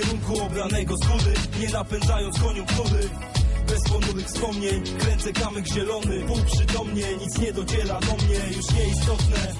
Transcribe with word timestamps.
kierunku 0.00 0.42
obranego 0.42 0.96
z 0.96 1.60
Nie 1.60 1.68
napędzając 1.68 2.40
koniunktury 2.40 3.10
bez 3.68 3.82
ponurych 3.82 4.26
wspomnień 4.26 4.82
Kręcę 4.98 5.32
kamyk 5.32 5.66
zielony, 5.66 6.20
półprzytomnie 6.26 7.16
Nic 7.20 7.38
nie 7.38 7.52
dociera 7.52 8.00
do 8.00 8.24
mnie, 8.24 8.56
już 8.56 8.70
nieistotne. 8.70 9.54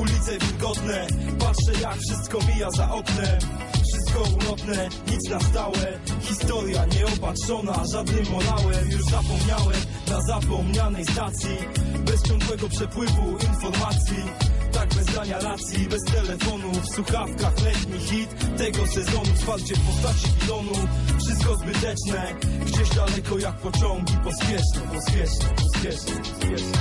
Ulice 0.00 0.38
wilgotne 0.38 1.06
Patrzę 1.38 1.80
jak 1.82 1.98
wszystko 1.98 2.38
mija 2.48 2.70
za 2.70 2.92
oknem. 2.92 3.38
Wszystko 3.88 4.20
ulotne, 4.20 4.88
nic 5.10 5.30
na 5.30 5.40
stałe 5.40 5.98
Historia 6.20 6.86
nieopatrzona 6.86 7.84
żadnym 7.92 8.24
morałem 8.30 8.90
Już 8.90 9.02
zapomniałem 9.02 9.80
na 10.10 10.20
zapomnianej 10.22 11.04
stacji. 11.04 11.56
Bez 12.04 12.22
ciągłego 12.22 12.68
przepływu 12.68 13.30
informacji 13.30 14.49
bez 15.00 15.14
dania 15.14 15.38
racji, 15.38 15.88
bez 15.88 16.04
telefonu. 16.04 16.70
W 16.72 16.94
słuchawkach 16.94 17.62
letni 17.64 17.98
hit 17.98 18.30
tego 18.58 18.86
sezonu. 18.86 19.34
Wsparcie 19.34 19.74
w 19.74 19.80
postaci 19.80 20.28
pilonu 20.40 20.72
Wszystko 21.18 21.56
zbyteczne. 21.56 22.34
Gdzieś 22.66 22.88
daleko 22.90 23.38
jak 23.38 23.56
pociągi. 23.56 24.12
Pospieszne, 24.24 24.80
pospieszne, 24.94 25.48
pospieszne, 25.56 26.16
pospieszne. 26.16 26.78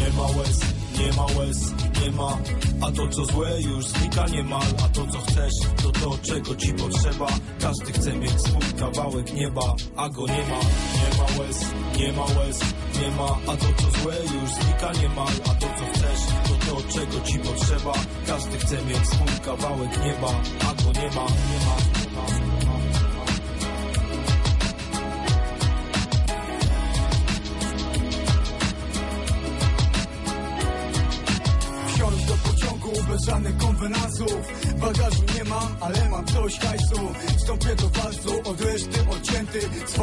Nie 0.00 0.10
ma 0.16 0.26
łez, 0.38 0.60
nie 0.98 1.12
ma 1.12 1.26
łez, 1.38 1.72
nie 2.02 2.10
ma. 2.10 2.38
A 2.80 2.92
to 2.92 3.08
co 3.08 3.24
złe 3.24 3.60
już 3.60 3.86
znika 3.86 4.26
niemal. 4.26 4.66
A 4.84 4.88
to 4.88 5.06
co 5.06 5.18
chcesz, 5.20 5.54
to 5.82 5.92
to 5.92 6.18
czego 6.22 6.56
ci 6.56 6.72
potrzeba. 6.72 7.26
Każdy 7.60 7.92
chce 7.92 8.12
mieć 8.12 8.40
swój 8.40 8.78
kawałek 8.78 9.34
nieba 9.34 9.74
A 9.96 10.08
go 10.08 10.26
nie 10.26 10.44
ma, 10.50 10.60
nie 10.94 11.18
ma 11.18 11.42
łez, 11.42 11.60
nie 11.98 12.12
ma 12.12 12.24
łez, 12.24 12.60
nie 13.00 13.10
ma 13.10 13.38
A 13.46 13.56
to 13.56 13.66
co 13.82 14.00
złe 14.00 14.14
już 14.16 14.50
znika 14.50 14.92
niemal 14.92 15.34
A 15.44 15.54
to 15.54 15.66
co 15.78 15.84
chcesz, 15.92 16.20
to 16.44 16.66
to 16.66 16.82
czego 16.92 17.20
ci 17.26 17.38
potrzeba. 17.38 17.92
Każdy 18.26 18.58
chce 18.58 18.84
mieć 18.84 19.08
swój 19.08 19.40
kawałek 19.44 20.04
nieba 20.04 20.30
A 20.60 20.74
go 20.82 21.00
nie 21.00 21.08
ma, 21.16 21.26
nie 21.50 21.58
ma, 21.66 21.76
nie 21.98 22.08
ma, 22.16 22.24
nie 22.38 22.66
ma. 22.66 22.74
Wsiąść 31.88 32.24
do 32.24 32.34
pociągu 32.34 32.90
bez 33.10 33.24
żadnych 33.24 33.56
konwenansów 33.56 34.64
Bagażu 34.80 35.22
nie 35.38 35.44
mam, 35.44 35.76
ale 35.80 36.08
mam 36.10 36.26
coś 36.26 36.58
hajsu. 36.58 37.00
Wstąpię 37.38 37.74
do 37.76 37.88
walcu, 37.88 38.50
od 38.50 38.60
reszty 38.60 39.00
odcięty 39.10 39.60
Z 39.86 39.98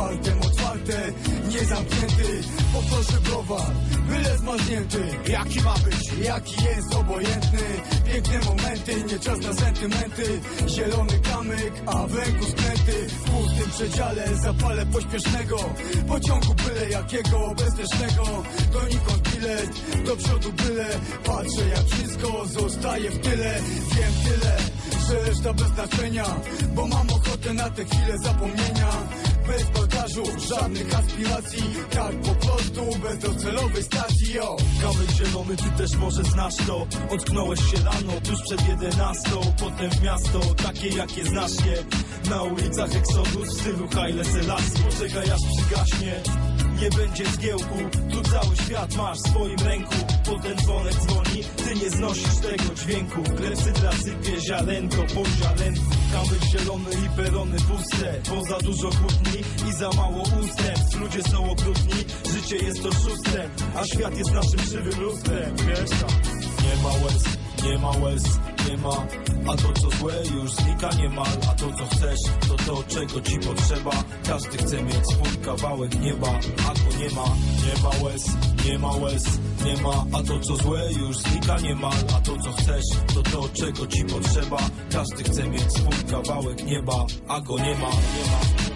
otwarte, 0.45 1.13
nie 1.51 1.65
zamknięty 1.65 2.41
Poproszę 2.73 3.21
browar, 3.21 3.71
byle 4.09 4.37
zmarznięty. 4.37 4.97
Jaki 5.27 5.61
ma 5.61 5.73
być? 5.73 6.25
Jaki 6.25 6.63
jest 6.63 6.95
obojętny. 6.95 7.59
Piękne 8.13 8.39
momenty, 8.39 9.03
nie 9.03 9.19
czas 9.19 9.39
na 9.39 9.53
sentymenty. 9.53 10.41
Zielony 10.67 11.19
kamyk, 11.19 11.73
a 11.85 12.07
w 12.07 12.15
ręku 12.15 12.45
skręty. 12.45 13.07
W 13.07 13.23
pustym 13.23 13.69
przedziale 13.69 14.35
zapalę 14.35 14.85
pośpiesznego. 14.85 15.57
Pociągu 16.07 16.53
byle 16.53 16.89
jakiego, 16.89 17.53
bezpiecznego. 17.57 18.23
Donikąd 18.73 19.29
bilet, 19.29 19.71
do 20.05 20.15
przodu 20.15 20.53
byle. 20.53 20.87
Patrzę 21.25 21.67
jak 21.69 21.85
wszystko 21.85 22.45
zostaje 22.45 23.11
w 23.11 23.19
tyle. 23.19 23.61
Wiem 23.95 24.13
tyle, 24.23 24.57
że 25.07 25.29
reszta 25.29 25.53
bez 25.53 25.67
znaczenia 25.67 26.25
Bo 26.75 26.87
mam 26.87 27.09
ochotę 27.09 27.53
na 27.53 27.69
te 27.69 27.85
chwile 27.85 28.17
zapomnienia 28.23 28.89
Bez 29.51 29.69
bagażu, 29.69 30.23
żadnych 30.49 30.95
aspiracji. 30.95 31.63
Tak 31.89 32.15
po 32.15 32.35
prostu, 32.35 32.99
bez 32.99 33.17
docelowej 33.17 33.83
stacji, 33.83 34.33
yo. 34.33 34.57
Kamyk 34.81 35.11
zielony, 35.11 35.57
ty 35.57 35.77
też 35.77 35.95
może 35.95 36.23
znasz 36.23 36.55
to. 36.67 36.87
Ocknąłeś 37.09 37.59
się 37.59 37.77
rano, 37.77 38.13
tuż 38.23 38.41
przed 38.41 38.67
jedenastą. 38.67 39.41
Potem 39.59 39.89
w 39.91 40.03
miasto, 40.03 40.39
takie 40.63 40.87
jakie 40.87 41.25
znasz 41.25 41.65
je. 41.65 41.83
Na 42.29 42.43
ulicach 42.43 42.95
Exodus 42.95 43.47
w 43.47 43.61
stylu 43.61 43.87
Haile 43.87 44.25
Selassie. 44.25 44.83
Poczekaj 44.89 45.31
aż 45.31 45.41
przygaśnie 45.57 46.21
nie 46.81 46.89
będzie 46.89 47.25
zgiełku. 47.25 47.77
Tu 48.11 48.21
cały 48.21 48.55
świat 48.55 48.95
masz 48.95 49.17
w 49.17 49.29
swoim 49.29 49.57
ręku. 49.65 49.95
Potem 50.25 50.57
dzwonek 50.57 50.93
dzwoni, 50.93 51.43
ty 51.57 51.75
nie 51.75 51.89
znosisz 51.89 52.35
tego 52.35 52.75
dźwięku. 52.75 53.23
Klepsydra 53.23 53.91
sypie 53.91 54.41
ziarenko 54.47 54.97
po 54.97 55.29
ziarenku. 55.29 55.81
Kamyk 56.11 56.43
zielony 56.51 56.89
i 57.05 57.09
perony 57.17 57.57
puste. 57.57 58.21
Bo 58.29 58.43
za 58.43 58.57
dużo 58.57 58.89
kłótni 58.89 59.41
i 59.69 59.73
za 59.73 59.89
mało 59.89 60.23
ustępstw 60.23 60.99
Ludzie 60.99 61.23
są 61.23 61.51
okrutni, 61.51 62.05
życie 62.33 62.65
jest 62.65 62.85
oszustwem 62.85 63.49
A 63.75 63.85
świat 63.85 64.17
jest 64.17 64.31
naszym 64.31 64.59
żywym 64.59 65.01
lustrem. 65.01 65.55
Wiesz 65.55 65.89
tam 65.89 66.09
Nie 66.63 66.83
ma 66.83 66.89
łez, 66.89 67.40
nie 67.63 67.77
ma 67.77 67.91
łez, 67.91 68.23
nie 68.69 68.77
ma. 68.77 69.07
A 69.47 69.55
to 69.57 69.73
co 69.73 69.97
złe 69.97 70.13
już 70.35 70.51
znika 70.51 70.89
niemal 70.89 71.27
A 71.51 71.55
to 71.55 71.65
co 71.77 71.85
chcesz, 71.95 72.19
to 72.47 72.55
to 72.65 72.83
czego 72.87 73.21
ci 73.21 73.39
potrzeba. 73.39 73.91
Każdy 74.27 74.57
chce 74.57 74.83
mieć 74.83 75.07
swój 75.07 75.37
kawałek 75.45 75.99
nieba 76.01 76.27
A 76.69 76.73
go 76.73 76.97
nie 76.99 77.15
ma, 77.15 77.25
nie 77.65 77.83
ma 77.83 78.03
łez, 78.03 78.25
nie 78.65 78.79
ma 78.79 78.91
łez, 78.91 79.23
nie 79.65 79.81
ma. 79.81 80.05
A 80.13 80.23
to 80.23 80.39
co 80.39 80.55
złe 80.55 80.93
już 80.99 81.17
znika 81.17 81.59
niemal 81.59 81.97
A 82.17 82.21
to 82.21 82.37
co 82.37 82.51
chcesz, 82.51 82.85
to 83.13 83.23
to 83.23 83.49
czego 83.53 83.87
ci 83.87 84.05
potrzeba. 84.05 84.57
Każdy 84.91 85.23
chce 85.23 85.43
mieć 85.49 85.73
swój 85.73 86.11
kawałek 86.11 86.65
nieba 86.65 87.05
A 87.27 87.41
go 87.41 87.57
nie 87.57 87.75
ma, 87.75 87.89
nie 87.89 88.25
ma, 88.31 88.70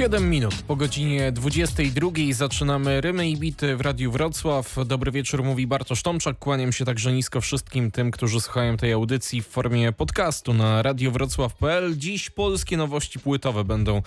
7 0.00 0.30
minut 0.30 0.54
po 0.68 0.76
godzinie 0.76 1.32
22 1.32 2.10
zaczynamy 2.32 3.00
Rymy 3.00 3.30
i 3.30 3.36
Bity 3.36 3.76
w 3.76 3.80
Radiu 3.80 4.12
Wrocław. 4.12 4.76
Dobry 4.86 5.10
wieczór, 5.10 5.44
mówi 5.44 5.66
Bartosz 5.66 6.02
Tomczak. 6.02 6.38
Kłaniam 6.38 6.72
się 6.72 6.84
także 6.84 7.12
nisko 7.12 7.40
wszystkim 7.40 7.90
tym, 7.90 8.10
którzy 8.10 8.40
słuchają 8.40 8.76
tej 8.76 8.92
audycji 8.92 9.42
w 9.42 9.46
formie 9.46 9.92
podcastu 9.92 10.54
na 10.54 10.82
radiowrocław.pl. 10.82 11.98
Dziś 11.98 12.30
polskie 12.30 12.76
nowości 12.76 13.18
płytowe 13.18 13.64
będą 13.64 14.02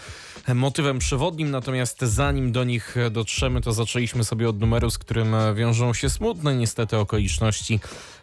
motywem 0.55 0.99
przewodnim, 0.99 1.51
natomiast 1.51 2.01
zanim 2.01 2.51
do 2.51 2.63
nich 2.63 2.95
dotrzemy, 3.11 3.61
to 3.61 3.73
zaczęliśmy 3.73 4.23
sobie 4.23 4.49
od 4.49 4.59
numeru, 4.59 4.89
z 4.89 4.97
którym 4.97 5.35
wiążą 5.55 5.93
się 5.93 6.09
smutne 6.09 6.55
niestety 6.55 6.97
okoliczności, 6.97 7.79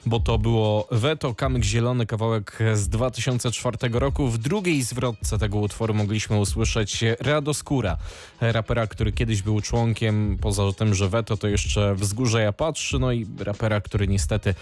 bo 0.06 0.20
to 0.20 0.38
było 0.38 0.88
Weto, 0.90 1.34
Kamyk 1.34 1.64
Zielony, 1.64 2.06
kawałek 2.06 2.58
z 2.74 2.88
2004 2.88 3.78
roku. 3.92 4.28
W 4.28 4.38
drugiej 4.38 4.82
zwrotce 4.82 5.38
tego 5.38 5.58
utworu 5.58 5.94
mogliśmy 5.94 6.38
usłyszeć 6.38 7.04
radość 7.20 7.59
Radoskóra, 7.60 7.96
rapera, 8.40 8.86
który 8.86 9.12
kiedyś 9.12 9.42
był 9.42 9.60
członkiem, 9.60 10.38
poza 10.40 10.62
tym, 10.72 10.94
że 10.94 11.08
Weto 11.08 11.36
to 11.36 11.48
jeszcze 11.48 11.94
Wzgórze 11.94 12.42
Ja 12.42 12.52
Patrzy, 12.52 12.98
no 12.98 13.12
i 13.12 13.26
rapera, 13.38 13.80
który 13.80 14.08
niestety 14.08 14.54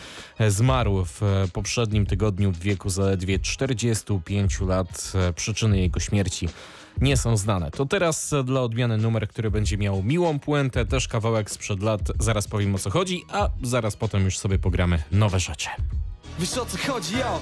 zmarł 0.48 1.04
w 1.04 1.20
poprzednim 1.52 2.06
tygodniu 2.06 2.52
w 2.52 2.58
wieku 2.58 2.90
zaledwie 2.90 3.38
45 3.38 4.60
lat. 4.60 5.12
Przyczyny 5.36 5.80
jego 5.80 6.00
śmierci 6.00 6.48
nie 7.00 7.16
są 7.16 7.36
znane. 7.36 7.70
To 7.70 7.86
teraz 7.86 8.34
dla 8.44 8.62
odmiany 8.62 8.96
numer, 8.96 9.28
który 9.28 9.50
będzie 9.50 9.78
miał 9.78 10.02
miłą 10.02 10.38
puentę, 10.38 10.86
też 10.86 11.08
kawałek 11.08 11.50
sprzed 11.50 11.82
lat, 11.82 12.00
zaraz 12.18 12.48
powiem 12.48 12.74
o 12.74 12.78
co 12.78 12.90
chodzi, 12.90 13.24
a 13.32 13.48
zaraz 13.62 13.96
potem 13.96 14.24
już 14.24 14.38
sobie 14.38 14.58
pogramy 14.58 15.02
nowe 15.12 15.40
rzeczy. 15.40 15.68
Wiesz 16.38 16.58
o 16.58 16.66
co 16.66 16.92
chodzi, 16.92 17.18
yo? 17.18 17.40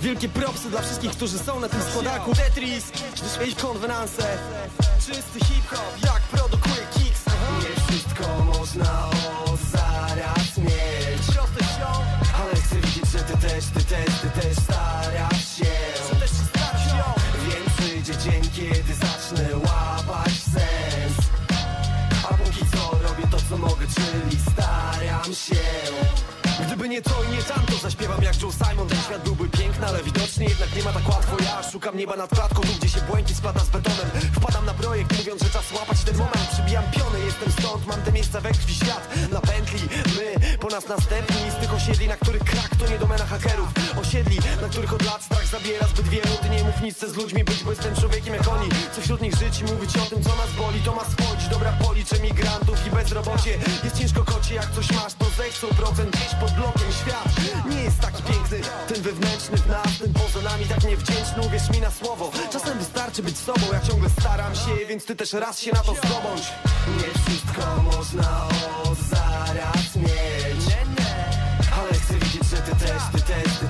Wielkie 0.00 0.28
propsy 0.28 0.70
dla 0.70 0.82
wszystkich, 0.82 1.10
którzy 1.10 1.38
są 1.38 1.60
na 1.60 1.68
tym 1.68 1.82
składaku 1.82 2.34
Tetris, 2.34 2.90
też 2.90 3.54
konwenanse. 3.54 4.38
Czysty 5.06 5.44
hip-hop, 5.44 6.04
jak 6.04 6.20
produkuje 6.20 6.86
Kicks 6.94 7.24
Nie 7.60 7.86
wszystko 7.86 8.24
można 8.44 9.10
ale 29.86 30.02
widocznie 30.02 30.46
jednak 30.46 30.76
nie 30.76 30.82
ma 30.82 30.92
tak 30.92 31.08
łatwo. 31.08 31.36
Ja 31.44 31.62
szukam 31.70 31.96
nieba 31.96 32.16
nad 32.16 32.30
klatką, 32.30 32.60
tu 32.62 32.72
gdzie 32.78 32.88
się 32.88 33.00
błękit 33.00 33.36
splata 33.36 33.60
z 33.60 33.68
betonem. 33.68 34.10
Wpadam 34.36 34.66
na 34.66 34.74
projekt, 34.74 35.18
mówiąc, 35.18 35.42
że 35.42 35.50
czas 35.50 35.72
łapać 35.72 36.04
ten 36.04 36.16
moment. 36.16 36.48
Przybijam 36.52 36.84
piony, 36.90 37.20
jestem 37.24 37.52
stąd, 37.52 37.86
mam 37.86 38.02
te 38.02 38.12
miejsca 38.12 38.40
we 38.40 38.50
krwi 38.50 38.74
świat. 38.74 39.08
Na 39.32 39.40
pętli, 39.40 39.80
po 40.64 40.70
nas 40.70 40.88
następni. 40.88 41.50
Z 41.50 41.60
tych 41.60 41.74
osiedli, 41.74 42.08
na 42.08 42.16
których 42.16 42.44
krak 42.44 42.70
to 42.78 42.86
nie 42.92 42.98
domena 42.98 43.26
hakerów. 43.26 43.68
Osiedli, 44.00 44.38
na 44.62 44.68
których 44.68 44.92
od 44.94 45.02
lat 45.02 45.22
strach 45.22 45.46
zabiera 45.46 45.86
zbyt 45.86 46.08
wielu. 46.08 46.34
Ty 46.42 46.48
nie 46.48 46.64
mów 46.64 46.80
nic, 46.80 46.98
z 46.98 47.14
ludźmi 47.16 47.44
być, 47.44 47.64
bo 47.64 47.70
jestem 47.70 47.96
człowiekiem 47.96 48.34
jak 48.34 48.48
oni. 48.48 48.68
Chcę 48.92 49.02
wśród 49.02 49.20
nich 49.20 49.34
żyć 49.34 49.60
i 49.60 49.64
mówić 49.64 49.96
o 49.96 50.06
tym, 50.10 50.22
co 50.22 50.28
nas 50.36 50.52
boli. 50.58 50.80
To 50.80 50.94
ma 50.94 51.04
spodzić, 51.04 51.48
dobra 51.48 51.72
policzę 51.86 52.16
migrantów 52.18 52.86
i 52.86 52.90
bezrobocie. 52.90 53.58
Jest 53.84 53.98
ciężko 53.98 54.24
kocie, 54.24 54.54
jak 54.54 54.70
coś 54.70 54.92
masz, 54.92 55.14
to 55.14 55.24
zechcą 55.36 55.66
procent 55.68 56.10
Gdzieś 56.16 56.34
pod 56.40 56.50
blokiem 56.52 56.90
świat. 57.00 57.28
Nie 57.70 57.82
jest 57.82 58.00
taki 58.00 58.22
piękny 58.22 58.60
Ten 58.88 59.02
wewnętrzny 59.02 59.56
w 59.56 59.66
nas, 59.66 59.98
ten 60.00 60.12
poza 60.12 60.40
nami 60.50 60.64
tak 60.64 60.84
niewdzięczny. 60.84 61.46
Uwierz 61.46 61.70
mi 61.70 61.80
na 61.80 61.90
słowo, 61.90 62.30
czasem 62.52 62.78
wystarczy 62.78 63.22
być 63.22 63.38
sobą. 63.38 63.66
Ja 63.72 63.80
ciągle 63.80 64.10
staram 64.20 64.54
się, 64.54 64.86
więc 64.88 65.04
ty 65.04 65.16
też 65.16 65.32
raz 65.32 65.60
się 65.60 65.72
na 65.72 65.80
to 65.80 65.94
zdobądź. 65.94 66.44
Nie 66.98 67.08
wszystko 67.22 67.82
można 67.82 68.48
od 68.84 68.98
zaraz 68.98 69.34
chcę 69.94 70.43
widzieć, 72.84 73.02
że 73.12 73.20
ty 73.58 73.63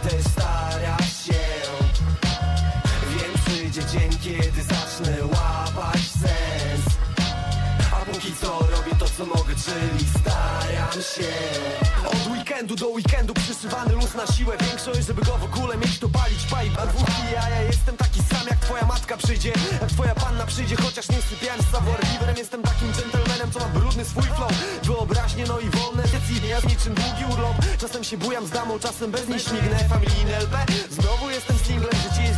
co 9.24 9.38
mogę, 9.38 9.54
czyli 9.54 10.04
staram 10.20 10.92
się. 10.92 11.32
Od 12.06 12.32
weekendu 12.32 12.76
do 12.76 12.88
weekendu 12.88 13.34
przyszywany 13.34 13.92
luz 13.94 14.14
na 14.14 14.26
siłę. 14.26 14.56
Większość, 14.68 15.06
żeby 15.06 15.22
go 15.22 15.38
w 15.38 15.44
ogóle 15.44 15.76
mieć, 15.76 15.98
to 15.98 16.08
palić 16.08 16.42
pipe 16.42 16.82
A 16.82 16.86
dwóch 16.86 17.08
ja, 17.32 17.48
ja 17.48 17.62
jestem 17.62 17.96
taki 17.96 18.22
sam, 18.22 18.46
jak 18.50 18.58
twoja 18.58 18.86
matka 18.86 19.16
przyjdzie. 19.16 19.52
Jak 19.80 19.90
twoja 19.90 20.14
panna 20.14 20.46
przyjdzie, 20.46 20.76
chociaż 20.76 21.08
nie 21.08 21.22
sypiałem 21.22 21.62
z 21.62 21.70
savoir 21.70 22.00
vivre 22.06 22.34
Jestem 22.38 22.62
takim 22.62 22.92
gentlemanem, 22.92 23.52
co 23.52 23.58
ma 23.58 23.68
brudny 23.68 24.04
swój 24.04 24.22
flow. 24.22 24.52
Wyobraźnie, 24.82 25.44
no 25.48 25.60
i 25.60 25.70
wolne 25.70 26.02
decyzje, 26.02 26.48
ja 26.48 26.60
z 26.60 26.64
niczym 26.64 26.94
długi 26.94 27.24
urlop. 27.32 27.56
Czasem 27.78 28.04
się 28.04 28.16
bujam 28.16 28.46
z 28.46 28.50
damą, 28.50 28.78
czasem 28.78 29.10
bez 29.10 29.28
niej 29.28 29.40
śmignę. 29.40 29.78
Familijny 29.88 30.36
LP, 30.36 30.56
znowu 30.90 31.30
jestem 31.30 31.54
jest 31.54 31.70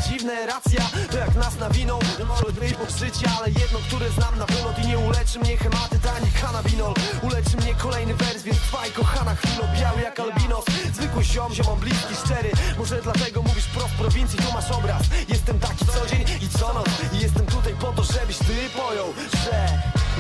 dziwne, 0.09 0.47
racja, 0.47 0.91
to 1.11 1.17
jak 1.19 1.35
nas 1.35 1.59
nawiną 1.59 1.99
Może 2.29 2.53
być 2.61 2.75
pokrzycie, 2.75 3.31
ale 3.39 3.49
jedno, 3.49 3.79
które 3.89 4.11
znam 4.11 4.39
na 4.39 4.47
wylot 4.47 4.79
I 4.79 4.87
nie 4.87 4.99
uleczy 4.99 5.39
mnie 5.39 5.57
hematyt 5.57 6.07
ani 6.17 6.31
kanabinol. 6.43 6.95
Uleczy 7.23 7.57
mnie 7.57 7.75
kolejny 7.75 8.15
wers, 8.15 8.43
więc 8.43 8.59
trwaj 8.59 8.91
kochana 8.91 9.35
chwilo 9.35 9.65
Biały 9.81 10.01
jak 10.03 10.21
albinos, 10.21 10.65
zwykły 10.95 11.25
ziom, 11.25 11.55
ziomom 11.55 11.81
bliski, 11.81 12.15
szczery. 12.25 12.51
Może 12.79 13.03
dlatego 13.03 13.43
mówisz 13.43 13.67
prost 13.67 13.95
prowincji, 13.95 14.39
tu 14.39 14.53
masz 14.53 14.71
obraz. 14.71 15.03
Jestem 15.29 15.59
taki 15.59 15.87
co 15.87 16.07
dzień 16.07 16.25
i 16.43 16.49
co 16.59 16.73
noc. 16.75 16.89
I 17.13 17.19
jestem 17.19 17.47
tutaj 17.47 17.75
po 17.81 17.93
to, 17.93 18.03
żebyś 18.05 18.39
ty 18.39 18.57
pojął, 18.77 19.09
że 19.45 19.69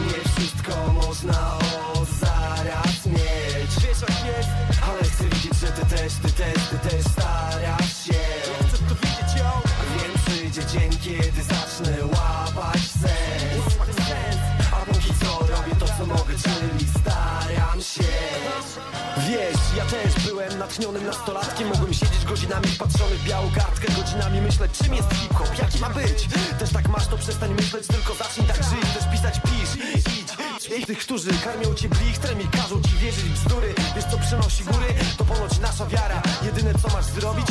Nie 0.07 0.21
wszystko 0.33 0.73
można 0.93 1.59
od 1.95 2.09
zaraz 2.21 3.07
mieć. 3.07 3.71
Wiesz 3.83 4.01
jak 4.09 4.37
jest, 4.37 4.49
ale 4.89 5.03
chcę 5.03 5.25
widzieć, 5.25 5.55
że 5.61 5.67
ty 5.67 5.87
też, 5.87 6.13
ty 6.23 6.33
też, 6.33 6.63
ty 6.71 6.89
też 6.89 7.05
starasz 7.13 7.96
kiedy 11.07 11.43
zacznę 11.43 11.97
łapać 12.07 12.81
sens. 12.81 13.77
A 14.73 14.77
póki 14.87 15.13
co 15.21 15.39
robię 15.39 15.75
to, 15.79 15.87
co 15.87 16.07
mogę, 16.07 16.35
czyli 16.45 16.91
staram 17.01 17.81
się. 17.81 18.13
Wiesz, 19.29 19.61
ja 19.77 19.85
też 19.85 20.25
byłem 20.27 20.59
natchnionym 20.59 21.07
nastolatkiem. 21.07 21.69
Mogłem 21.69 21.95
siedzieć 21.95 22.25
godzinami 22.25 22.67
wpatrzony 22.67 23.17
w 23.17 23.25
białą 23.25 23.51
kartkę 23.55 23.93
Godzinami 23.93 24.41
myśleć, 24.41 24.73
czym 24.85 24.95
jest 24.95 25.09
hip-hop, 25.15 25.59
jaki 25.59 25.79
ma 25.79 25.91
być. 25.91 26.29
Też 26.59 26.71
tak 26.71 26.89
masz, 26.89 27.07
to 27.07 27.19
przestań 27.19 27.55
myśleć, 27.55 27.87
tylko 27.87 28.15
zacznij 28.15 28.47
tak 28.47 28.57
żyć. 28.57 28.95
Też 28.95 29.05
pisać, 29.13 29.41
pisz, 29.41 30.03
Śmiech 30.67 30.87
tych, 30.87 30.99
którzy 30.99 31.31
karmią 31.45 31.75
cię 31.75 31.89
blichtrem 31.89 32.41
i 32.41 32.49
każą 32.49 32.83
ci 32.83 32.97
wierzyć 33.01 33.25
bzdury. 33.25 33.75
Wiesz 33.97 34.05
co 34.05 34.19
przynosi 34.19 34.65
góry? 34.65 34.87
To 35.19 35.25
ponoć 35.25 35.59
nasza 35.59 35.87
wiara. 35.87 36.23
Jedyne 36.43 36.75
co 36.75 36.89
masz 36.89 37.05
zrobić, 37.05 37.47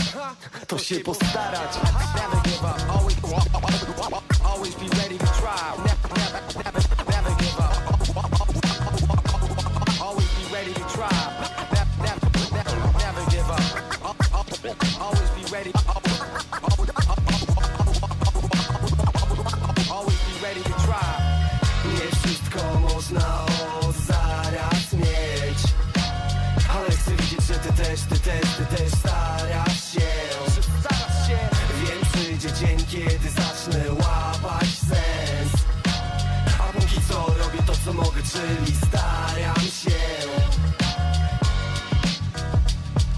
to 0.68 0.78
się 0.78 1.00
postarać. 1.00 1.76
Never 2.16 2.44
give 2.44 2.64
up, 2.64 2.92
always, 2.92 3.16
always 4.44 4.76
be 4.76 4.98
ready 4.98 5.18
to 5.18 5.26
try. 5.26 5.56
Ready. 15.52 16.05
Można 23.16 23.46
od 23.80 23.96
zaraz 23.96 24.94
mieć. 24.94 25.60
Ale 26.70 26.90
chcę 26.90 27.12
widzieć, 27.12 27.42
że 27.48 27.54
ty 27.54 27.74
też, 27.74 28.00
ty 28.02 28.20
też, 28.20 28.50
ty 28.58 28.76
też 28.76 28.92
Starasz 29.00 29.94
się. 29.94 30.02
Wiem, 31.82 32.00
przyjdzie 32.14 32.52
dzień, 32.54 32.78
kiedy 32.92 33.45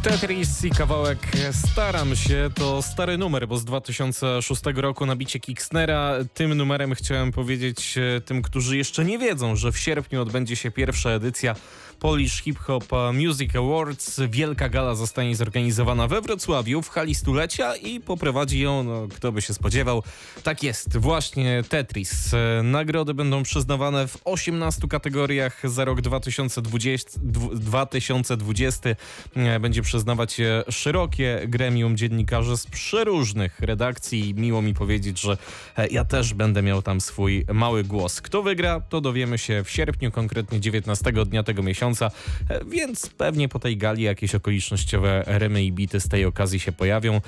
Tetris 0.08 0.64
i 0.64 0.70
kawałek 0.70 1.20
Staram 1.52 2.16
się 2.16 2.50
to 2.56 2.82
stary 2.82 3.18
numer, 3.18 3.48
bo 3.48 3.58
z 3.58 3.66
2006 3.66 4.62
roku 4.76 5.06
na 5.06 5.16
bicie 5.16 5.40
Kicksnera. 5.40 6.14
Tym 6.34 6.54
numerem 6.54 6.96
chciałem 6.96 7.32
powiedzieć 7.32 7.98
e, 7.98 8.22
tym, 8.22 8.42
którzy 8.42 8.78
jeszcze 8.78 9.06
nie 9.06 9.20
wiedzą, 9.20 9.56
że 9.56 9.72
w 9.72 9.78
sierpniu 9.78 10.22
odbędzie 10.22 10.56
się 10.56 10.72
pierwsza 10.72 11.10
edycja 11.10 11.56
Polish 12.00 12.42
Hip 12.44 12.60
Hop 12.60 12.84
Music 13.14 13.56
Awards. 13.56 14.20
Wielka 14.30 14.70
gala 14.70 14.96
zostanie 14.96 15.36
zorganizowana 15.36 16.08
we 16.08 16.22
Wrocławiu 16.22 16.82
w 16.82 16.90
hali 16.90 17.16
stulecia 17.16 17.76
i 17.76 18.00
poprowadzi 18.00 18.60
ją, 18.60 18.84
no, 18.84 19.08
kto 19.16 19.32
by 19.32 19.42
się 19.42 19.54
spodziewał. 19.54 20.04
Tak 20.44 20.64
jest, 20.64 20.98
właśnie 20.98 21.64
Tetris. 21.70 22.34
E, 22.34 22.64
Nagrody 22.64 23.14
będą 23.14 23.44
przyznawane 23.44 24.08
w 24.08 24.18
18 24.26 24.88
kategoriach 24.88 25.70
za 25.70 25.86
rok 25.86 26.02
2020. 26.02 27.20
dwu- 27.24 27.56
2020 27.56 28.90
e, 29.36 29.60
będzie 29.60 29.82
przyznawać 29.98 30.40
je 30.40 30.64
szerokie 30.70 31.42
gremium 31.48 31.98
dziennikarzy 31.98 32.58
z 32.58 32.68
przeróżnych 32.68 33.60
redakcji. 33.60 34.34
Miło 34.36 34.62
mi 34.62 34.74
powiedzieć, 34.74 35.22
że 35.22 35.38
e, 35.78 35.88
ja 35.88 36.06
też 36.06 36.34
będę 36.34 36.62
miał 36.62 36.82
tam 36.82 37.02
swój 37.02 37.46
mały 37.54 37.84
głos. 37.84 38.22
Kto 38.22 38.44
wygra, 38.44 38.80
to 38.80 39.02
dowiemy 39.02 39.38
się 39.38 39.64
w 39.64 39.70
sierpniu, 39.70 40.12
konkretnie 40.12 40.60
19 40.60 41.12
dnia 41.12 41.44
tego 41.44 41.64
miesiąca, 41.64 42.12
e, 42.50 42.66
więc 42.66 43.10
pewnie 43.10 43.50
po 43.50 43.60
tej 43.60 43.78
gali 43.78 44.04
jakieś 44.04 44.36
okolicznościowe 44.36 45.24
rymy 45.28 45.64
i 45.64 45.72
bity 45.72 46.00
z 46.00 46.08
tej 46.08 46.26
okazji 46.26 46.60
się 46.60 46.72
pojawią. 46.72 47.22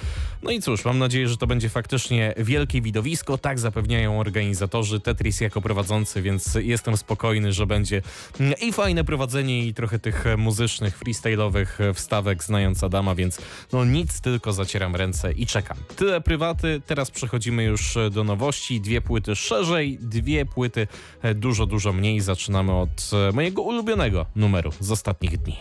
No 0.44 0.52
i 0.52 0.62
cóż, 0.62 0.86
mam 0.86 1.00
nadzieję, 1.00 1.28
że 1.30 1.38
to 1.38 1.48
będzie 1.48 1.70
faktycznie 1.70 2.34
wielkie 2.38 2.82
widowisko, 2.82 3.38
tak 3.38 3.60
zapewniają 3.60 4.20
organizatorzy, 4.20 5.00
Tetris 5.00 5.42
jako 5.42 5.62
prowadzący, 5.62 6.22
więc 6.22 6.58
jestem 6.62 6.98
spokojny, 6.98 7.54
że 7.54 7.66
będzie 7.66 8.02
mm, 8.40 8.54
i 8.62 8.74
fajne 8.74 9.04
prowadzenie 9.04 9.66
i 9.66 9.74
trochę 9.74 10.00
tych 10.00 10.28
e, 10.28 10.38
muzycznych, 10.38 11.00
freestyle'owych 11.00 11.94
wstawek 11.94 12.44
znając 12.60 12.84
Adama, 12.84 13.16
więc 13.16 13.42
no 13.74 13.86
nic, 13.86 14.22
tylko 14.22 14.54
zacieram 14.54 14.96
ręce 14.96 15.32
i 15.32 15.46
czekam. 15.46 15.78
Tyle 15.96 16.22
prywaty, 16.22 16.82
teraz 16.86 17.12
przechodzimy 17.12 17.64
już 17.64 17.98
e, 17.98 18.10
do 18.10 18.24
nowości, 18.24 18.82
dwie 18.82 19.02
płyty 19.02 19.36
szerzej, 19.36 19.98
dwie 20.02 20.46
płyty 20.46 20.88
e, 21.22 21.36
dużo, 21.36 21.66
dużo 21.66 21.94
mniej. 21.94 22.22
Zaczynamy 22.22 22.76
od 22.76 23.12
e, 23.30 23.32
mojego 23.32 23.62
ulubionego 23.62 24.26
numeru 24.36 24.72
z 24.80 24.92
ostatnich 24.92 25.38
dni. 25.38 25.56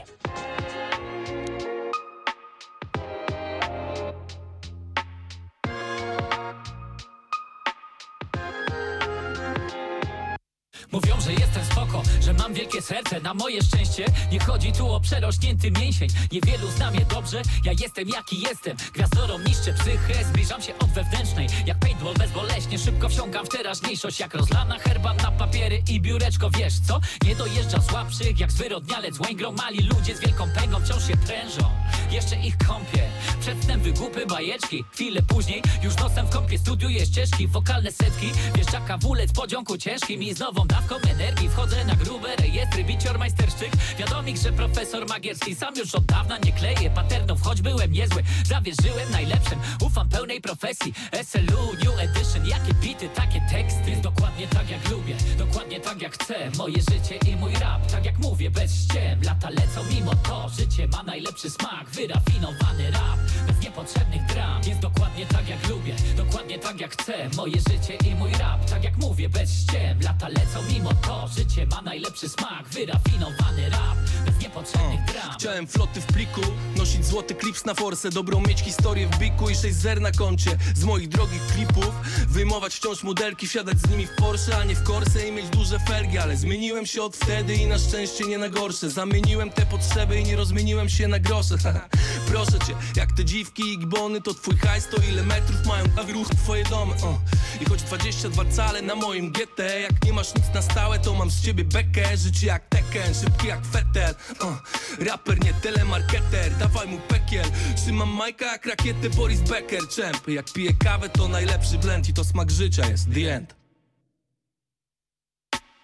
Mówią, 10.93 11.21
że 11.21 11.33
jestem 11.33 11.65
spoko, 11.65 12.03
że 12.21 12.33
mam 12.33 12.55
wielkie 12.55 12.83
serce. 12.83 13.21
Na 13.21 13.35
moje 13.35 13.63
szczęście 13.63 14.07
nie 14.33 14.41
chodzi 14.41 14.73
tu 14.73 14.93
o 14.93 15.01
przerośnięty 15.01 15.71
mięsień. 15.71 16.09
Niewielu 16.33 16.71
zna 16.71 16.91
mnie 16.91 17.05
dobrze, 17.11 17.43
ja 17.65 17.73
jestem 17.81 18.09
jaki 18.09 18.41
jestem. 18.41 18.77
Gwiazdorą 18.95 19.39
niszczę 19.39 19.73
psychę, 19.73 20.25
zbliżam 20.25 20.63
się 20.63 20.79
od 20.79 20.91
wewnętrznej. 20.91 21.47
Jak 21.67 21.79
paintball 21.79 22.15
bezboleśnie, 22.15 22.79
szybko 22.79 23.09
wsiąkam 23.09 23.47
w 23.47 23.49
teraźniejszość. 23.49 24.21
Jak 24.21 24.35
rozlana 24.35 24.79
herbata, 24.79 25.31
papiery 25.31 25.83
i 25.89 26.01
biureczko 26.01 26.51
Wiesz 26.51 26.75
co? 26.87 27.01
Nie 27.25 27.37
dojeżdża 27.37 27.83
słabszych 27.83 28.41
jak 28.41 28.53
zwyrodnialec 28.53 29.19
Wayne 29.19 29.35
gromali. 29.35 29.81
Ludzie 29.81 30.17
z 30.17 30.21
wielką 30.21 30.45
pęgą 30.55 30.81
wciąż 30.81 31.07
się 31.07 31.17
prężą 31.17 31.71
Jeszcze 32.11 32.37
ich 32.37 32.57
kąpię, 32.59 33.03
przed 33.41 33.65
snem 33.65 33.81
wygłupy 33.81 34.27
bajeczki. 34.27 34.85
Chwilę 34.93 35.23
później 35.23 35.63
już 35.83 35.97
nosem 35.97 36.27
w 36.27 36.31
kąpie 36.31 36.59
studiuję 36.59 37.07
ścieżki. 37.07 37.49
Wokalne 37.49 37.93
setki, 37.93 38.27
wieszczaka 38.57 38.99
wulec 38.99 39.33
po 39.33 39.47
dzionku 39.47 39.79
ciężkim 39.79 40.23
I 40.23 40.35
z 40.35 40.39
nową 40.39 40.67
dawką 40.67 40.95
energii 41.11 41.49
Wchodzę 41.49 41.85
na 41.85 41.95
grube 41.95 42.37
rejestry, 42.37 42.85
bicior 42.85 43.19
majsterszczyk. 43.19 43.71
Wiadomik, 43.99 44.37
że 44.37 44.53
profesor 44.53 45.09
Magierski 45.09 45.55
Sam 45.55 45.77
już 45.77 45.95
od 45.95 46.05
dawna 46.05 46.39
nie 46.39 46.53
kleje 46.53 46.91
paternów 46.91 47.43
Choć 47.43 47.63
byłem 47.63 47.93
niezły, 47.93 48.23
zawierzyłem 48.45 49.11
najlepszym. 49.11 49.59
Ufam 49.81 50.09
pełnej 50.09 50.41
profesji. 50.41 50.95
SLU, 51.25 51.73
New 51.85 51.99
Edition. 51.99 52.47
Jakie 52.47 52.75
bity, 52.75 53.09
takie 53.09 53.41
teksty. 53.51 53.91
Jest 53.91 54.03
dokładnie 54.03 54.47
tak 54.47 54.71
jak 54.71 54.91
lubię, 54.91 55.17
dokładnie 55.39 55.81
tak 55.81 56.03
jak 56.03 56.13
chcę. 56.23 56.51
Moje 56.59 56.77
życie 56.77 57.31
i 57.33 57.37
mój 57.37 57.53
rap, 57.53 57.87
tak 57.87 58.05
jak 58.05 58.19
mówię, 58.19 58.51
bez 58.51 58.85
ściem. 58.85 59.23
Lata 59.23 59.51
lecą 59.51 59.81
mimo 59.95 60.15
to, 60.15 60.49
życie 60.49 60.89
ma 60.89 61.03
najlepszy 61.03 61.51
smak 61.51 61.91
Wyrafinowany 61.99 62.91
rap, 62.91 63.19
bez 63.47 63.61
niepotrzebnych 63.61 64.27
dram. 64.27 64.63
Jest 64.67 64.81
dokładnie 64.81 65.27
tak 65.27 65.49
jak 65.49 65.69
lubię, 65.69 65.95
dokładnie 66.17 66.59
tak 66.59 66.81
jak 66.81 66.93
chcę. 66.93 67.29
Moje 67.37 67.57
życie 67.57 67.95
i 68.11 68.15
mój 68.15 68.31
rap, 68.31 68.71
tak 68.71 68.85
jak 68.85 68.97
mówię, 68.97 69.29
bez 69.29 69.63
ściem. 69.63 70.01
Lata 70.01 70.29
lecą 70.29 70.73
mimo 70.73 70.95
to, 70.95 71.29
życie 71.37 71.67
ma 71.67 71.83
najlepszy 71.83 72.29
smak. 72.29 72.69
Wyrafinowany 72.69 73.71
rap, 73.71 73.97
bez 74.27 74.43
niepotrzebnych 74.43 75.05
dram. 75.05 75.33
Chciałem 75.39 75.67
floty 75.67 76.01
w 76.01 76.07
pliku, 76.07 76.41
nosić 76.77 77.07
złoty 77.07 77.35
klips 77.35 77.65
na 77.65 77.75
forsę 77.75 78.11
Dobrą 78.11 78.41
mieć 78.41 78.61
historię 78.61 79.07
w 79.07 79.19
biku 79.19 79.51
i 79.51 79.55
6 79.55 79.75
zer 79.75 80.01
na 80.01 80.13
koncie. 80.13 80.59
Z 80.75 80.85
moich 80.85 81.09
drogich 81.09 81.47
klipów 81.47 81.95
Wyjmować 82.29 82.75
wciąż 82.75 83.03
modelki, 83.03 83.47
wsiadać 83.47 83.79
z 83.79 83.91
nimi 83.91 84.07
w 84.07 84.15
Porsche 84.15 84.59
A 84.59 84.65
nie 84.65 84.75
w 84.75 84.83
Corse 84.83 85.29
i 85.29 85.33
mieć 85.33 85.49
duże 85.49 85.79
felgi. 85.79 86.19
Ale 86.19 86.37
zmieniłem 86.37 86.87
się 86.87 87.03
od 87.03 87.17
wtedy 87.17 87.55
i 87.55 87.67
na 87.67 87.79
szczęście 87.79 88.25
nie 88.25 88.39
na 88.39 88.49
gorsze. 88.49 88.91
Zamieniłem 88.91 89.51
te 89.51 89.67
potrzeby 89.67 90.21
i 90.21 90.25
nie 90.25 90.37
rozmieniłem 90.37 90.89
się 90.89 91.09
na 91.09 91.19
grosze 91.19 91.59
Proszę 92.29 92.59
cię, 92.67 92.75
jak 92.97 93.13
te 93.13 93.25
dziwki 93.25 93.73
i 93.73 93.79
gbony 93.79 94.21
To 94.21 94.35
twój 94.35 94.57
hajs, 94.57 94.89
to 94.89 94.97
ile 95.11 95.23
metrów 95.23 95.67
mają? 95.67 95.85
Ruch 96.13 96.29
twoje 96.29 96.65
domy 96.65 96.95
o. 97.03 97.19
I 97.61 97.65
choć 97.65 97.83
22 97.83 98.45
cale 98.45 98.83
na 98.83 98.95
moim 98.95 99.33
GT 99.33 99.59
Jak 99.83 100.05
nie 100.05 100.13
masz 100.13 100.35
nic 100.35 100.45
na 100.55 100.63
stałe, 100.63 100.99
to 100.99 101.15
mam 101.15 101.31
z 101.31 101.43
ciebie 101.43 101.65
bekę. 101.65 102.17
Życie 102.17 102.47
jak 102.47 102.69
Tekken, 102.69 103.15
szybki 103.15 103.47
jak 103.47 103.67
Fetel 103.67 104.15
o. 104.41 104.57
Raper, 105.05 105.45
nie 105.45 105.55
telemarketer, 105.55 106.57
dawaj 106.59 106.87
mu 106.87 106.99
pekiel. 106.99 107.47
Trzymam 107.77 108.09
majka 108.09 108.53
jak 108.53 108.67
rakietę 108.67 109.11
Boris 109.11 109.41
Becker. 109.41 109.89
Czemp, 109.89 110.29
jak 110.29 110.53
piję 110.53 110.73
kawę 110.85 111.09
to 111.09 111.29
najlepszy 111.29 111.79
blend 111.79 112.09
I 112.09 112.15
to 112.15 112.25
smak 112.25 112.51
życia 112.51 112.87
jest 112.87 113.07
the 113.15 113.35
end 113.35 113.58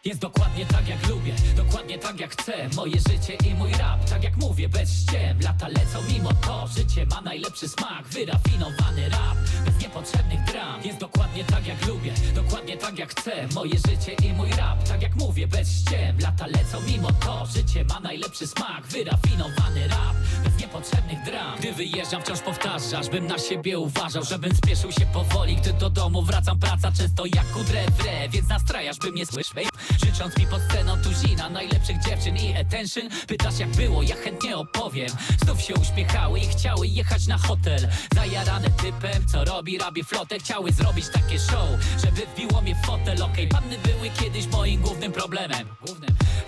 Jest 0.05 0.21
dokładnie 0.21 0.67
tak 0.67 0.89
jak 0.89 1.09
lubię, 1.09 1.35
dokładnie 1.57 1.99
tak 1.99 2.21
jak 2.21 2.33
chcę. 2.33 2.69
Moje 2.77 2.93
życie 2.93 3.35
i 3.51 3.55
mój 3.55 3.73
rap, 3.73 4.05
tak 4.11 4.25
jak 4.25 4.37
mówię, 4.37 4.69
bez 4.69 5.03
ściem. 5.03 5.41
Lata 5.41 5.69
lecą 5.69 5.99
mimo 6.13 6.33
to, 6.33 6.67
życie 6.77 7.07
ma 7.07 7.21
najlepszy 7.21 7.69
smak. 7.69 8.09
Wyrafinowany 8.09 9.09
rap, 9.09 9.37
bez 9.65 9.79
niepotrzebnych 9.83 10.45
dram. 10.45 10.83
Jest 10.83 10.99
dokładnie 10.99 11.45
tak 11.45 11.67
jak 11.67 11.87
lubię, 11.87 12.13
dokładnie 12.35 12.77
tak 12.77 12.99
jak 12.99 13.11
chcę. 13.11 13.49
Moje 13.55 13.73
życie 13.89 14.13
i 14.29 14.33
mój 14.33 14.51
rap, 14.51 14.89
tak 14.89 15.03
jak 15.03 15.17
mówię, 15.17 15.47
bez 15.47 15.81
ściem. 15.81 16.19
Lata 16.21 16.47
lecą 16.47 16.81
mimo 16.87 17.13
to, 17.13 17.47
życie 17.47 17.85
ma 17.85 18.01
najlepszy 18.01 18.47
smak. 18.47 18.87
Wyrafinowany 18.87 19.89
rap, 19.89 20.17
bez 20.45 20.59
niepotrzebnych 20.59 21.25
dram. 21.25 21.59
Gdy 21.59 21.73
wyjeżdżam 21.73 22.23
wciąż 22.23 22.41
powtarzasz, 22.41 23.09
bym 23.09 23.27
na 23.27 23.39
siebie 23.39 23.79
uważał 23.79 24.25
Żebym 24.25 24.57
spieszył 24.57 24.93
się 24.93 25.07
powoli, 25.13 25.57
gdy 25.57 25.73
do 25.73 25.91
domu 25.91 26.23
wracam 26.23 26.59
Praca 26.59 26.93
często 26.93 27.25
jak 27.27 27.47
kudre 27.47 27.87
wre, 27.99 28.29
więc 28.29 28.49
nastrajasz, 28.49 28.99
by 28.99 29.13
mnie 29.13 29.27
słyszeć 29.27 29.75
Życząc 30.05 30.37
mi 30.37 30.47
pod 30.47 30.63
sceną 30.63 30.97
tuzina 31.03 31.51
najlepszych 31.51 31.99
dziewczyn 31.99 32.37
i 32.37 32.57
attention. 32.57 33.09
Pytasz 33.27 33.59
jak 33.59 33.69
było, 33.69 34.03
ja 34.03 34.17
chętnie 34.17 34.57
opowiem. 34.57 35.09
Znów 35.45 35.61
się 35.61 35.75
uśmiechały 35.75 36.41
i 36.41 36.47
chciały 36.47 36.87
jechać 36.87 37.27
na 37.27 37.39
hotel. 37.39 37.89
Zajarane 38.15 38.71
typem, 38.71 39.27
co 39.27 39.45
robi, 39.45 39.79
robi 39.79 40.05
flotę. 40.05 40.39
Chciały 40.39 40.73
zrobić 40.73 41.09
takie 41.09 41.39
show, 41.39 41.69
żeby 42.05 42.27
wbiło 42.27 42.63
mnie 42.63 42.75
w 42.75 42.87
fotel. 42.87 43.23
Okej, 43.23 43.49
panny 43.49 43.79
były 43.79 44.11
kiedyś 44.11 44.47
moim 44.47 44.81
głównym 44.81 45.13
problemem. 45.13 45.69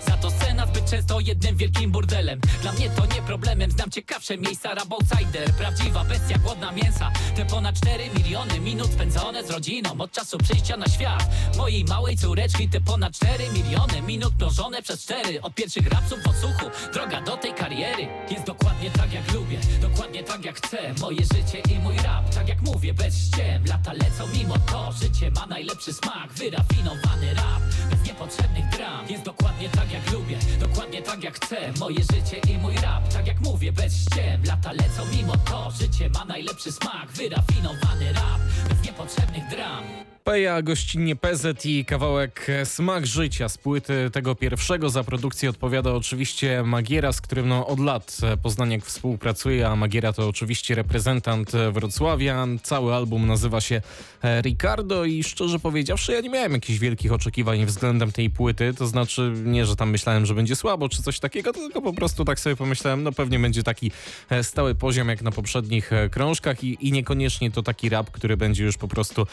Za 0.07 0.17
to 0.17 0.31
scena 0.31 0.65
zbyt 0.67 0.89
często 0.89 1.19
jednym 1.19 1.57
wielkim 1.57 1.91
burdelem. 1.91 2.39
Dla 2.61 2.71
mnie 2.73 2.89
to 2.89 3.05
nie 3.05 3.21
problemem, 3.21 3.71
znam 3.71 3.91
ciekawsze 3.91 4.37
miejsca. 4.37 4.73
Rap 4.73 4.91
outsider, 4.91 5.53
prawdziwa 5.57 6.03
bestia, 6.03 6.37
głodna 6.37 6.71
mięsa. 6.71 7.11
Te 7.35 7.45
ponad 7.45 7.75
4 7.75 8.09
miliony 8.17 8.59
minut 8.59 8.91
spędzone 8.91 9.43
z 9.43 9.49
rodziną 9.49 9.89
Od 9.99 10.11
czasu 10.11 10.37
przyjścia 10.37 10.77
na 10.77 10.87
świat. 10.87 11.29
Mojej 11.57 11.83
małej 11.85 12.17
córeczki 12.17 12.69
Te 12.69 12.81
ponad 12.81 13.13
4 13.13 13.36
miliony 13.53 14.01
minut 14.01 14.33
mnożone 14.39 14.81
przez 14.81 15.03
4 15.03 15.41
Od 15.41 15.55
pierwszych 15.55 15.87
rapsów 15.87 16.19
w 16.23 16.27
odsłuchu, 16.27 16.65
droga 16.93 17.21
do 17.21 17.37
tej 17.37 17.53
kariery. 17.53 18.07
Jest 18.31 18.45
dokładnie 18.45 18.91
tak 18.91 19.13
jak 19.13 19.33
lubię, 19.33 19.59
dokładnie 19.81 20.23
tak 20.23 20.45
jak 20.45 20.55
chcę. 20.55 20.93
Moje 21.01 21.19
życie 21.19 21.59
i 21.75 21.79
mój 21.79 21.97
rap, 21.97 22.29
tak 22.35 22.47
jak 22.47 22.61
mówię, 22.61 22.93
bez 22.93 23.27
ściem. 23.27 23.65
Lata 23.65 23.93
lecą 23.93 24.23
mimo 24.37 24.55
to, 24.71 24.91
życie 24.91 25.31
ma 25.31 25.45
najlepszy 25.45 25.93
smak. 25.93 26.33
Wyrafinowany 26.33 27.33
rap, 27.33 27.61
bez 27.89 28.07
niepotrzebnych 28.07 28.69
dram. 28.69 29.07
Jest 29.09 29.23
dokładnie 29.23 29.69
tak 29.69 29.91
jak 29.91 30.11
lubię, 30.11 30.37
dokładnie 30.59 31.01
tak 31.01 31.23
jak 31.23 31.35
chcę. 31.35 31.73
Moje 31.79 31.99
życie 31.99 32.37
i 32.53 32.57
mój 32.57 32.75
rap, 32.75 33.13
tak 33.13 33.27
jak 33.27 33.39
mówię, 33.41 33.71
bez 33.71 34.01
ściem. 34.01 34.41
Lata 34.45 34.71
lecą 34.71 35.01
mimo 35.17 35.37
to, 35.37 35.71
życie 35.79 36.09
ma 36.09 36.25
najlepszy 36.25 36.71
smak. 36.71 37.11
Wyrafinowany 37.11 38.13
rap, 38.13 38.41
bez 38.69 38.83
niepotrzebnych 38.83 39.47
dram. 39.49 39.83
Peja, 40.23 40.61
gościnnie 40.61 41.15
PZ 41.15 41.65
i 41.65 41.85
kawałek 41.85 42.47
Smak 42.63 43.05
Życia 43.27 43.49
z 43.49 43.57
płyty 43.57 44.09
tego 44.13 44.35
pierwszego. 44.35 44.89
Za 44.89 45.03
produkcję 45.03 45.49
odpowiada 45.49 45.93
oczywiście 45.93 46.63
Magiera, 46.63 47.11
z 47.11 47.21
którym 47.21 47.47
no, 47.47 47.67
od 47.67 47.79
lat 47.79 48.17
Poznaniak 48.43 48.85
współpracuje, 48.85 49.67
a 49.67 49.75
Magiera 49.75 50.13
to 50.13 50.27
oczywiście 50.27 50.75
reprezentant 50.75 51.51
Wrocławia. 51.71 52.47
Cały 52.63 52.93
album 52.93 53.27
nazywa 53.27 53.61
się 53.61 53.81
e, 54.23 54.41
Ricardo 54.41 55.05
i 55.05 55.23
szczerze 55.23 55.59
powiedziawszy 55.59 56.11
ja 56.11 56.21
nie 56.21 56.29
miałem 56.29 56.53
jakichś 56.53 56.79
wielkich 56.79 57.13
oczekiwań 57.13 57.65
względem 57.65 58.11
tej 58.11 58.29
płyty. 58.29 58.73
To 58.73 58.87
znaczy 58.87 59.33
nie, 59.45 59.65
że 59.65 59.75
tam 59.75 59.89
myślałem, 59.89 60.25
że 60.25 60.33
będzie 60.33 60.55
słabo 60.55 60.89
czy 60.89 61.03
coś 61.03 61.19
takiego, 61.19 61.53
tylko 61.53 61.81
po 61.81 61.93
prostu 61.93 62.25
tak 62.25 62.39
sobie 62.39 62.55
pomyślałem, 62.55 63.03
no 63.03 63.11
pewnie 63.11 63.39
będzie 63.39 63.63
taki 63.63 63.91
e, 64.29 64.43
stały 64.43 64.75
poziom 64.75 65.09
jak 65.09 65.21
na 65.21 65.31
poprzednich 65.31 65.93
e, 65.93 66.09
krążkach 66.09 66.63
i, 66.63 66.87
i 66.87 66.91
niekoniecznie 66.91 67.51
to 67.51 67.63
taki 67.63 67.89
rap, 67.89 68.11
który 68.11 68.37
będzie 68.37 68.63
już 68.63 68.77
po 68.77 68.87
prostu 68.87 69.27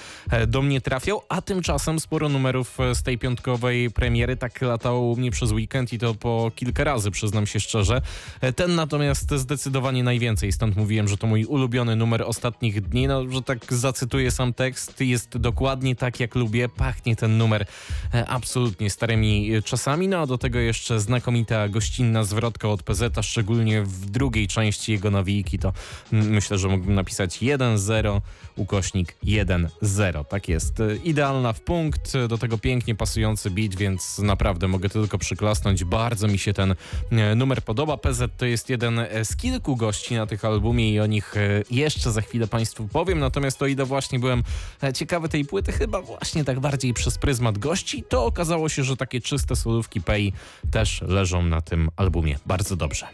do 0.47 0.63
mnie 0.63 0.81
trafiał, 0.81 1.23
a 1.29 1.43
tymczasem 1.43 2.01
sporo 2.01 2.29
numerów 2.29 2.79
z 2.95 3.03
tej 3.03 3.19
piątkowej 3.19 3.74
premiery 3.95 4.37
tak 4.37 4.63
latało 4.63 5.01
u 5.01 5.17
mnie 5.17 5.31
przez 5.31 5.53
weekend 5.53 5.93
i 5.93 5.99
to 5.99 6.15
po 6.15 6.51
kilka 6.55 6.85
razy, 6.85 7.11
przyznam 7.11 7.47
się 7.47 7.61
szczerze. 7.61 8.03
Ten 8.57 8.75
natomiast 8.75 9.31
zdecydowanie 9.33 10.05
najwięcej, 10.05 10.53
stąd 10.53 10.77
mówiłem, 10.77 11.09
że 11.09 11.17
to 11.17 11.27
mój 11.27 11.45
ulubiony 11.45 11.97
numer 11.97 12.23
ostatnich 12.23 12.81
dni, 12.81 13.07
no, 13.07 13.31
że 13.31 13.43
tak 13.43 13.75
zacytuję 13.75 14.31
sam 14.31 14.53
tekst, 14.53 15.01
jest 15.01 15.39
dokładnie 15.39 15.97
tak 15.97 16.21
jak 16.21 16.35
lubię, 16.35 16.69
pachnie 16.69 17.17
ten 17.17 17.39
numer 17.39 17.67
absolutnie 18.27 18.91
starymi 18.91 19.51
czasami, 19.65 20.09
no 20.09 20.19
a 20.19 20.27
do 20.27 20.39
tego 20.39 20.59
jeszcze 20.59 21.01
znakomita 21.01 21.69
gościnna 21.69 22.25
zwrotka 22.25 22.69
od 22.69 22.83
PZ, 22.83 23.03
szczególnie 23.23 23.83
w 23.83 24.11
drugiej 24.11 24.49
części 24.49 24.93
jego 24.93 25.11
nawijki, 25.11 25.59
to 25.59 25.73
myślę, 26.13 26.59
że 26.59 26.69
mógłbym 26.69 26.95
napisać 26.95 27.39
1-0 27.39 28.21
ukośnik 28.57 29.17
1-0, 29.25 30.25
tak 30.25 30.49
jest. 30.49 30.79
Idealna 31.05 31.53
w 31.53 31.61
punkt, 31.61 32.13
do 32.29 32.39
tego 32.39 32.59
pięknie 32.59 32.95
pasujący 32.95 33.51
beat, 33.51 33.64
więc 33.73 34.19
naprawdę 34.19 34.69
mogę 34.69 34.89
tylko 34.89 35.19
przyklasnąć. 35.19 35.85
Bardzo 35.85 36.29
mi 36.29 36.39
się 36.39 36.53
ten 36.53 36.75
numer 37.37 37.63
podoba. 37.63 37.97
PZ 37.97 38.33
to 38.37 38.47
jest 38.47 38.71
jeden 38.71 39.01
z 39.25 39.37
kilku 39.37 39.77
gości 39.77 40.15
na 40.15 40.27
tych 40.27 40.45
albumie 40.45 40.93
i 40.93 41.01
o 41.01 41.07
nich 41.07 41.35
jeszcze 41.71 42.13
za 42.13 42.21
chwilę 42.21 42.47
Państwu 42.47 42.89
powiem. 42.89 43.19
Natomiast 43.19 43.63
o 43.63 43.67
ile 43.67 43.85
właśnie 43.85 44.19
byłem 44.19 44.43
ciekawy 44.95 45.29
tej 45.29 45.45
płyty, 45.45 45.73
chyba 45.73 46.03
właśnie 46.03 46.45
tak 46.45 46.61
bardziej 46.61 46.95
przez 46.95 47.19
pryzmat 47.19 47.59
gości, 47.59 48.05
to 48.09 48.25
okazało 48.25 48.69
się, 48.69 48.85
że 48.85 48.97
takie 48.97 49.21
czyste 49.21 49.57
solówki 49.57 50.01
Pei 50.01 50.33
też 50.71 51.03
leżą 51.03 51.43
na 51.43 51.61
tym 51.61 51.91
albumie 51.97 52.39
bardzo 52.47 52.77
dobrze. 52.77 53.07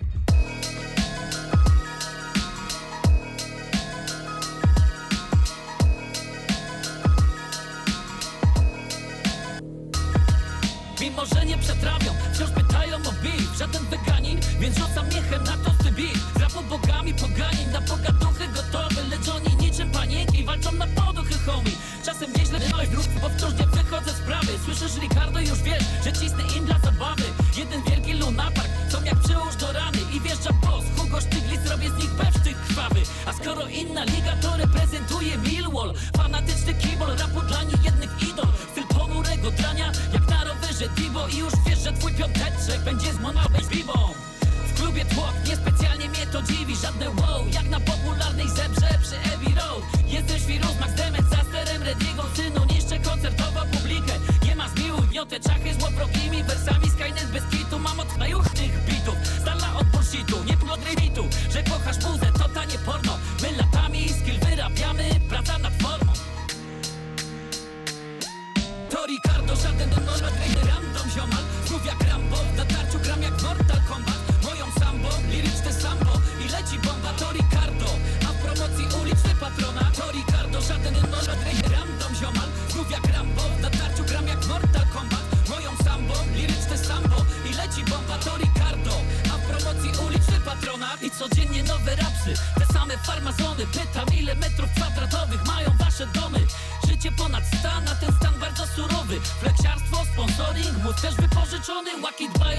Mimo, 11.10 11.26
że 11.26 11.46
nie 11.46 11.58
przetrawią, 11.58 12.12
wciąż 12.32 12.50
pytają 12.50 12.96
o 12.96 13.12
beef 13.22 13.58
Żaden 13.58 13.84
weganin, 13.86 14.40
więc 14.60 14.78
rzucam 14.78 15.06
miechem 15.06 15.44
na 15.44 15.56
tosty 15.56 15.90
beat. 15.92 16.40
Rapu 16.40 16.62
bogami 16.62 17.14
poganin, 17.14 17.70
na 17.72 17.80
pogaduchy 17.80 18.48
gotowe. 18.54 19.02
Lecz 19.10 19.28
oni 19.28 19.56
niczym 19.56 19.90
panienki 19.90 20.44
walczą 20.44 20.72
na 20.72 20.86
poduchy, 20.86 21.34
homie. 21.46 21.72
Czasem 22.04 22.32
nieźle 22.32 22.58
i 22.84 22.86
wróg, 22.86 23.06
bo 23.22 23.28
wciąż 23.28 23.52
nie 23.60 23.66
wychodzę 23.66 24.10
z 24.12 24.16
sprawy 24.16 24.52
Słyszysz 24.64 24.96
Ricardo, 25.02 25.40
już 25.40 25.62
wiesz, 25.62 25.84
że 26.04 26.12
cisnę 26.12 26.42
im 26.56 26.64
dla 26.64 26.78
zabawy. 26.78 27.24
Jeden 27.56 27.82
wielki 27.82 28.12
lunapark, 28.12 28.70
co 28.90 29.02
jak 29.04 29.18
przyłóż 29.20 29.56
do 29.56 29.72
rany. 29.72 29.98
I 30.16 30.20
wjeżdża 30.20 30.52
boss, 30.52 30.84
Hugo 30.96 31.20
Stiglitz, 31.20 31.70
robię 31.70 31.90
z 31.90 31.96
nich 32.02 32.10
bewsztyk 32.10 32.56
krwawy. 32.68 33.00
A 33.26 33.32
skoro 33.32 33.66
inna 33.66 34.04
liga, 34.04 34.36
to 34.42 34.56
reprezentuje 34.56 35.38
Millwall 35.38 35.94
bibą 43.70 43.92
W 44.66 44.80
klubie 44.80 45.04
tłok, 45.04 45.34
niespecjalnie 45.48 46.08
mnie 46.08 46.26
to 46.32 46.42
dziwi. 46.42 46.76
Żadne 46.76 47.10
wow, 47.10 47.46
jak 47.52 47.68
na 47.68 47.80
popularnej 47.80 48.48
zebrze 48.48 48.69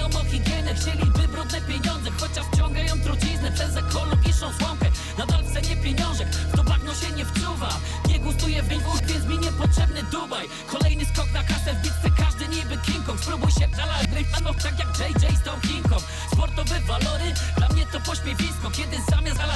dbają 0.08 0.20
o 0.20 0.24
higienę, 0.24 0.74
chcieliby 0.74 1.28
brudne 1.28 1.60
pieniądze 1.60 2.10
Chociaż 2.20 2.46
wciągają 2.46 3.00
truciznę 3.04 3.52
przez 3.52 3.76
ekologiczną 3.76 4.52
słomkę. 4.58 4.86
Nadal 5.18 5.42
w 5.44 5.52
cenie 5.52 5.76
pieniążek, 5.76 6.28
w 6.28 6.56
to 6.56 6.64
bagno 6.64 6.94
się 6.94 7.10
nie 7.16 7.24
wczuwam 7.24 7.80
Nie 8.08 8.18
gustuję 8.18 8.62
w 8.62 8.68
węgłów, 8.68 9.00
więc 9.06 9.24
mi 9.26 9.38
niepotrzebny 9.38 10.02
Dubaj. 10.02 10.46
Kolejny 10.66 11.04
skok 11.04 11.32
na 11.32 11.42
kasę 11.42 11.74
w 11.74 11.82
bitce, 11.82 12.24
każdy 12.24 12.48
niby 12.48 12.76
King 12.76 13.06
Kong. 13.06 13.20
Spróbuj 13.20 13.50
się 13.50 13.68
dalej, 13.76 14.26
no 14.44 14.54
tak 14.54 14.78
jak 14.78 14.88
JJ 14.98 15.36
z 15.36 15.42
tą 15.42 15.60
Kinką 15.60 15.96
Sportowe 16.32 16.80
walory, 16.80 17.34
dla 17.56 17.68
mnie 17.68 17.86
to 17.86 18.00
pośmiewisko. 18.00 18.70
Kiedy 18.70 18.96
zamiast 19.10 19.40
ala 19.40 19.54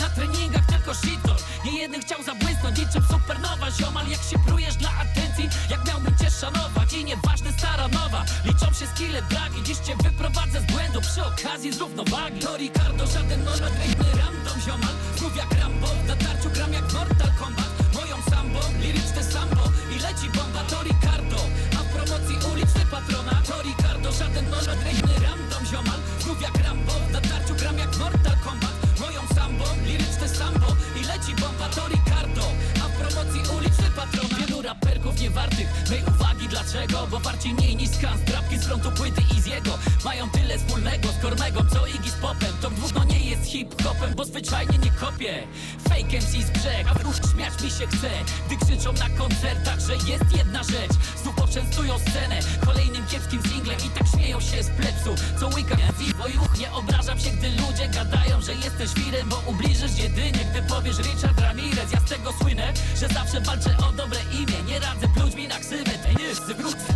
na 0.00 0.08
treningach 0.08 0.66
tylko 0.66 0.94
shitor 0.94 1.36
Nie 1.64 1.80
jeden 1.80 2.00
chciał 2.00 2.22
zabłysnąć 2.22 2.78
niczym 2.78 3.02
supernowa. 3.02 3.70
Ziomal 3.70 4.08
jak 4.08 4.22
się 4.22 4.38
prujesz 4.46 4.76
dla 4.76 4.90
atencji 4.90 5.48
Jak 5.70 5.86
miałbym 5.86 6.18
cię 6.18 6.30
szanować. 6.30 6.92
I 6.92 7.04
nieważne 7.04 7.52
stara 7.52 7.88
nowa 7.88 8.24
Liczą 8.44 8.66
się 8.66 8.86
skille 8.86 9.22
bragi. 9.22 9.62
Dziś 9.62 9.78
cię 9.86 9.96
wyprowadzę 9.96 10.60
z 10.60 10.66
błędu. 10.72 11.00
Przy 11.00 11.24
okazji 11.24 11.72
z 11.72 11.78
równowagi 11.80 12.40
To 12.40 12.56
Ricardo, 12.56 13.06
żaden 13.06 13.40
Rejmy 13.78 14.08
random 14.20 14.60
ziomal. 14.64 14.94
Znów 15.16 15.36
jak 15.36 15.52
Rambo 15.60 15.86
W 15.86 16.08
natarciu 16.08 16.50
gram 16.50 16.72
jak 16.72 16.92
Mortal 16.92 17.32
Kombat. 17.38 17.70
Moją 17.94 18.16
sambo, 18.30 18.60
liryczne 18.80 19.22
sambo. 19.24 19.62
I 19.94 19.98
leci 20.06 20.26
bomba 20.36 20.62
To 20.70 20.82
Ricardo. 20.82 21.40
A 21.78 21.80
w 21.82 21.88
promocji 21.94 22.36
uliczny 22.52 22.82
patrona 22.90 23.42
To 23.48 23.62
Ricardo, 23.62 24.12
żaden 24.12 24.46
Rejmy 24.84 25.14
random 25.26 25.64
ziomal. 25.70 26.00
Znów 26.20 26.42
jak 26.42 26.56
Rambo 26.64 26.92
W 26.92 27.12
natarciu 27.12 27.54
gram 27.54 27.78
jak 27.78 27.96
Mortal 27.98 28.36
Kombat. 28.44 28.74
Moją 29.00 29.20
sambo, 29.34 29.64
liryczne 29.86 30.28
sambo. 30.28 30.66
I 31.00 31.02
leci 31.10 31.32
bomba 31.40 31.68
To 31.76 31.88
Ricardo. 31.88 32.44
A 32.82 32.84
w 32.88 32.92
promocji 33.00 33.40
uliczny 33.56 33.88
patrona 33.96 34.39
raperków 34.70 35.20
niewartych. 35.20 35.68
Mej 35.90 36.02
uwagi 36.02 36.48
Dlaczego? 36.48 37.06
Bo 37.10 37.20
bardziej 37.20 37.54
mniej 37.54 37.76
niż 37.76 37.90
skan 37.90 38.18
Drapki 38.26 38.58
z 38.58 38.64
frontu 38.64 38.92
płyty 38.92 39.22
i 39.36 39.40
z 39.40 39.46
jego. 39.46 39.78
Mają 40.04 40.30
tyle 40.30 40.58
wspólnego 40.58 41.08
z 41.08 41.22
Kormegą 41.22 41.60
Co 41.72 41.86
Iggy 41.86 42.10
z 42.10 42.14
popem. 42.14 42.54
To 42.62 42.70
dwóch 42.70 43.06
nie 43.06 43.30
jest 43.30 43.44
hip-hopem 43.44 44.14
Bo 44.16 44.24
zwyczajnie 44.24 44.78
nie 44.78 44.90
kopię 44.90 45.46
Fake 45.88 46.16
MC 46.18 46.32
z 46.46 46.50
brzeg 46.50 46.86
A 46.90 46.94
wróż 46.94 47.16
śmiać 47.32 47.62
mi 47.62 47.70
się 47.70 47.86
chce. 47.86 48.10
Gdy 48.46 48.56
krzyczą 48.56 48.92
na 48.92 49.08
koncertach, 49.18 49.80
że 49.80 49.94
jest 49.94 50.36
jedna 50.36 50.62
rzecz. 50.62 50.92
Znów 51.22 51.34
poczęstują 51.34 51.98
scenę 51.98 52.38
Kolejnym 52.66 53.06
kiepskim 53.06 53.42
singlem 53.42 53.76
I 53.86 53.90
tak 53.90 54.06
śmieją 54.14 54.40
się 54.40 54.62
z 54.62 54.70
plepsu 54.70 55.14
Co 55.40 55.48
łyka 55.48 55.76
w 55.76 56.00
juch 56.34 56.58
Nie 56.58 56.72
obrażam 56.72 57.18
się, 57.18 57.30
gdy 57.30 57.50
ludzie 57.50 57.88
gadają, 57.88 58.40
że 58.40 58.54
jesteś 58.54 58.94
wirem 58.94 59.28
Bo 59.28 59.42
ubliżysz 59.46 59.98
jedynie, 59.98 60.44
gdy 60.50 60.62
powiesz 60.62 60.98
Richard 60.98 61.40
Ramirez. 61.40 61.92
Ja 61.92 62.00
z 62.00 62.04
tego 62.04 62.32
słynę, 62.32 62.72
że 63.00 63.08
zawsze 63.08 63.40
walczę 63.40 63.76
o 63.88 63.92
dobre 63.92 64.20
imię 64.32 64.59
Nie 64.66 64.80
radzę 64.80 65.08
pluć 65.08 65.34
mi 65.34 65.48
na 65.48 65.58
ksywę, 65.58 65.90
tej 65.90 66.16
nie 66.16 66.54
wrócę 66.54 66.94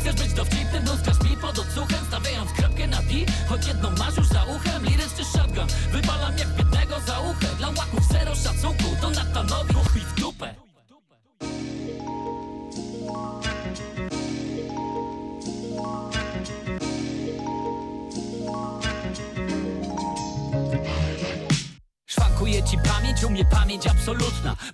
Chcesz 0.00 0.14
być 0.14 0.32
dowcipnym, 0.32 0.84
bluzgasz 0.84 1.20
mi 1.30 1.36
pod 1.36 1.58
odsłuchem 1.58 1.98
Stawiając 2.08 2.52
kropkę 2.52 2.86
na 2.86 2.96
D 2.96 3.12
Choć 3.48 3.66
jedną 3.66 3.90
masz 3.90 4.16
już 4.16 4.26
za 4.26 4.44
uchem 4.44 4.84
Liryk 4.84 5.08
czy 5.16 5.24
shotgun 5.24 5.66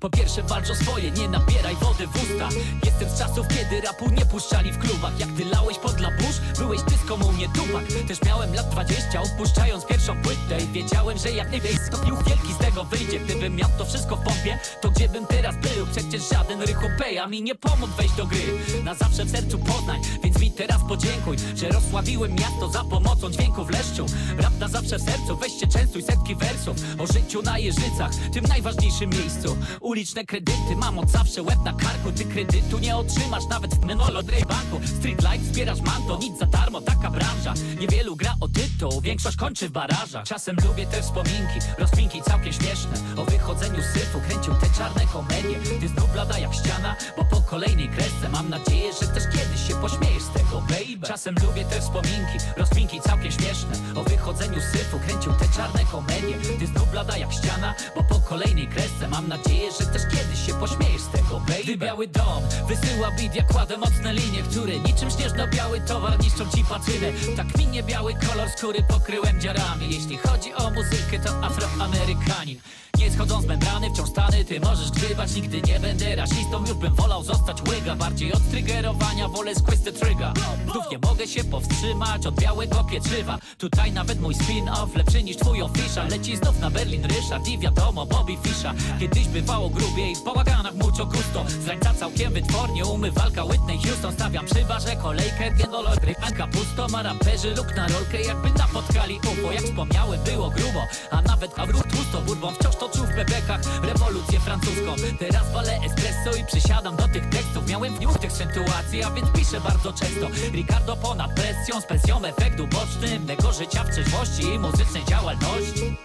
Po 0.00 0.10
pierwsze 0.10 0.42
walcz 0.42 0.70
o 0.70 0.74
swoje, 0.74 1.10
nie 1.10 1.28
nabieraj 1.28 1.76
wody 1.76 2.06
w 2.06 2.16
usta. 2.16 2.48
Jestem 2.84 3.08
z 3.08 3.18
czasów, 3.18 3.46
kiedy 3.48 3.80
rapu 3.80 4.10
nie 4.10 4.26
puszczali 4.26 4.72
w 4.72 4.78
klubach. 4.78 5.20
Jak 5.20 5.28
ty 5.36 5.44
lałeś 5.44 5.78
pod 5.78 6.00
labusz, 6.00 6.40
byłeś 6.58 6.80
z 6.80 7.08
komu 7.08 7.32
mnie 7.32 7.48
tupak 7.48 7.84
Też 8.08 8.22
miałem 8.22 8.54
lat 8.54 8.68
20, 8.68 9.20
odpuszczając 9.20 9.86
pierwszą 9.86 10.22
płytę 10.22 10.35
Wiedziałem, 10.72 11.18
że 11.18 11.30
jak 11.30 11.50
najwięcej 11.50 11.86
skopił 11.86 12.16
wielki 12.16 12.52
z 12.52 12.58
tego 12.58 12.84
wyjdzie. 12.84 13.20
Gdybym 13.20 13.56
miał 13.56 13.68
to 13.78 13.84
wszystko 13.84 14.16
w 14.16 14.24
pompie, 14.24 14.58
to 14.80 14.90
gdzie 14.90 15.08
bym 15.08 15.26
teraz 15.26 15.56
był? 15.56 15.86
Przecież 15.92 16.28
żaden 16.32 16.62
rychopeja 16.62 17.26
mi 17.26 17.42
nie 17.42 17.54
pomógł 17.54 17.92
wejść 17.92 18.14
do 18.14 18.26
gry. 18.26 18.42
Na 18.84 18.94
zawsze 18.94 19.24
w 19.24 19.30
sercu 19.30 19.58
Poznań, 19.58 20.00
więc 20.24 20.38
mi 20.38 20.50
teraz 20.50 20.80
podziękuj 20.88 21.36
Że 21.56 21.68
rozsławiłem 21.68 22.34
miasto 22.34 22.68
za 22.68 22.84
pomocą 22.84 23.30
dźwięku 23.30 23.64
w 23.64 23.70
leszczu. 23.70 24.06
Rap 24.38 24.58
na 24.58 24.68
zawsze 24.68 24.98
w 24.98 25.02
sercu, 25.02 25.36
weźcie 25.36 25.66
częstuj 25.66 26.02
setki 26.02 26.34
wersów. 26.34 26.76
O 26.98 27.06
życiu 27.06 27.42
na 27.42 27.58
Jeżycach, 27.58 28.10
tym 28.32 28.44
najważniejszym 28.44 29.10
miejscu. 29.10 29.56
Uliczne 29.80 30.24
kredyty, 30.24 30.76
mam 30.76 30.98
od 30.98 31.10
zawsze 31.10 31.42
łeb 31.42 31.58
na 31.64 31.72
karku. 31.72 32.12
Ty 32.12 32.24
kredytu 32.24 32.78
nie 32.78 32.96
otrzymasz 32.96 33.44
nawet 33.50 33.74
w 33.74 33.84
Menolo 33.84 34.22
banku 34.22 34.86
Street 34.98 35.22
life, 35.22 35.44
zbierasz 35.44 35.80
manto, 35.80 36.18
nic 36.18 36.38
za 36.38 36.46
darmo, 36.46 36.80
taka 36.80 37.10
branża. 37.10 37.54
Niewielu 37.80 38.16
gra 38.16 38.34
o 38.40 38.48
tytuł, 38.48 39.00
większość 39.00 39.36
kończy 39.36 39.68
w 39.68 39.72
barażach 39.72 40.35
Czasem 40.36 40.56
lubię 40.68 40.86
te 40.86 41.02
wspominki, 41.02 41.58
rozpinki 41.78 42.22
całkiem 42.22 42.52
śmieszne. 42.52 42.92
O 43.16 43.24
wychodzeniu 43.24 43.82
z 43.82 43.86
syfu, 43.86 44.20
kręcił 44.28 44.54
te 44.54 44.66
czarne 44.78 45.06
komedie 45.12 45.58
Ty 45.80 45.88
znów 45.88 46.12
blada 46.12 46.38
jak 46.38 46.54
ściana, 46.54 46.96
bo 47.16 47.24
po 47.24 47.40
kolejnej 47.40 47.88
kresce 47.88 48.28
Mam 48.28 48.48
nadzieję, 48.48 48.92
że 48.92 49.06
też 49.08 49.24
kiedyś 49.32 49.68
się 49.68 49.74
pośmiejesz 49.74 50.22
z 50.22 50.30
tego, 50.32 50.60
baby. 50.60 51.06
Czasem 51.06 51.34
lubię 51.46 51.64
te 51.64 51.80
wspominki, 51.80 52.38
rozpinki 52.56 53.00
całkiem 53.00 53.32
śmieszne. 53.32 53.74
O 53.94 54.04
wychodzeniu 54.04 54.60
z 54.60 54.64
syfu, 54.64 54.98
kręcił 55.06 55.32
te 55.32 55.48
czarne 55.56 55.80
komedie 55.92 56.36
Ty 56.58 56.66
znów 56.66 56.90
blada 56.90 57.16
jak 57.16 57.32
ściana, 57.32 57.74
bo 57.96 58.04
po 58.04 58.20
kolejnej 58.20 58.66
kresce 58.68 59.08
Mam 59.08 59.28
nadzieję, 59.28 59.72
że 59.80 59.86
też 59.86 60.02
kiedyś 60.02 60.46
się 60.46 60.54
pośmiejesz 60.54 61.02
z 61.02 61.08
tego, 61.08 61.40
baby. 61.40 61.62
Gdy 61.62 61.76
biały 61.76 62.08
dom 62.08 62.42
wysyła 62.68 63.10
beat, 63.10 63.34
ja 63.34 63.42
kładę 63.42 63.76
mocne 63.76 64.12
linie 64.12 64.42
Które 64.50 64.78
niczym 64.78 65.10
śnieżno-biały 65.10 65.80
towar 65.80 66.20
niszczą 66.20 66.44
ci 66.56 66.64
patynę 66.64 67.08
Tak 67.36 67.58
minie 67.58 67.82
biały 67.82 68.14
kolor 68.28 68.48
skóry 68.56 68.82
pokryłem 68.88 69.40
dziarami. 69.40 69.86
Jeśli 69.90 70.18
chodzi 70.26 70.54
o 70.54 70.70
muzykę, 70.70 71.18
to 71.18 71.44
afroamerykanin 71.44 72.60
nie 72.98 73.10
schodzą 73.10 73.42
z 73.42 73.46
membrany, 73.46 73.90
wciąż 73.90 74.08
stany. 74.08 74.44
Ty 74.44 74.60
możesz 74.60 74.90
grzybać, 74.90 75.34
nigdy 75.34 75.62
nie 75.62 75.80
będę 75.80 76.16
rasistą. 76.16 76.60
Już 76.60 76.74
bym 76.74 76.94
wolał 76.94 77.22
zostać 77.22 77.62
łyga 77.68 77.96
Bardziej 77.96 78.32
od 78.32 78.50
triggerowania 78.50 79.28
wolę 79.28 79.54
squeeze 79.54 79.92
tryga 79.92 80.32
Znów 80.72 80.84
nie 80.90 80.98
mogę 80.98 81.26
się 81.26 81.44
powstrzymać 81.44 82.26
od 82.26 82.40
białego 82.40 82.84
pieczywa. 82.84 83.38
Tutaj 83.58 83.92
nawet 83.92 84.20
mój 84.20 84.34
spin-off 84.34 84.96
lepszy 84.96 85.22
niż 85.22 85.36
twój 85.36 85.62
official 85.62 86.08
Leci 86.08 86.36
znów 86.36 86.60
na 86.60 86.70
Berlin 86.70 87.04
Ryszard 87.04 87.48
i 87.48 87.58
wiadomo 87.58 88.06
Bobby 88.06 88.36
Fischa 88.42 88.74
Kiedyś 89.00 89.28
bywało 89.28 89.70
grubiej 89.70 90.16
w 90.16 90.24
bałaganach 90.24 90.74
mucho 90.74 91.06
gusto. 91.06 91.44
Zrańca 91.64 91.94
całkiem 91.94 92.32
wytwornie, 92.32 92.84
umywalka 92.84 93.44
Whitney 93.44 93.78
Houston 93.78 94.12
Stawiam 94.12 94.46
przy 94.46 94.64
barze 94.64 94.96
kolejkę, 94.96 95.50
genolog 95.50 95.96
Rypanka 96.02 96.46
pusto, 96.46 96.88
ma 96.88 97.02
raperzy 97.02 97.54
luk 97.54 97.76
na 97.76 97.88
rolkę 97.88 98.22
Jakby 98.22 98.50
napotkali. 98.58 99.18
UFO, 99.18 99.52
jak 99.52 99.62
wspomniałem 99.62 100.20
było 100.24 100.50
grubo. 100.50 100.80
A 101.10 101.22
nawet 101.22 101.54
kawrut 101.54 101.90
tłusto, 101.90 102.20
bourbon 102.20 102.54
wciąż 102.54 102.76
toczył 102.88 103.06
w 103.06 103.14
bebekach 103.14 103.60
Rewolucję 103.82 104.40
francuską. 104.40 104.94
Teraz 105.18 105.52
walę 105.52 105.78
espresso 105.86 106.36
i 106.36 106.46
przysiadam 106.46 106.96
do 106.96 107.08
tych 107.08 107.28
tekstów. 107.28 107.68
Miałem 107.68 107.94
w 107.94 108.18
tych 108.18 108.32
sytuacji, 108.32 109.04
a 109.04 109.10
więc 109.10 109.28
piszę 109.30 109.60
bardzo 109.60 109.92
często. 109.92 110.28
Ricardo 110.52 110.96
ponad 110.96 111.34
presją, 111.34 111.80
z 111.80 111.86
pensją 111.86 112.24
efekt 112.24 112.60
uboczny 112.60 113.20
Mego 113.20 113.52
życia 113.52 113.84
w 113.84 113.90
trzeźwości 113.90 114.42
i 114.42 114.58
muzycznej 114.58 115.04
działalności 115.04 115.96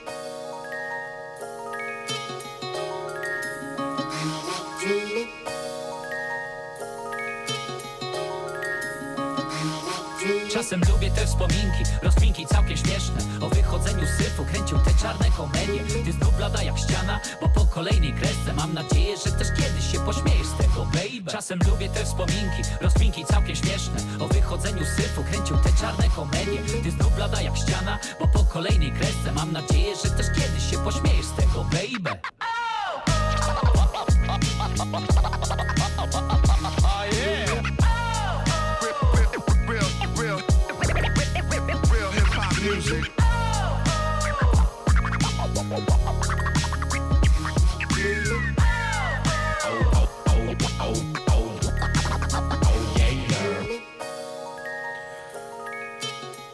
Czasem 10.62 10.82
lubię 10.94 11.12
te 11.12 11.26
wspominki, 11.26 11.84
rozpinki 12.04 12.46
całkiem 12.46 12.78
śmieszne. 12.78 13.18
O 13.42 13.50
wychodzeniu 13.50 14.06
z 14.06 14.18
syfu, 14.18 14.46
kręcił 14.46 14.78
te 14.78 14.94
czarne 15.02 15.26
komedie. 15.38 16.04
Ty 16.06 16.12
znów 16.12 16.38
blada 16.38 16.64
jak 16.64 16.78
ściana, 16.78 17.20
bo 17.42 17.50
po 17.50 17.66
kolejnej 17.66 18.14
kresce. 18.14 18.54
Mam 18.54 18.74
nadzieję, 18.74 19.18
że 19.18 19.32
też 19.32 19.48
kiedyś 19.48 19.92
się 19.92 20.00
pośmiejesz 20.00 20.48
z 20.48 20.58
tego, 20.58 20.86
baby. 20.86 21.32
Czasem 21.32 21.60
lubię 21.70 21.90
te 21.90 22.06
wspominki, 22.06 22.62
rozpinki 22.82 23.26
całkiem 23.26 23.56
śmieszne. 23.56 23.98
O 24.20 24.28
wychodzeniu 24.28 24.86
z 24.86 24.96
syfu, 24.96 25.24
kręcił 25.24 25.58
te 25.58 25.70
czarne 25.82 26.10
komedie. 26.16 26.60
Ty 26.84 26.92
znów 26.92 27.16
blada 27.16 27.42
jak 27.42 27.58
ściana, 27.58 28.00
bo 28.20 28.28
po 28.28 28.44
kolejnej 28.44 28.92
kresce. 28.92 29.32
Mam 29.36 29.52
nadzieję, 29.52 29.96
że 30.04 30.10
też 30.10 30.26
kiedyś 30.28 30.72
się 30.72 30.78
pośmiejesz 30.78 31.26
z 31.26 31.36
tego, 31.36 31.64
baby 31.64 32.20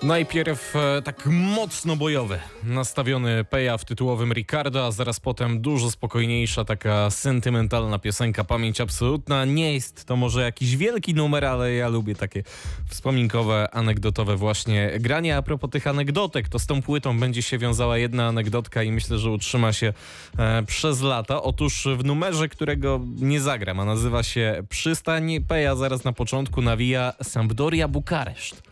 Najpierw 0.08 0.76
e, 0.76 1.02
tak 1.02 1.26
mocno 1.26 1.96
bojowy, 1.96 2.39
nastawiony 2.63 3.43
Peja 3.43 3.78
w 3.78 3.86
tytułowym 3.86 4.34
Ricardo, 4.34 4.86
a 4.86 4.91
zaraz 4.91 5.20
potem 5.20 5.62
dużo 5.62 5.91
spokojniejsza, 5.91 6.65
taka 6.65 7.10
sentymentalna 7.10 8.00
piosenka 8.00 8.43
Pamięć 8.43 8.82
Absolutna. 8.82 9.46
Nie 9.46 9.74
jest 9.74 10.06
to 10.06 10.15
może 10.15 10.41
jakiś 10.41 10.78
wielki 10.78 11.13
numer, 11.13 11.46
ale 11.46 11.74
ja 11.74 11.88
lubię 11.88 12.15
takie 12.15 12.43
wspominkowe, 12.89 13.67
anegdotowe 13.72 14.36
właśnie 14.36 14.91
granie. 15.00 15.38
A 15.38 15.41
propos 15.41 15.70
tych 15.70 15.88
anegdotek, 15.88 16.50
to 16.50 16.60
z 16.60 16.65
tą 16.65 16.82
płytą 16.82 17.20
będzie 17.20 17.41
się 17.41 17.58
wiązała 17.58 17.98
jedna 17.98 18.28
anegdotka 18.28 18.84
i 18.84 18.91
myślę, 18.91 19.17
że 19.17 19.32
utrzyma 19.32 19.74
się 19.74 19.93
e, 20.38 20.63
przez 20.63 21.02
lata. 21.02 21.41
Otóż 21.41 21.88
w 21.98 22.04
numerze, 22.06 22.50
którego 22.50 23.02
nie 23.15 23.41
zagram, 23.41 23.80
a 23.80 23.86
nazywa 23.86 24.24
się 24.24 24.63
Przystań, 24.70 25.41
Peja 25.48 25.76
zaraz 25.76 26.04
na 26.04 26.13
początku 26.13 26.62
nawija 26.62 27.13
Sampdoria 27.24 27.88
Bukareszt. 27.88 28.67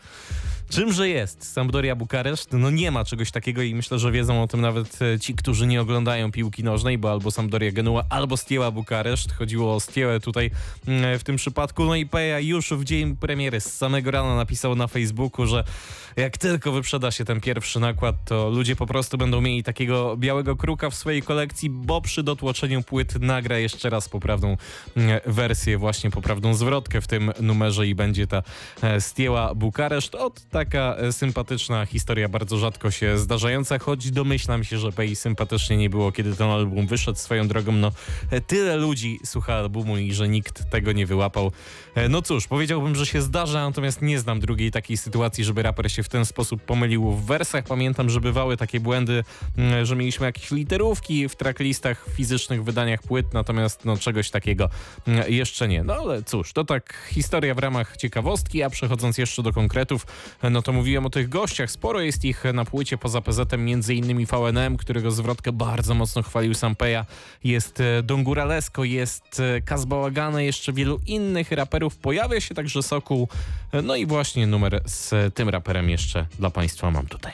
Czymże 0.68 1.08
jest 1.08 1.52
Sampdoria 1.52 1.96
Bukareszt? 1.96 2.52
No 2.52 2.70
nie 2.70 2.90
ma 2.90 3.04
czegoś 3.04 3.30
takiego 3.30 3.62
i 3.62 3.74
myślę, 3.74 3.98
że 3.98 4.12
wiedzą 4.12 4.42
o 4.42 4.46
tym 4.46 4.60
nawet 4.60 4.98
e, 5.02 5.18
ci, 5.18 5.34
którzy 5.34 5.66
nie 5.66 5.80
oglądają 5.80 6.32
piłki 6.32 6.64
nożnej, 6.64 6.98
bo 6.98 7.10
albo 7.10 7.30
Sampdoria 7.30 7.72
Genua, 7.72 8.04
albo 8.10 8.36
Stieła 8.36 8.70
Bukareszt. 8.70 9.32
Chodziło 9.32 9.74
o 9.74 9.80
Stiełę 9.80 10.20
tutaj 10.20 10.50
mm, 10.86 11.18
w 11.18 11.24
tym 11.24 11.36
przypadku. 11.36 11.84
No 11.84 11.94
i 11.94 12.06
Peja 12.06 12.40
już 12.40 12.70
w 12.70 12.84
dzień 12.84 13.16
premiery 13.16 13.60
z 13.60 13.76
samego 13.76 14.10
rana 14.10 14.36
napisał 14.36 14.76
na 14.76 14.86
Facebooku, 14.86 15.46
że 15.46 15.64
jak 16.16 16.38
tylko 16.38 16.72
wyprzeda 16.72 17.10
się 17.10 17.24
ten 17.24 17.40
pierwszy 17.40 17.80
nakład, 17.80 18.16
to 18.24 18.50
ludzie 18.50 18.76
po 18.76 18.86
prostu 18.86 19.18
będą 19.18 19.40
mieli 19.40 19.62
takiego 19.62 20.16
białego 20.16 20.56
kruka 20.56 20.90
w 20.90 20.94
swojej 20.94 21.22
kolekcji, 21.22 21.70
bo 21.70 22.00
przy 22.00 22.22
dotłoczeniu 22.22 22.82
płyt 22.82 23.20
nagra 23.20 23.58
jeszcze 23.58 23.90
raz 23.90 24.08
poprawną 24.08 24.56
mm, 24.96 25.20
wersję, 25.26 25.78
właśnie 25.78 26.10
poprawną 26.10 26.54
zwrotkę 26.54 27.00
w 27.00 27.06
tym 27.06 27.32
numerze 27.40 27.86
i 27.86 27.94
będzie 27.94 28.26
ta 28.26 28.42
e, 28.82 29.00
Stieła 29.00 29.54
Bukareszt. 29.54 30.14
Od 30.14 30.40
taka 30.56 30.96
e, 30.96 31.12
sympatyczna 31.12 31.86
historia, 31.86 32.28
bardzo 32.28 32.58
rzadko 32.58 32.90
się 32.90 33.18
zdarzająca, 33.18 33.78
choć 33.78 34.10
domyślam 34.10 34.64
się, 34.64 34.78
że 34.78 34.92
Pei 34.92 35.16
sympatycznie 35.16 35.76
nie 35.76 35.90
było, 35.90 36.12
kiedy 36.12 36.36
ten 36.36 36.50
album 36.50 36.86
wyszedł 36.86 37.18
swoją 37.18 37.48
drogą. 37.48 37.72
No, 37.72 37.92
e, 38.30 38.40
tyle 38.40 38.76
ludzi 38.76 39.18
słucha 39.24 39.54
albumu 39.54 39.98
i 39.98 40.12
że 40.12 40.28
nikt 40.28 40.70
tego 40.70 40.92
nie 40.92 41.06
wyłapał. 41.06 41.52
E, 41.94 42.08
No 42.08 42.22
cóż, 42.22 42.46
powiedziałbym, 42.46 42.94
że 42.94 43.06
się 43.06 43.22
zdarza, 43.22 43.66
natomiast 43.66 44.02
nie 44.02 44.20
znam 44.20 44.40
drugiej 44.40 44.70
takiej 44.70 44.96
sytuacji, 44.96 45.44
żeby 45.44 45.62
raper 45.62 45.92
się 45.92 46.02
w 46.02 46.08
ten 46.08 46.24
sposób 46.24 46.62
pomylił 46.62 47.12
w 47.12 47.26
wersach. 47.26 47.64
Pamiętam, 47.64 48.10
że 48.10 48.20
bywały 48.20 48.56
takie 48.56 48.80
błędy, 48.80 49.24
mm, 49.56 49.86
że 49.86 49.96
mieliśmy 49.96 50.26
jakieś 50.26 50.50
literówki 50.50 51.28
w 51.28 51.36
tracklistach, 51.36 52.06
w 52.08 52.12
fizycznych 52.12 52.64
wydaniach 52.64 53.02
płyt, 53.02 53.34
natomiast 53.34 53.84
no 53.84 53.96
czegoś 53.96 54.30
takiego 54.30 54.68
mm, 55.06 55.32
jeszcze 55.32 55.68
nie. 55.68 55.82
No 55.82 55.94
ale 55.94 56.22
cóż, 56.22 56.52
to 56.52 56.64
tak 56.64 57.08
historia 57.10 57.54
w 57.54 57.58
ramach 57.58 57.96
ciekawostki, 57.96 58.62
a 58.62 58.70
przechodząc 58.70 59.18
jeszcze 59.18 59.42
do 59.42 59.52
konkretów, 59.52 60.06
no 60.50 60.62
to 60.62 60.72
mówiłem 60.72 61.06
o 61.06 61.10
tych 61.10 61.28
gościach. 61.28 61.70
Sporo 61.70 62.00
jest 62.00 62.24
ich 62.24 62.44
na 62.54 62.64
płycie 62.64 62.98
poza 62.98 63.20
PZ-em, 63.20 63.64
między 63.64 63.94
innymi 63.94 64.26
VNM, 64.26 64.76
którego 64.76 65.10
zwrotkę 65.10 65.52
bardzo 65.52 65.94
mocno 65.94 66.22
chwalił 66.22 66.54
Sampeja. 66.54 67.06
Jest 67.44 67.80
e, 67.80 68.02
Don 68.02 68.24
Guralesco, 68.24 68.84
jest 68.84 69.40
e, 69.40 69.60
Kaz 69.60 69.84
Bałagany, 69.84 70.44
jeszcze 70.44 70.72
wielu 70.72 71.00
innych 71.06 71.52
raperów. 71.52 71.96
Pojawia 71.96 72.40
się 72.40 72.54
także 72.54 72.82
Sokół. 72.82 73.28
E, 73.72 73.82
No 73.82 73.96
i 73.96 74.06
właśnie 74.06 74.46
numer 74.46 74.82
z 74.84 75.34
tym 75.34 75.48
raperem 75.48 75.90
jeszcze 75.90 76.26
dla 76.38 76.50
Państwa 76.50 76.90
mam 76.90 77.06
tutaj. 77.06 77.32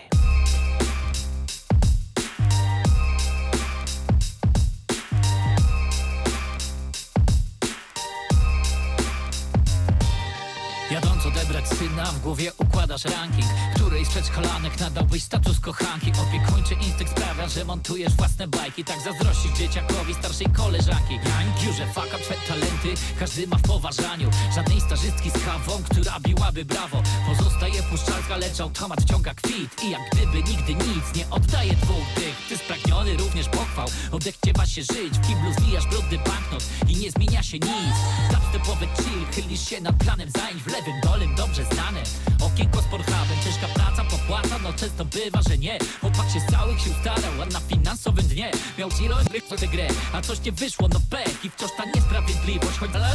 Głowie 12.22 12.52
układasz 12.58 13.04
ranking 13.04 13.46
Której 13.74 14.04
z 14.04 14.08
przedszkolanek 14.08 14.80
nadałbyś 14.80 15.22
status 15.22 15.60
kochanki. 15.60 16.12
Opiekuńczy 16.28 16.74
instynkt 16.74 17.12
sprawia, 17.12 17.48
że 17.48 17.64
montujesz 17.64 18.12
własne 18.12 18.48
bajki. 18.48 18.84
Tak 18.84 19.00
zazdrościsz 19.00 19.52
dzieciakowi 19.52 20.14
starszej 20.14 20.46
koleżanki. 20.46 21.14
Jań, 21.14 21.52
Giurze, 21.60 21.86
fuck 21.86 22.06
up, 22.06 22.34
talenty. 22.48 23.02
Każdy 23.18 23.46
ma 23.46 23.56
w 23.56 23.62
poważaniu. 23.62 24.30
Żadnej 24.54 24.80
starzystki 24.80 25.30
z 25.30 25.44
kawą, 25.44 25.82
która 25.90 26.20
biłaby 26.20 26.64
brawo. 26.64 27.02
Pozostaje 27.26 27.82
puszczalska, 27.82 28.36
lecz 28.36 28.60
automat 28.60 29.02
wciąga 29.02 29.34
kwit. 29.34 29.84
I 29.84 29.90
jak 29.90 30.00
gdyby 30.12 30.42
nigdy 30.50 30.74
nic 30.74 31.04
nie 31.16 31.30
oddaje 31.30 31.72
dwóch 31.72 32.06
tych 32.14 32.36
Ty 32.48 32.56
spragniony 32.56 33.16
również 33.16 33.48
pochwał. 33.48 33.88
Odechciewa 34.12 34.66
się 34.66 34.82
żyć, 34.82 35.14
w 35.18 35.26
kiblu 35.26 35.52
zwijasz 35.58 35.86
brudny 35.86 36.18
banknot 36.18 36.64
I 36.88 36.96
nie 36.96 37.10
zmienia 37.10 37.42
się 37.42 37.58
nic. 37.58 37.96
Dubstepowy 38.32 38.86
chill, 38.96 39.26
chylisz 39.34 39.68
się 39.68 39.80
nad 39.80 39.96
planem 39.96 40.30
zajęć 40.30 40.62
W 40.62 40.66
lewym 40.66 41.00
dolem 41.04 41.34
dobrze 41.34 41.64
znane 41.64 42.02
Okienko 42.40 42.82
z 42.82 42.84
porchabem, 42.84 43.38
ciężka 43.44 43.66
praca 43.74 44.04
popłaca 44.04 44.58
No 44.62 44.72
często 44.72 45.04
bywa, 45.04 45.40
że 45.48 45.58
nie. 45.58 45.78
Chłopak 46.00 46.30
się 46.30 46.40
z 46.40 46.46
całych 46.52 46.80
sił 46.80 46.92
starał, 47.00 47.42
a 47.42 47.46
na 47.46 47.60
finansowym 47.60 48.26
dnie. 48.26 48.50
Miał 48.78 48.90
zero 48.90 49.16
w 49.16 49.60
tę 49.60 49.68
grę, 49.68 49.88
a 50.12 50.20
coś 50.22 50.40
nie 50.40 50.52
wyszło, 50.52 50.88
no 50.92 51.00
pech. 51.10 51.44
I 51.44 51.50
wciąż 51.50 51.70
ta 51.76 51.84
niesprawiedliwość, 51.84 52.78
choć 52.78 52.90
ale 52.94 53.12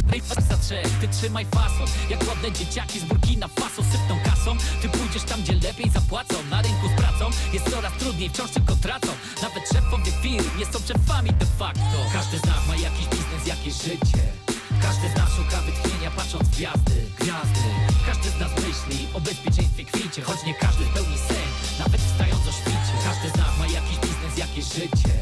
za 0.48 0.56
trzech. 0.56 0.86
Ty 1.00 1.08
trzymaj 1.08 1.46
fason, 1.46 1.86
jak 2.10 2.28
ładne 2.28 2.52
dzieciaki 2.52 3.00
z 3.00 3.04
Burkina 3.04 3.48
Faso 3.48 3.82
Sypną 3.92 4.18
kasą, 4.24 4.56
ty 4.82 4.88
pójdziesz 4.88 5.22
tam, 5.22 5.42
gdzie 5.42 5.54
lepiej 5.54 5.90
zapłacą 5.90 6.34
Na 6.50 6.62
rynku 6.62 6.88
z 6.88 7.00
pracą. 7.00 7.30
Jest 7.52 7.70
coraz 7.70 7.92
trudniej, 7.92 8.28
wciąż 8.30 8.50
tylko 8.50 8.76
tracą. 8.76 9.08
Nawet 9.42 9.68
szefowie 9.72 10.12
firm 10.22 10.58
nie 10.58 10.66
są 10.66 10.78
szefami 10.88 11.32
de 11.32 11.46
facto. 11.58 11.98
Każdy 12.12 12.38
z 12.38 12.44
nas 12.44 12.66
ma 12.68 12.76
jakiś 12.76 13.06
biznes, 13.06 13.46
jakieś 13.46 13.74
życie. 13.74 14.22
Każdy 14.82 15.08
z 15.08 15.16
nas 15.16 15.30
szuka 15.36 15.60
wytchnienia 15.60 16.10
patrząc 16.10 16.48
w 16.48 16.50
gwiazdy, 16.56 16.96
gwiazdy. 17.20 17.68
Każdy 18.06 18.30
z 18.30 18.40
nas 18.40 18.57
o 19.18 19.20
bezpieczeństwie 19.20 19.84
kwicie 19.84 20.22
Choć 20.22 20.44
nie 20.46 20.54
każdy 20.54 20.84
spełni 20.84 21.18
sen, 21.28 21.48
nawet 21.78 22.00
wstając 22.00 22.42
o 22.48 22.52
świcie 22.52 22.94
Każdy 23.04 23.28
z 23.30 23.36
nas 23.36 23.58
ma 23.58 23.66
jakiś 23.66 23.96
biznes, 24.04 24.34
jakieś 24.38 24.64
życie. 24.64 25.14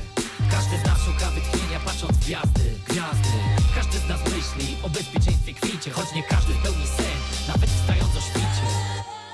Każdy 0.51 0.79
z 0.79 0.85
nas 0.87 0.99
szuka 1.07 1.31
wytchnienia 1.31 1.81
patrząc 1.85 2.13
w 2.17 2.25
gwiazdy, 2.25 2.67
gwiazdy. 2.89 3.37
Każdy 3.75 3.99
z 3.99 4.09
nas 4.09 4.21
myśli 4.25 4.77
o 4.83 4.89
bezpieczeństwie 4.89 5.55
kwicie 5.55 5.91
Choć 5.91 6.09
nie 6.15 6.23
każdy 6.23 6.53
spełni 6.55 6.87
sen, 6.97 7.17
nawet 7.49 7.71
wstając 7.71 8.17
o 8.17 8.21
świcie. 8.21 8.67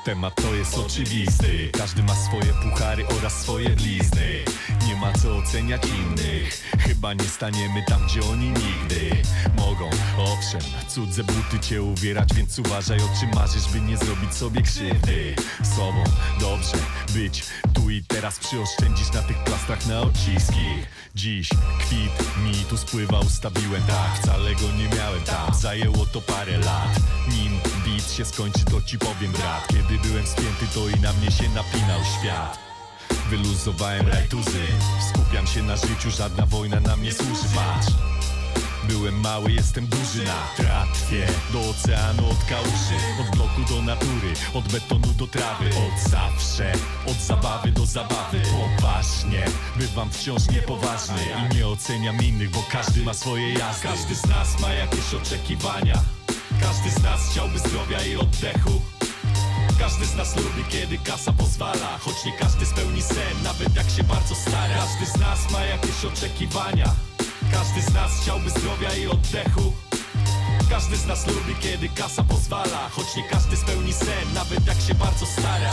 Temat 0.04 0.34
to 0.34 0.54
jest 0.54 0.78
oczywisty. 0.78 1.70
Każdy 1.78 2.02
ma 2.02 2.14
swoje 2.14 2.52
puchary 2.62 3.06
oraz 3.18 3.32
swoje 3.32 3.70
blizny 3.70 4.44
ma 5.02 5.12
co 5.12 5.36
oceniać 5.36 5.82
innych. 5.84 6.62
Chyba 6.78 7.14
nie 7.14 7.24
staniemy 7.24 7.84
tam, 7.88 8.06
gdzie 8.06 8.20
oni 8.32 8.48
nigdy. 8.48 9.10
Mogą, 9.56 9.90
owszem, 10.18 10.60
cudze 10.88 11.24
buty 11.24 11.60
cię 11.60 11.82
uwierać 11.82 12.28
Więc 12.36 12.58
uważaj 12.58 12.98
o 12.98 13.20
czym 13.20 13.30
marzysz, 13.34 13.68
by 13.72 13.80
nie 13.80 13.96
zrobić 13.96 14.34
sobie 14.34 14.62
krzywdy. 14.62 15.36
Sobą, 15.76 16.04
dobrze, 16.40 16.76
być 17.14 17.44
tu 17.74 17.90
i 17.90 18.04
teraz 18.04 18.38
Przyoszczędzisz 18.38 19.12
na 19.12 19.22
tych 19.22 19.44
plastrach 19.44 19.86
na 19.86 20.00
odciski. 20.00 20.66
Dziś 21.14 21.48
kwit 21.80 22.36
mi 22.44 22.54
tu 22.70 22.76
spływa, 22.76 23.20
ustawiłem 23.20 23.82
tak 23.82 24.22
Wcale 24.22 24.54
go 24.54 24.72
nie 24.78 24.96
miałem 24.96 25.22
tam, 25.22 25.54
zajęło 25.54 26.06
to 26.06 26.20
parę 26.20 26.58
lat 26.58 27.00
Nim 27.28 27.52
beat 27.86 28.12
się 28.12 28.24
skończy, 28.24 28.64
to 28.64 28.82
ci 28.82 28.98
powiem 28.98 29.32
brat. 29.32 29.68
Kiedy 29.68 30.08
byłem 30.08 30.26
spięty, 30.26 30.66
to 30.74 30.88
i 30.88 31.00
na 31.00 31.12
mnie 31.12 31.30
się 31.30 31.48
napinał 31.48 32.00
świat 32.20 32.71
Wyluzowałem 33.30 34.08
rajtuzy 34.08 34.66
Skupiam 35.10 35.46
się 35.46 35.62
na 35.62 35.76
życiu, 35.76 36.10
żadna 36.10 36.46
wojna 36.46 36.80
nam 36.80 37.02
nie 37.02 37.12
służy. 37.12 37.46
Patrz. 37.54 37.92
Byłem 38.88 39.20
mały, 39.20 39.52
jestem 39.52 39.86
duży 39.86 40.24
na 40.24 40.48
tratwie. 40.56 41.26
Do 41.52 41.60
oceanu, 41.60 42.30
od 42.30 42.44
kałuży 42.44 42.96
Od 43.20 43.36
bloku 43.36 43.74
do 43.74 43.82
natury, 43.82 44.32
od 44.54 44.72
betonu 44.72 45.08
do 45.18 45.26
trawy. 45.26 45.68
Od 45.68 46.10
zawsze, 46.10 46.72
od 47.06 47.16
zabawy 47.16 47.72
do 47.72 47.86
zabawy. 47.86 48.40
Poważnie, 48.40 49.44
bywam 49.76 50.10
wciąż 50.10 50.48
niepoważny 50.48 51.22
I 51.50 51.54
nie 51.54 51.66
oceniam 51.66 52.22
innych, 52.22 52.50
bo 52.50 52.64
każdy 52.70 53.02
ma 53.02 53.14
swoje 53.14 53.52
jazdy. 53.52 53.88
Każdy 53.88 54.14
z 54.14 54.26
nas 54.26 54.60
ma 54.60 54.72
jakieś 54.72 55.14
oczekiwania. 55.14 56.02
Każdy 56.60 56.90
z 56.90 57.02
nas 57.02 57.20
chciałby 57.30 57.58
zdrowia 57.58 58.04
i 58.04 58.16
oddechu 58.16 58.80
każdy 59.78 60.06
z 60.06 60.16
nas 60.16 60.36
lubi, 60.36 60.64
kiedy 60.68 60.98
kasa 60.98 61.32
pozwala. 61.32 61.98
Choć 62.00 62.24
nie 62.24 62.32
każdy 62.32 62.66
spełni 62.66 63.02
sen, 63.02 63.42
nawet 63.44 63.76
jak 63.76 63.90
się 63.90 64.04
bardzo 64.04 64.34
stara. 64.34 64.74
Każdy 64.74 65.06
z 65.06 65.20
nas 65.20 65.50
ma 65.50 65.60
jakieś 65.64 66.04
oczekiwania. 66.04 66.94
Każdy 67.52 67.82
z 67.82 67.94
nas 67.94 68.12
chciałby 68.22 68.50
zdrowia 68.50 68.94
i 68.94 69.06
oddechu. 69.06 69.72
Każdy 70.70 70.96
z 70.96 71.06
nas 71.06 71.26
lubi, 71.26 71.54
kiedy 71.60 71.88
kasa 71.88 72.22
pozwala. 72.24 72.88
Choć 72.90 73.16
nie 73.16 73.24
każdy 73.28 73.56
spełni 73.56 73.92
sen, 73.92 74.34
nawet 74.34 74.66
jak 74.66 74.80
się 74.80 74.94
bardzo 74.94 75.26
stara 75.26 75.70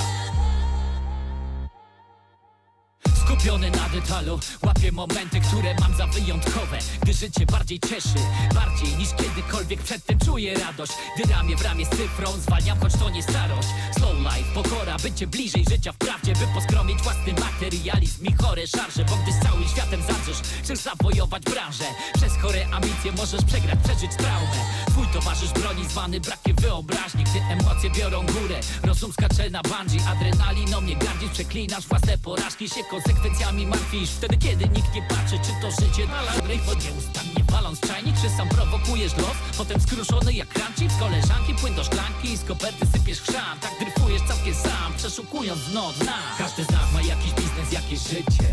Skupiony 3.29 3.71
na 3.71 3.89
detalu 3.89 4.39
Łapię 4.61 4.91
momenty, 4.91 5.39
które 5.39 5.75
mam 5.79 5.93
za 5.93 6.07
wyjątkowe 6.07 6.77
Gdy 7.01 7.13
życie 7.13 7.45
bardziej 7.45 7.79
cieszy 7.79 8.19
Bardziej 8.55 8.97
niż 8.97 9.09
kiedykolwiek 9.09 9.83
przedtem 9.83 10.19
czuję 10.25 10.53
radość. 10.53 10.91
Gdy 11.17 11.33
ramię 11.33 11.57
w 11.57 11.61
ramię 11.61 11.85
z 11.85 11.89
cyfrą 11.89 12.31
Zwalniam, 12.31 12.79
choć 12.79 12.93
to 12.93 13.09
nie 13.09 13.23
starość. 13.23 13.67
Slow 13.97 14.13
life, 14.13 14.53
pokora, 14.53 14.97
bycie 14.97 15.27
bliżej 15.27 15.65
życia 15.69 15.91
wprawdzie 15.91 16.33
By 16.33 16.47
poskromić 16.53 17.01
własny 17.01 17.33
materializm 17.33 18.25
i 18.25 18.33
chore 18.33 18.67
szarże 18.67 19.05
Bo 19.05 19.15
gdy 19.15 19.31
z 19.31 19.39
całym 19.39 19.67
światem 19.67 20.01
zadrzesz 20.01 20.41
Chcesz 20.63 20.79
zawojować 20.79 21.43
branżę. 21.43 21.85
Przez 22.13 22.33
chore 22.37 22.67
ambicje 22.71 23.11
możesz 23.11 23.45
przegrać, 23.45 23.79
przeżyć 23.83 24.11
traumę. 24.17 24.59
Twój 24.87 25.07
towarzysz 25.07 25.51
broni 25.51 25.85
zwany 25.89 26.19
brakiem 26.19 26.55
wyobraźni 26.55 27.23
Gdy 27.23 27.39
emocje 27.39 27.89
biorą 27.89 28.25
górę. 28.25 28.59
Rozum 28.83 29.13
skacze 29.13 29.49
na 29.49 29.61
bungee 29.61 29.99
Adrenaliną 30.07 30.81
mnie 30.81 30.95
gardzisz, 30.95 31.31
przeklinasz 31.31 31.87
własne 31.87 32.17
porażki 32.17 32.69
Się 32.69 32.83
konsekwencjami 33.19 33.67
martwisz. 33.67 34.09
Wtedy 34.09 34.37
kiedy 34.37 34.69
nikt 34.69 34.95
nie 34.95 35.01
patrzy, 35.01 35.39
czy 35.39 35.51
to 35.61 35.71
życie 35.81 36.07
Nala 36.07 36.31
Drejfo 36.31 36.73
nieustannie 36.73 37.43
waląc 37.51 37.79
czajnik 37.79 38.15
Czy 38.21 38.29
sam 38.29 38.49
prowokujesz 38.49 39.17
los? 39.17 39.37
Potem 39.57 39.81
skruszony 39.81 40.33
jak 40.33 40.47
Z 40.95 40.99
koleżanki 40.99 41.53
płyn 41.53 41.75
do 41.75 41.83
szklanki 41.83 42.37
Z 42.37 42.43
koperty 42.43 42.85
sypiesz 42.93 43.21
chrzan 43.21 43.59
Tak 43.61 43.71
dryfujesz 43.79 44.21
całkiem 44.27 44.55
sam 44.55 44.93
Przeszukując 44.97 45.61
dno 45.69 45.93
dna. 45.99 46.17
Każdy 46.37 46.63
z 46.63 46.71
nas 46.71 46.93
ma 46.93 47.01
jakiś 47.01 47.31
biznes, 47.33 47.71
jakieś 47.71 47.99
życie. 47.99 48.49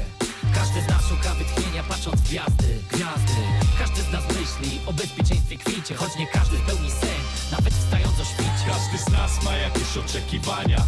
Każdy 0.54 0.82
z 0.82 0.88
nas 0.88 1.02
szuka 1.08 1.34
wytchnienia 1.34 1.82
patrząc 1.82 2.20
w 2.20 2.24
gwiazdy, 2.28 2.78
gwiazdy. 2.92 3.42
Każdy 3.78 4.02
z 4.02 4.12
nas 4.12 4.24
myśli 4.28 4.80
o 4.86 4.92
bezpieczeństwie 4.92 5.56
kwicie 5.56 5.94
Choć 5.94 6.16
nie 6.16 6.26
każdy 6.26 6.56
spełni 6.58 6.90
sen, 6.90 7.20
nawet 7.52 7.74
wstając 7.74 8.20
o 8.20 8.24
świcie. 8.24 8.66
Każdy 8.66 8.98
z 8.98 9.08
nas 9.08 9.42
ma 9.44 9.52
jakieś 9.56 9.96
oczekiwania. 9.96 10.82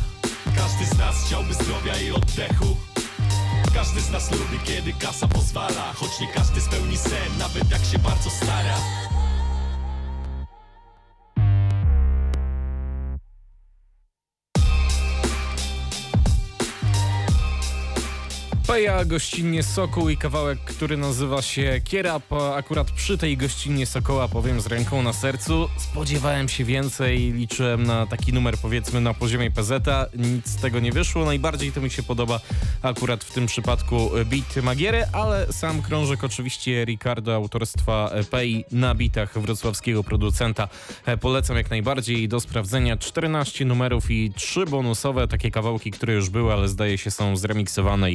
Każdy 0.57 0.87
z 0.87 0.99
nas 0.99 1.17
chciałby 1.27 1.55
zdrowia 1.55 1.97
i 1.97 2.11
oddechu 2.11 2.77
Każdy 3.75 4.01
z 4.01 4.11
nas 4.11 4.31
lubi 4.31 4.59
kiedy 4.65 4.93
kasa 4.93 5.29
pozwala. 5.29 5.93
Choć 5.95 6.21
nie 6.21 6.29
każdy 6.29 6.61
spełni 6.61 6.97
sen, 6.97 7.39
nawet 7.39 7.71
jak 7.71 7.85
się 7.85 7.99
bardzo 7.99 8.31
stara 8.31 8.75
Peja, 18.79 19.05
gościnnie 19.05 19.63
Sokół 19.63 20.09
i 20.09 20.17
kawałek, 20.17 20.59
który 20.59 20.97
nazywa 20.97 21.43
się 21.43 21.81
Kierap. 21.85 22.33
Akurat 22.57 22.91
przy 22.91 23.19
tej 23.19 23.37
gościnnie 23.37 23.87
Sokoła 23.87 24.29
powiem 24.29 24.61
z 24.61 24.67
ręką 24.67 25.03
na 25.03 25.13
sercu. 25.13 25.69
Spodziewałem 25.79 26.49
się 26.49 26.65
więcej, 26.65 27.33
liczyłem 27.33 27.83
na 27.83 28.07
taki 28.07 28.33
numer 28.33 28.59
powiedzmy 28.63 29.01
na 29.01 29.15
poziomie 29.15 29.51
PZ. 29.51 29.87
Nic 30.15 30.47
z 30.47 30.57
tego 30.57 30.81
nie 30.81 30.93
wyszło. 30.93 31.25
Najbardziej 31.25 31.73
to 31.73 31.81
mi 31.81 31.91
się 31.91 32.03
podoba 32.03 32.41
akurat 32.83 33.25
w 33.25 33.33
tym 33.33 33.47
przypadku 33.47 34.11
beat 34.27 34.65
Magiery, 34.65 35.05
ale 35.13 35.53
sam 35.53 35.83
krążek 35.83 36.25
oczywiście 36.25 36.85
Ricardo 36.85 37.35
autorstwa 37.35 38.11
Pei 38.31 38.65
na 38.73 38.95
bitach 38.95 39.39
wrocławskiego 39.39 40.05
producenta. 40.05 40.69
Polecam 41.21 41.57
jak 41.57 41.71
najbardziej 41.71 42.29
do 42.29 42.41
sprawdzenia 42.41 42.97
14 42.97 43.65
numerów 43.65 44.11
i 44.11 44.33
3 44.37 44.67
bonusowe, 44.67 45.29
takie 45.29 45.51
kawałki, 45.51 45.91
które 45.91 46.15
już 46.15 46.31
były, 46.31 46.53
ale 46.53 46.69
zdaje 46.69 46.99
się 46.99 47.11
są 47.11 47.37
zremiksowane 47.37 48.11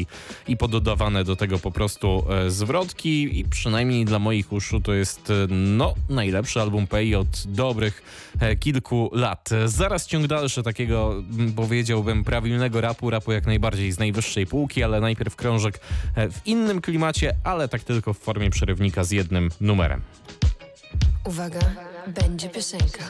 i 0.47 0.52
i 0.53 0.57
pododawane 0.57 1.23
do 1.23 1.35
tego 1.35 1.59
po 1.59 1.71
prostu 1.71 2.25
e, 2.29 2.51
zwrotki 2.51 3.39
i 3.39 3.45
przynajmniej 3.45 4.05
dla 4.05 4.19
moich 4.19 4.53
uszu 4.53 4.79
to 4.79 4.93
jest 4.93 5.29
e, 5.29 5.33
no 5.49 5.95
najlepszy 6.09 6.61
album 6.61 6.87
Pei 6.87 7.15
od 7.15 7.43
dobrych 7.45 8.03
e, 8.39 8.55
kilku 8.55 9.09
lat. 9.13 9.49
Zaraz 9.65 10.07
ciąg 10.07 10.27
dalszy 10.27 10.63
takiego 10.63 11.23
powiedziałbym 11.55 12.23
prawilnego 12.23 12.81
rapu, 12.81 13.09
rapu 13.09 13.31
jak 13.31 13.45
najbardziej 13.45 13.91
z 13.91 13.99
najwyższej 13.99 14.47
półki, 14.47 14.83
ale 14.83 15.01
najpierw 15.01 15.35
krążek 15.35 15.79
w 16.15 16.47
innym 16.47 16.81
klimacie, 16.81 17.35
ale 17.43 17.67
tak 17.67 17.83
tylko 17.83 18.13
w 18.13 18.17
formie 18.17 18.49
przerywnika 18.49 19.03
z 19.03 19.11
jednym 19.11 19.49
numerem. 19.61 20.01
Uwaga, 21.25 21.59
będzie 22.07 22.49
piosenka. 22.49 23.03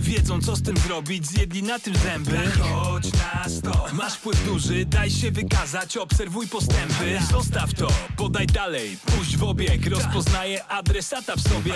Wiedzą 0.00 0.40
co 0.40 0.56
z 0.56 0.62
tym 0.62 0.76
zrobić. 0.76 1.26
Zjedli 1.26 1.62
na 1.62 1.78
tym 1.78 1.94
zęby. 1.96 2.38
Chodź 2.60 3.12
na 3.12 3.48
sto. 3.48 3.86
Masz 3.92 4.14
wpływ 4.14 4.44
duży, 4.44 4.84
daj 4.86 5.10
się 5.10 5.30
wykazać. 5.30 5.96
Obserwuj 5.96 6.48
postępy. 6.48 7.18
Zostaw 7.30 7.74
to, 7.74 7.88
podaj 8.16 8.46
dalej. 8.46 8.96
Puść 9.06 9.36
w 9.36 9.44
obieg, 9.44 9.86
rozpoznaję 9.86 10.64
adresata 10.64 11.36
w 11.36 11.40
sobie. 11.40 11.74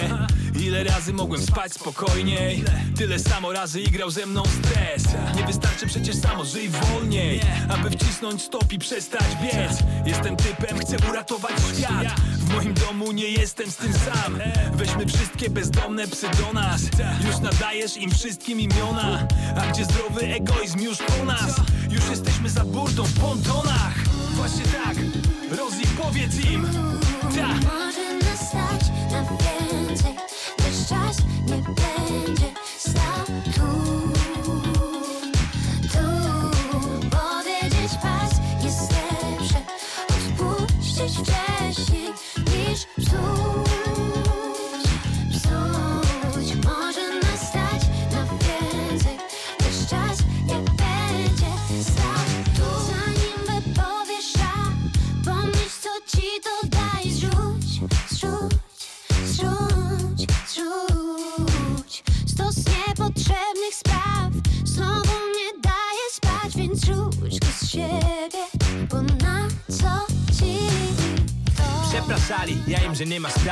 Ile 0.60 0.84
razy 0.84 1.12
mogłem 1.12 1.42
spać 1.42 1.72
spokojniej 1.72 2.64
Tyle 2.96 3.18
samo 3.18 3.52
razy 3.52 3.80
igrał 3.80 4.10
ze 4.10 4.26
mną 4.26 4.42
stres. 4.44 5.04
Nie 5.36 5.44
wystarczy 5.46 5.86
przecież 5.86 6.16
samo, 6.16 6.44
żyj 6.44 6.68
wolniej. 6.68 7.40
Aby 7.68 7.90
wcisnąć 7.90 8.42
stop 8.42 8.72
i 8.72 8.78
przestać 8.78 9.26
biec. 9.42 9.78
Jestem 10.06 10.36
typem, 10.36 10.78
chcę 10.78 10.96
uratować 11.10 11.52
świat. 11.76 12.20
W 12.38 12.54
moim 12.54 12.74
domu 12.74 13.12
nie 13.12 13.28
jestem 13.28 13.70
z 13.70 13.76
tym 13.76 13.92
sam. 13.92 14.38
Weźmy 14.72 15.06
wszystkie 15.06 15.50
bezdomne 15.50 16.08
psy 16.08 16.26
do 16.40 16.52
nas. 16.52 16.82
Już 17.26 17.38
nadajesz 17.38 17.96
im 17.96 18.07
wszystkim 18.10 18.60
imiona 18.60 19.28
A 19.56 19.72
gdzie 19.72 19.84
zdrowy 19.84 20.20
egoizm 20.20 20.78
już 20.78 20.98
po 20.98 21.24
nas. 21.24 21.56
Już 21.90 22.08
jesteśmy 22.10 22.50
za 22.50 22.64
burdą 22.64 23.04
w 23.04 23.20
pontonach. 23.20 23.94
Właśnie 24.34 24.64
tak, 24.64 24.96
Rozi 25.58 25.86
powiedz 26.02 26.34
im. 26.50 26.68
Tak. 27.36 27.58
Nastać 28.24 28.90
na 29.12 29.24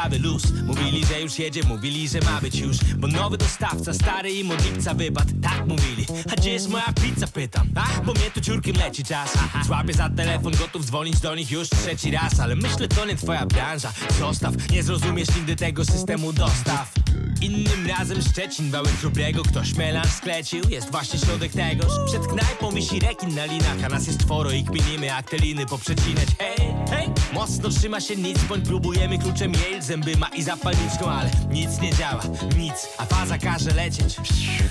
sprawy 0.07 0.19
luz. 0.19 0.42
Mówili, 0.64 1.07
że 1.07 1.21
już 1.21 1.38
jedzie, 1.38 1.62
mówili, 1.62 2.09
że 2.09 2.21
ma 2.21 2.40
być 2.40 2.57
już. 2.57 2.77
Bo 2.97 3.09
nowy 3.09 3.38
dostawca, 3.38 3.95
stary 3.95 4.33
im 4.33 4.51
od 4.51 4.64
lipca 4.64 4.95
wypadł 4.95 5.33
Tak 5.42 5.66
mówili, 5.66 6.07
a 6.33 6.37
gdzie 6.37 6.53
jest 6.53 6.69
moja 6.69 6.92
pizza, 7.03 7.27
pytam 7.27 7.69
A, 7.75 8.01
bo 8.01 8.12
mnie 8.12 8.31
tu 8.35 8.40
ciurkiem 8.40 8.77
leci 8.77 9.05
czas. 9.05 9.33
Złapię 9.64 9.95
za 9.95 10.11
telefon, 10.11 10.53
gotów 10.53 10.85
dzwonić 10.85 11.21
do 11.21 11.35
nich 11.35 11.51
już 11.51 11.69
trzeci 11.69 12.11
raz. 12.11 12.40
Ale 12.40 12.57
myślę, 12.57 12.88
to 12.88 13.07
nie 13.07 13.16
twoja 13.16 13.47
branża. 13.47 13.92
Zostaw, 14.19 14.71
nie 14.71 14.83
zrozumiesz 14.83 15.29
nigdy 15.37 15.57
tego 15.57 15.85
systemu 15.85 16.33
dostaw. 16.33 16.92
Innym 17.40 17.87
razem 17.87 18.23
Szczecin, 18.23 18.71
wałek 18.71 19.01
Żubrego 19.03 19.42
Ktoś 19.42 19.75
melanż 19.75 20.09
sklecił, 20.09 20.61
jest 20.69 20.90
właśnie 20.90 21.19
środek 21.19 21.53
tegoż. 21.53 21.92
Przed 22.07 22.27
knajpą 22.27 22.73
wisi 22.73 23.01
rekin 23.01 23.35
na 23.35 23.45
linach 23.45 23.85
A 23.85 23.88
nas 23.88 24.07
jest 24.07 24.21
czworo 24.21 24.51
i 24.51 24.64
kminimy 24.64 25.07
jak 25.07 25.31
te 25.31 25.37
liny 25.37 25.66
poprzecinać. 25.66 26.27
Hej, 26.38 26.76
hej, 26.90 27.09
mocno 27.33 27.68
trzyma 27.68 28.01
się 28.01 28.16
nic 28.16 28.38
Bądź 28.49 28.64
próbujemy 28.64 29.18
kluczem 29.18 29.53
jej 29.53 29.83
zęby. 29.83 30.16
Ma 30.16 30.29
i 30.29 30.42
zapalniczką 30.42 31.11
Ale 31.11 31.31
nic 31.51 31.81
nie 31.81 31.94
działa, 31.94 32.22
nic, 32.57 32.88
a 32.99 33.05
faza 33.05 33.38
każe 33.38 33.70
lecieć. 33.75 34.16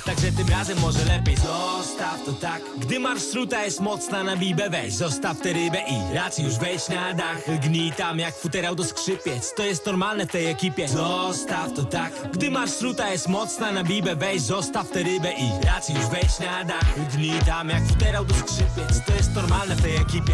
Także 0.06 0.32
tym 0.32 0.50
razem 0.50 0.80
może 0.80 1.06
lepiej. 1.06 1.36
Zostaw 1.36 2.26
to 2.26 2.34
tak. 2.34 2.62
Gdy 2.78 3.00
marszruta 3.00 3.64
jest 3.64 3.80
mocna 3.80 4.24
na 4.24 4.38
bibę. 4.38 4.70
Weź, 4.70 4.94
zostaw 4.94 5.42
tę 5.42 5.54
rybę 5.54 5.78
i 5.90 6.16
raczej 6.16 6.46
już 6.46 6.56
wejdź 6.56 6.90
na 6.90 7.14
dach. 7.14 7.60
Gnij 7.62 7.92
tam 7.92 8.20
jak 8.20 8.36
futerał 8.36 8.76
do 8.76 8.84
skrzypiec. 8.84 9.54
To 9.58 9.64
jest 9.64 9.86
normalne 9.86 10.26
w 10.26 10.32
tej 10.32 10.46
ekipie. 10.46 10.88
Zostaw 10.88 11.74
to 11.74 11.84
tak. 11.84 12.14
Gdy 12.34 12.52
marszruta 12.52 13.12
jest 13.12 13.28
mocna 13.28 13.72
na 13.72 13.84
bibę. 13.84 14.16
Weź, 14.16 14.42
zostaw 14.42 14.92
tę 14.92 15.04
rybę 15.04 15.34
i 15.34 15.66
raczej 15.66 15.96
już 15.96 16.06
wejdź 16.06 16.40
na 16.40 16.64
dach. 16.64 17.10
Gnij 17.16 17.40
tam 17.46 17.70
jak 17.70 17.88
futerał 17.88 18.26
do 18.26 18.34
skrzypiec. 18.34 19.06
To 19.06 19.14
jest 19.14 19.36
normalne 19.36 19.76
w 19.76 19.82
tej 19.82 19.96
ekipie 19.96 20.34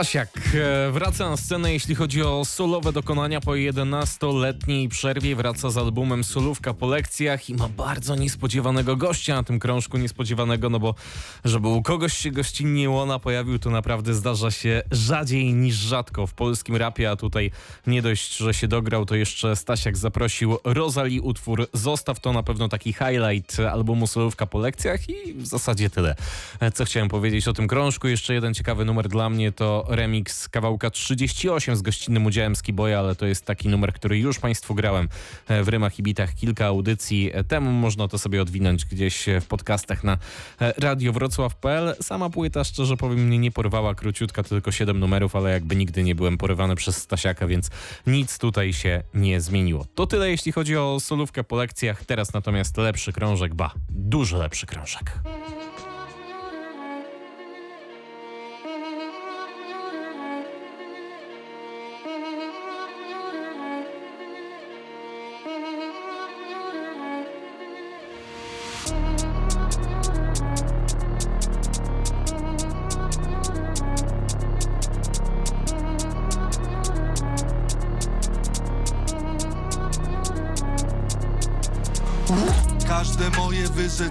Stasiak 0.00 0.28
e, 0.36 0.39
wraca 0.92 1.30
na 1.30 1.36
scenę, 1.36 1.72
jeśli 1.72 1.94
chodzi 1.94 2.22
o 2.22 2.44
solowe 2.44 2.92
dokonania 2.92 3.40
po 3.40 3.50
11-letniej 3.50 4.88
przerwie. 4.88 5.36
Wraca 5.36 5.70
z 5.70 5.76
albumem 5.76 6.24
Solówka 6.24 6.74
po 6.74 6.86
lekcjach 6.86 7.50
i 7.50 7.54
ma 7.54 7.68
bardzo 7.68 8.14
niespodziewanego 8.14 8.96
gościa 8.96 9.34
na 9.34 9.42
tym 9.42 9.58
krążku. 9.58 9.98
Niespodziewanego, 9.98 10.70
no 10.70 10.80
bo 10.80 10.94
żeby 11.44 11.68
u 11.68 11.82
kogoś 11.82 12.12
się 12.12 12.30
gościnnie 12.30 12.90
łona 12.90 13.18
pojawił, 13.18 13.58
to 13.58 13.70
naprawdę 13.70 14.14
zdarza 14.14 14.50
się 14.50 14.82
rzadziej 14.90 15.54
niż 15.54 15.74
rzadko 15.74 16.26
w 16.26 16.34
polskim 16.34 16.76
rapie, 16.76 17.10
a 17.10 17.16
tutaj 17.16 17.50
nie 17.86 18.02
dość, 18.02 18.36
że 18.36 18.54
się 18.54 18.68
dograł, 18.68 19.06
to 19.06 19.14
jeszcze 19.14 19.56
Stasiak 19.56 19.96
zaprosił 19.96 20.58
Rozali 20.64 21.20
utwór 21.20 21.66
Zostaw. 21.72 22.20
To 22.20 22.32
na 22.32 22.42
pewno 22.42 22.68
taki 22.68 22.92
highlight 22.92 23.60
albumu 23.60 24.06
Solówka 24.06 24.46
po 24.46 24.58
lekcjach 24.58 25.08
i 25.08 25.34
w 25.34 25.46
zasadzie 25.46 25.90
tyle. 25.90 26.16
E, 26.60 26.70
Co 26.70 26.84
chciałem 26.84 27.08
powiedzieć 27.08 27.48
o 27.48 27.52
tym 27.52 27.68
krążku? 27.68 28.08
Jeszcze 28.08 28.34
jeden 28.34 28.54
ciekawy 28.54 28.84
numer 28.84 29.08
dla 29.08 29.30
mnie 29.30 29.52
to 29.52 29.86
remix 29.88 30.39
kawałka 30.48 30.90
38 30.90 31.76
z 31.76 31.82
gościnnym 31.82 32.26
udziałem 32.26 32.56
Skiboya, 32.56 32.94
ale 32.94 33.14
to 33.14 33.26
jest 33.26 33.44
taki 33.44 33.68
numer, 33.68 33.92
który 33.92 34.18
już 34.18 34.38
Państwu 34.38 34.74
grałem 34.74 35.08
e, 35.48 35.62
w 35.62 35.68
rymach 35.68 35.98
i 35.98 36.02
bitach 36.02 36.34
kilka 36.34 36.66
audycji 36.66 37.32
temu. 37.48 37.70
Można 37.70 38.08
to 38.08 38.18
sobie 38.18 38.42
odwinąć 38.42 38.84
gdzieś 38.84 39.26
w 39.40 39.46
podcastach 39.46 40.04
na 40.04 40.18
e, 40.60 40.72
radiowrocław.pl. 40.78 41.96
Sama 42.02 42.30
płyta, 42.30 42.64
szczerze 42.64 42.96
powiem, 42.96 43.26
mnie 43.26 43.38
nie 43.38 43.50
porwała, 43.50 43.94
króciutka, 43.94 44.42
tylko 44.42 44.72
7 44.72 44.98
numerów, 44.98 45.36
ale 45.36 45.50
jakby 45.50 45.76
nigdy 45.76 46.02
nie 46.02 46.14
byłem 46.14 46.38
porywany 46.38 46.76
przez 46.76 46.96
Stasiaka, 46.96 47.46
więc 47.46 47.70
nic 48.06 48.38
tutaj 48.38 48.72
się 48.72 49.02
nie 49.14 49.40
zmieniło. 49.40 49.86
To 49.94 50.06
tyle, 50.06 50.30
jeśli 50.30 50.52
chodzi 50.52 50.76
o 50.76 51.00
solówkę 51.00 51.44
po 51.44 51.56
lekcjach. 51.56 52.04
Teraz 52.04 52.32
natomiast 52.32 52.76
lepszy 52.76 53.12
krążek, 53.12 53.54
ba, 53.54 53.74
dużo 53.88 54.38
lepszy 54.38 54.66
krążek. 54.66 55.20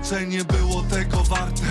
Wyrzeczenie 0.09 0.45
było 0.45 0.83
tego 0.83 1.23
warte 1.23 1.63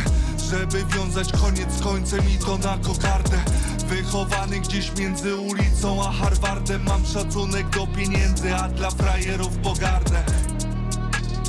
Żeby 0.50 0.84
wiązać 0.84 1.32
koniec 1.32 1.72
z 1.72 1.82
końcem 1.82 2.20
i 2.30 2.38
to 2.38 2.58
na 2.58 2.78
kokardę. 2.78 3.38
Wychowany 3.86 4.60
gdzieś 4.60 4.96
między 4.96 5.36
ulicą 5.36 6.08
a 6.08 6.12
Harvardem 6.12 6.84
Mam 6.84 7.06
szacunek 7.06 7.68
do 7.68 7.86
pieniędzy, 7.86 8.54
a 8.54 8.68
dla 8.68 8.90
frajerów 8.90 9.56
pogardę. 9.56 10.22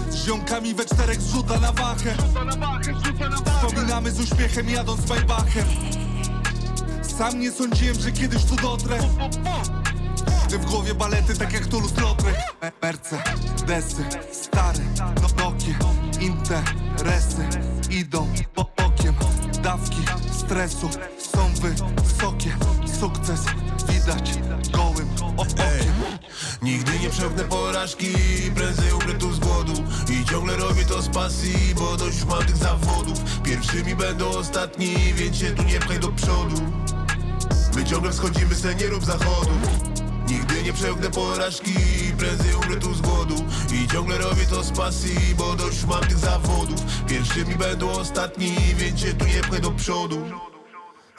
Z 0.10 0.26
ziomkami 0.26 0.76
we 0.76 0.86
czterech 0.86 1.22
zrzuta 1.22 1.60
na 1.60 1.72
wachę. 1.72 2.16
Wspominamy 3.46 4.12
z 4.12 4.20
uśmiechem 4.20 4.70
jadąc 4.70 5.02
bajbachem 5.02 5.66
Sam 7.18 7.40
nie 7.40 7.52
sądziłem, 7.52 8.00
że 8.00 8.12
kiedyś 8.12 8.46
tu 8.46 8.56
dotrę. 8.56 9.00
Gdy 10.48 10.60
w 10.60 10.66
głowie 10.66 10.96
balety 10.96 11.38
tak 11.38 11.54
jak 11.54 11.64
Lautrec 12.02 12.36
Me- 12.62 12.72
Merce, 12.82 13.24
desy, 13.68 14.04
stare, 14.32 14.80
no 15.22 15.30
Interesy 16.22 17.48
idą 17.90 18.28
po 18.56 18.62
okiem. 18.62 19.16
Dawki 19.64 20.02
stresu 20.32 20.90
są 21.18 21.50
wysokie. 21.54 22.58
Sukces 23.00 23.46
widać 23.90 24.32
gołym 24.72 25.10
okiem. 25.38 25.94
Nigdy 26.62 27.00
nie 27.00 27.10
przełknę 27.10 27.44
porażki, 27.44 28.08
prędzej 28.56 28.94
umrę 28.94 29.14
tu 29.14 29.34
z 29.34 29.40
głodu. 29.40 29.74
I 30.10 30.26
ciągle 30.26 30.58
robię 30.58 30.86
to 30.86 31.02
z 31.02 31.10
pasji, 31.10 31.76
bo 31.76 31.98
dość 31.98 32.26
mam 32.26 32.46
tych 32.46 32.58
zawodów. 32.58 33.42
Pierwszymi 33.44 33.96
będą 33.96 34.30
ostatni, 34.30 34.96
więc 35.16 35.38
się 35.38 35.52
tu 35.52 35.64
nie 35.64 35.80
pchaj 35.80 36.00
do 36.00 36.08
przodu. 36.08 36.56
My 37.76 37.86
ciągle 37.86 38.12
wschodzimy 38.12 38.56
z 38.56 38.82
nie 38.82 38.88
rób 38.88 39.06
zachodu 39.06 39.52
nie 40.70 40.74
przełknę 40.74 41.10
porażki, 41.10 41.74
prędzej 42.18 42.54
umrę 42.56 42.80
tu 42.80 42.94
z 42.94 43.02
głodu 43.02 43.36
I 43.74 43.88
ciągle 43.88 44.18
robię 44.18 44.46
to 44.50 44.64
z 44.64 44.72
pasji, 44.72 45.36
bo 45.38 45.56
dość 45.56 45.86
mam 45.86 46.02
tych 46.02 46.18
zawodów. 46.18 46.82
Pierwszymi 47.08 47.56
będą 47.56 47.92
ostatni, 47.92 48.56
więc 48.76 49.00
się 49.00 49.14
tu 49.14 49.26
nie 49.26 49.42
pchaj 49.42 49.62
do 49.62 49.72
przodu. 49.72 50.26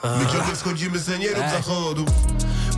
My 0.03 0.25
ciągle 0.33 0.55
wschodzimy 0.55 0.99
z 0.99 1.09
rób 1.09 1.49
zachodu. 1.51 2.05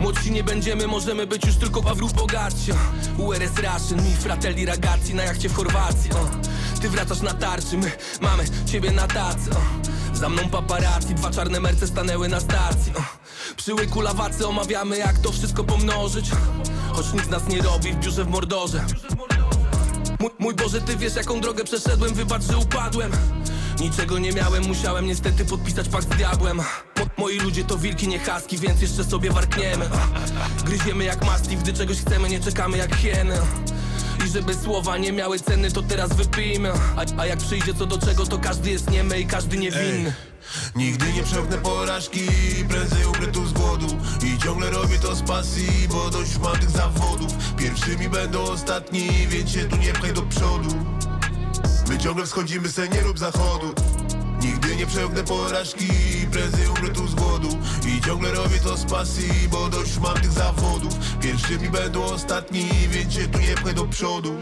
Młodsi 0.00 0.32
nie 0.32 0.44
będziemy, 0.44 0.86
możemy 0.86 1.26
być 1.26 1.46
już 1.46 1.56
tylko 1.56 1.82
Pawrów 1.82 2.12
bogatsi 2.12 2.72
URS 3.18 3.52
Russian, 3.56 4.04
mi 4.04 4.16
fratelli 4.16 4.66
ragazzi 4.66 5.14
na 5.14 5.22
jachcie 5.22 5.48
w 5.48 5.54
Chorwacji 5.54 6.10
o. 6.12 6.28
Ty 6.80 6.88
wracasz 6.88 7.20
na 7.20 7.34
tarczy, 7.34 7.76
my 7.76 7.92
mamy 8.20 8.44
ciebie 8.66 8.90
na 8.90 9.06
tacy 9.06 9.50
o. 9.50 9.60
Za 10.14 10.28
mną 10.28 10.48
paparazzi, 10.48 11.14
dwa 11.14 11.30
czarne 11.30 11.60
merce 11.60 11.86
stanęły 11.86 12.28
na 12.28 12.40
stacji. 12.40 12.92
Przy 13.56 13.74
łyku 13.74 14.00
lawacy 14.00 14.48
omawiamy 14.48 14.98
jak 14.98 15.18
to 15.18 15.32
wszystko 15.32 15.64
pomnożyć. 15.64 16.30
Choć 16.92 17.12
nic 17.12 17.28
nas 17.28 17.48
nie 17.48 17.62
robi 17.62 17.92
w 17.92 17.96
biurze 17.96 18.24
w 18.24 18.28
Mordorze. 18.28 18.84
Mój, 20.38 20.54
Boże, 20.54 20.80
ty 20.80 20.96
wiesz 20.96 21.14
jaką 21.16 21.40
drogę 21.40 21.64
przeszedłem, 21.64 22.14
wybacz, 22.14 22.42
że 22.42 22.58
upadłem. 22.58 23.12
Niczego 23.80 24.18
nie 24.18 24.32
miałem, 24.32 24.66
musiałem 24.66 25.06
niestety 25.06 25.44
podpisać 25.44 25.88
pakt 25.88 26.04
z 26.04 26.16
diabłem. 26.16 26.56
Mo, 26.56 26.64
Moi 27.18 27.38
ludzie 27.38 27.64
to 27.64 27.78
wilki, 27.78 28.08
nie 28.08 28.18
haski, 28.18 28.58
więc 28.58 28.82
jeszcze 28.82 29.04
sobie 29.04 29.30
warkniemy. 29.30 29.90
Gryziemy 30.64 31.04
jak 31.04 31.24
mastiff, 31.24 31.62
gdy 31.62 31.72
czegoś 31.72 32.00
chcemy, 32.00 32.28
nie 32.28 32.40
czekamy 32.40 32.76
jak 32.76 32.96
hieny 32.96 33.38
i 34.24 34.28
żeby 34.28 34.54
słowa 34.54 34.98
nie 34.98 35.12
miały 35.12 35.40
ceny, 35.40 35.70
to 35.70 35.82
teraz 35.82 36.12
wypijmy. 36.12 36.72
A, 36.96 37.20
a 37.20 37.26
jak 37.26 37.38
przyjdzie 37.38 37.74
co 37.74 37.86
do 37.86 37.98
czego, 37.98 38.26
to 38.26 38.38
każdy 38.38 38.70
jest 38.70 38.90
niemy 38.90 39.20
i 39.20 39.26
każdy 39.26 39.56
niewinny 39.56 40.14
Nigdy 40.76 41.12
nie 41.12 41.22
przełknę 41.22 41.58
porażki, 41.58 42.28
prędzej 42.68 43.04
umrę 43.06 43.26
tu 43.26 43.46
z 43.46 43.52
głodu. 43.52 43.86
I 44.24 44.38
ciągle 44.38 44.70
robię 44.70 44.98
to 44.98 45.14
z 45.14 45.22
pasji, 45.22 45.88
bo 45.88 46.10
dość 46.10 46.32
już 46.32 46.42
mam 46.42 46.58
tych 46.58 46.70
zawodów. 46.70 47.54
Pierwszymi 47.56 48.08
będą 48.08 48.42
ostatni, 48.42 49.08
więc 49.28 49.50
się 49.50 49.64
tu 49.64 49.76
nie 49.76 49.92
pchaj 49.92 50.12
do 50.12 50.22
przodu. 50.22 50.70
My 51.88 51.98
ciągle 51.98 52.26
wschodzimy 52.26 52.68
se 52.68 52.88
nie 52.88 53.00
rób 53.00 53.18
zachodu 53.18 53.74
Nie 54.78 54.86
przełknę 54.86 55.24
porażki, 55.24 55.86
prędzej 56.32 56.68
umrę 56.68 56.88
tu 56.88 57.06
z 57.08 57.14
głodu 57.14 57.48
I 57.88 58.00
ciągle 58.00 58.32
robię 58.32 58.58
to 58.64 58.76
z 58.76 58.84
pasji, 58.84 59.48
bo 59.50 59.68
dość 59.68 59.98
mam 59.98 60.14
tych 60.14 60.32
zawodów. 60.32 60.94
Pierwszymi 61.20 61.68
będą 61.70 62.04
ostatni, 62.04 62.68
więc 62.88 63.14
się 63.14 63.28
tu 63.28 63.38
nie 63.38 63.54
pchaj 63.54 63.74
do 63.74 63.84
przodu. 63.84 64.36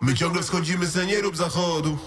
My 0.00 0.14
ciągle 0.14 0.42
wschodzimy 0.42 0.86
se 0.86 1.06
nie 1.06 1.20
rób 1.20 1.36
zachodu 1.36 1.98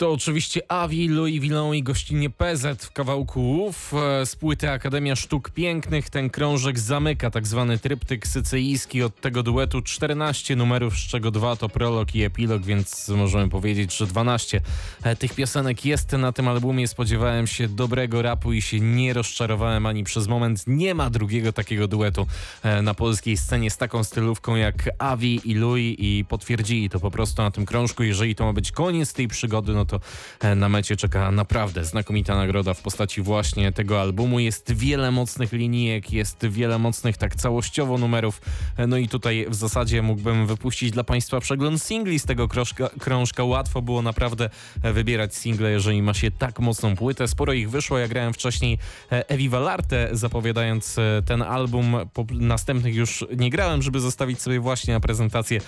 To 0.00 0.12
oczywiście 0.12 0.72
Avi, 0.72 1.08
Louis 1.08 1.40
Vuitton 1.40 1.74
i 1.74 1.82
gościnnie 1.82 2.30
PZ 2.30 2.84
w 2.84 2.92
kawałku 2.92 3.64
Uf 3.64 3.94
e, 3.94 4.26
z 4.26 4.36
płyty 4.36 4.70
Akademia 4.70 5.16
Sztuk 5.16 5.50
Pięknych. 5.50 6.10
Ten 6.10 6.30
krążek 6.30 6.78
zamyka 6.78 7.30
tak 7.30 7.46
zwany 7.46 7.78
tryptyk 7.78 8.26
sycyjski 8.26 9.02
od 9.02 9.20
tego 9.20 9.42
duetu 9.42 9.82
14 9.82 10.56
numerów, 10.56 10.94
z 10.94 11.06
czego 11.08 11.30
dwa 11.30 11.56
to 11.56 11.68
prolog 11.68 12.14
i 12.14 12.22
epilog, 12.22 12.62
więc 12.62 13.08
możemy 13.08 13.48
powiedzieć, 13.48 13.96
że 13.96 14.06
12 14.06 14.60
e, 15.02 15.16
tych 15.16 15.34
piosenek 15.34 15.84
jest 15.84 16.12
na 16.12 16.32
tym 16.32 16.48
albumie. 16.48 16.88
Spodziewałem 16.88 17.46
się 17.46 17.68
dobrego 17.68 18.22
rapu 18.22 18.52
i 18.52 18.62
się 18.62 18.80
nie 18.80 19.12
rozczarowałem 19.12 19.86
ani 19.86 20.04
przez 20.04 20.28
moment. 20.28 20.64
Nie 20.66 20.94
ma 20.94 21.10
drugiego 21.10 21.52
takiego 21.52 21.88
duetu 21.88 22.26
e, 22.62 22.82
na 22.82 22.94
polskiej 22.94 23.36
scenie 23.36 23.70
z 23.70 23.76
taką 23.76 24.04
stylówką 24.04 24.56
jak 24.56 24.90
Avi 24.98 25.40
i 25.44 25.54
Louis 25.54 25.96
i 25.98 26.24
potwierdzili 26.28 26.90
to 26.90 27.00
po 27.00 27.10
prostu 27.10 27.42
na 27.42 27.50
tym 27.50 27.66
krążku. 27.66 28.02
Jeżeli 28.02 28.34
to 28.34 28.44
ma 28.44 28.52
być 28.52 28.72
koniec 28.72 29.12
tej 29.12 29.28
przygody, 29.28 29.72
no 29.72 29.89
to 29.90 30.00
e, 30.40 30.54
na 30.54 30.68
mecie 30.68 30.96
czeka 30.96 31.30
naprawdę 31.30 31.84
znakomita 31.84 32.36
nagroda 32.36 32.74
w 32.74 32.82
postaci 32.82 33.22
właśnie 33.22 33.72
tego 33.72 34.00
albumu. 34.00 34.38
Jest 34.38 34.72
wiele 34.72 35.10
mocnych 35.10 35.52
linijek, 35.52 36.12
jest 36.12 36.46
wiele 36.46 36.78
mocnych 36.78 37.16
tak 37.16 37.36
całościowo 37.36 37.98
numerów. 37.98 38.40
E, 38.76 38.86
No 38.86 38.96
i 38.96 39.08
tutaj 39.08 39.46
w 39.48 39.54
zasadzie 39.54 40.02
mógłbym 40.02 40.46
wypuścić 40.46 40.90
dla 40.90 41.04
Państwa 41.04 41.40
przegląd 41.40 41.82
singli 41.82 42.18
z 42.18 42.24
tego 42.24 42.48
krążka. 42.48 42.90
krążka. 42.98 43.44
Łatwo 43.44 43.82
było 43.82 44.02
naprawdę 44.02 44.50
e, 44.82 44.92
wybierać 44.92 45.34
single, 45.34 45.70
jeżeli 45.70 46.02
ma 46.02 46.14
się 46.14 46.30
tak 46.30 46.60
mocną 46.60 46.96
płytę. 46.96 47.28
Sporo 47.28 47.52
ich 47.52 47.70
wyszło. 47.70 47.98
Ja 47.98 48.08
grałem 48.08 48.32
wcześniej 48.32 48.78
Evi 49.10 49.48
Valarte 49.48 50.08
zapowiadając 50.12 50.96
ten 51.26 51.42
album. 51.42 51.96
Po 52.14 52.26
następnych 52.30 52.94
już 52.94 53.24
nie 53.36 53.50
grałem, 53.50 53.82
żeby 53.82 54.00
zostawić 54.00 54.42
sobie 54.42 54.60
właśnie 54.60 54.94
na 54.94 55.00
prezentację 55.00 55.60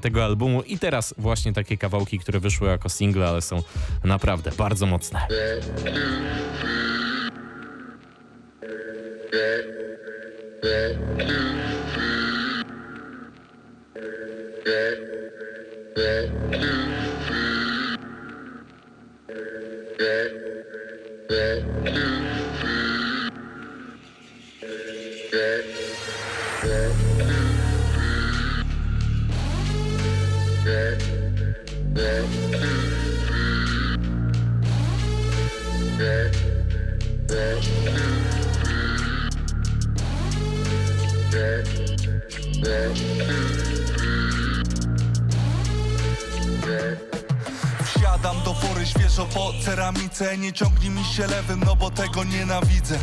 tego 0.00 0.24
albumu. 0.24 0.62
I 0.62 0.78
teraz 0.78 1.14
właśnie 1.18 1.52
takie 1.52 1.76
kawałki, 1.76 2.18
które 2.18 2.40
wyszły 2.40 2.68
jako 2.68 2.88
single, 2.88 3.28
ale 3.28 3.42
są 3.42 3.62
naprawdę 4.04 4.50
bardzo 4.58 4.86
mocne. 4.86 5.20
Yeah. 32.00 32.68
Wsiadam 47.84 48.42
do 48.44 48.54
fury 48.54 48.86
świeżo 48.86 49.26
po 49.26 49.52
ceramice 49.64 50.38
Nie 50.38 50.52
ciągnij 50.52 50.90
mi 50.90 51.04
się 51.04 51.26
lewym, 51.26 51.62
no 51.66 51.76
bo 51.76 51.90
tego 51.90 52.24
nienawidzę 52.24 52.98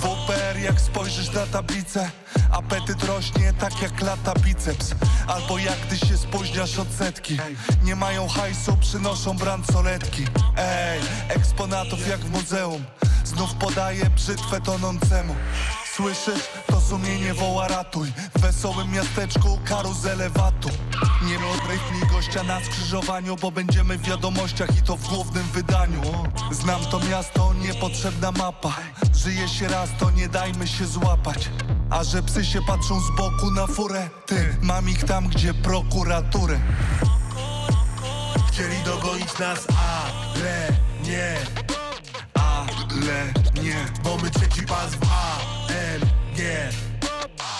W 0.00 0.04
OPR 0.04 0.58
jak 0.58 0.80
spojrzysz 0.80 1.32
na 1.32 1.46
tablicę 1.46 2.10
Apetyt 2.50 3.04
rośnie 3.04 3.52
tak 3.52 3.82
jak 3.82 4.02
lata 4.02 4.34
biceps. 4.34 4.94
Albo 5.26 5.58
jak 5.58 5.76
ty 5.76 5.98
się 5.98 6.16
spóźniasz 6.16 6.78
od 6.78 6.88
setki. 6.98 7.38
Nie 7.84 7.96
mają 7.96 8.28
hajsu, 8.28 8.76
przynoszą 8.80 9.36
bransoletki. 9.36 10.24
Ej, 10.56 11.00
eksponatów 11.28 12.08
jak 12.08 12.20
w 12.20 12.30
muzeum. 12.30 12.84
Znów 13.24 13.54
podaję 13.54 14.10
brzytwę 14.10 14.60
tonącemu 14.60 15.34
Słyszysz? 15.98 16.42
To 16.66 16.80
sumienie 16.80 17.34
woła 17.34 17.68
ratuj. 17.68 18.12
W 18.34 18.40
wesołym 18.40 18.90
miasteczku 18.90 19.58
karuzele 19.64 20.30
watu. 20.30 20.68
Nie 21.22 21.36
odrejpnij 21.36 22.02
gościa 22.12 22.42
na 22.42 22.64
skrzyżowaniu 22.64 23.36
Bo 23.36 23.50
będziemy 23.50 23.98
w 23.98 24.02
wiadomościach 24.02 24.78
i 24.78 24.82
to 24.82 24.96
w 24.96 25.08
głównym 25.08 25.44
wydaniu. 25.44 26.00
Znam 26.50 26.80
to 26.80 27.00
miasto, 27.00 27.54
niepotrzebna 27.54 28.32
mapa. 28.32 28.76
Żyje 29.14 29.48
się 29.48 29.68
raz, 29.68 29.90
to 29.98 30.10
nie 30.10 30.28
dajmy 30.28 30.66
się 30.66 30.86
złapać. 30.86 31.50
A 31.90 32.04
że 32.04 32.22
psy 32.22 32.44
się 32.44 32.62
patrzą 32.62 33.00
z 33.00 33.16
boku 33.16 33.50
na 33.50 33.66
furę 33.66 34.08
Ty, 34.26 34.56
mam 34.62 34.88
ich 34.88 35.04
tam, 35.04 35.28
gdzie 35.28 35.54
prokuraturę. 35.54 36.58
Chcieli 38.48 38.76
dogonić 38.84 39.38
nas, 39.38 39.66
ale 39.76 40.68
nie 41.04 41.36
Ale 42.90 43.32
nie, 43.62 43.76
Bo 44.02 44.16
my 44.16 44.30
trzeci 44.30 44.62
pas 44.62 44.94
w 44.94 45.02
A, 45.10 45.38
M, 45.68 46.00
G. 46.36 46.68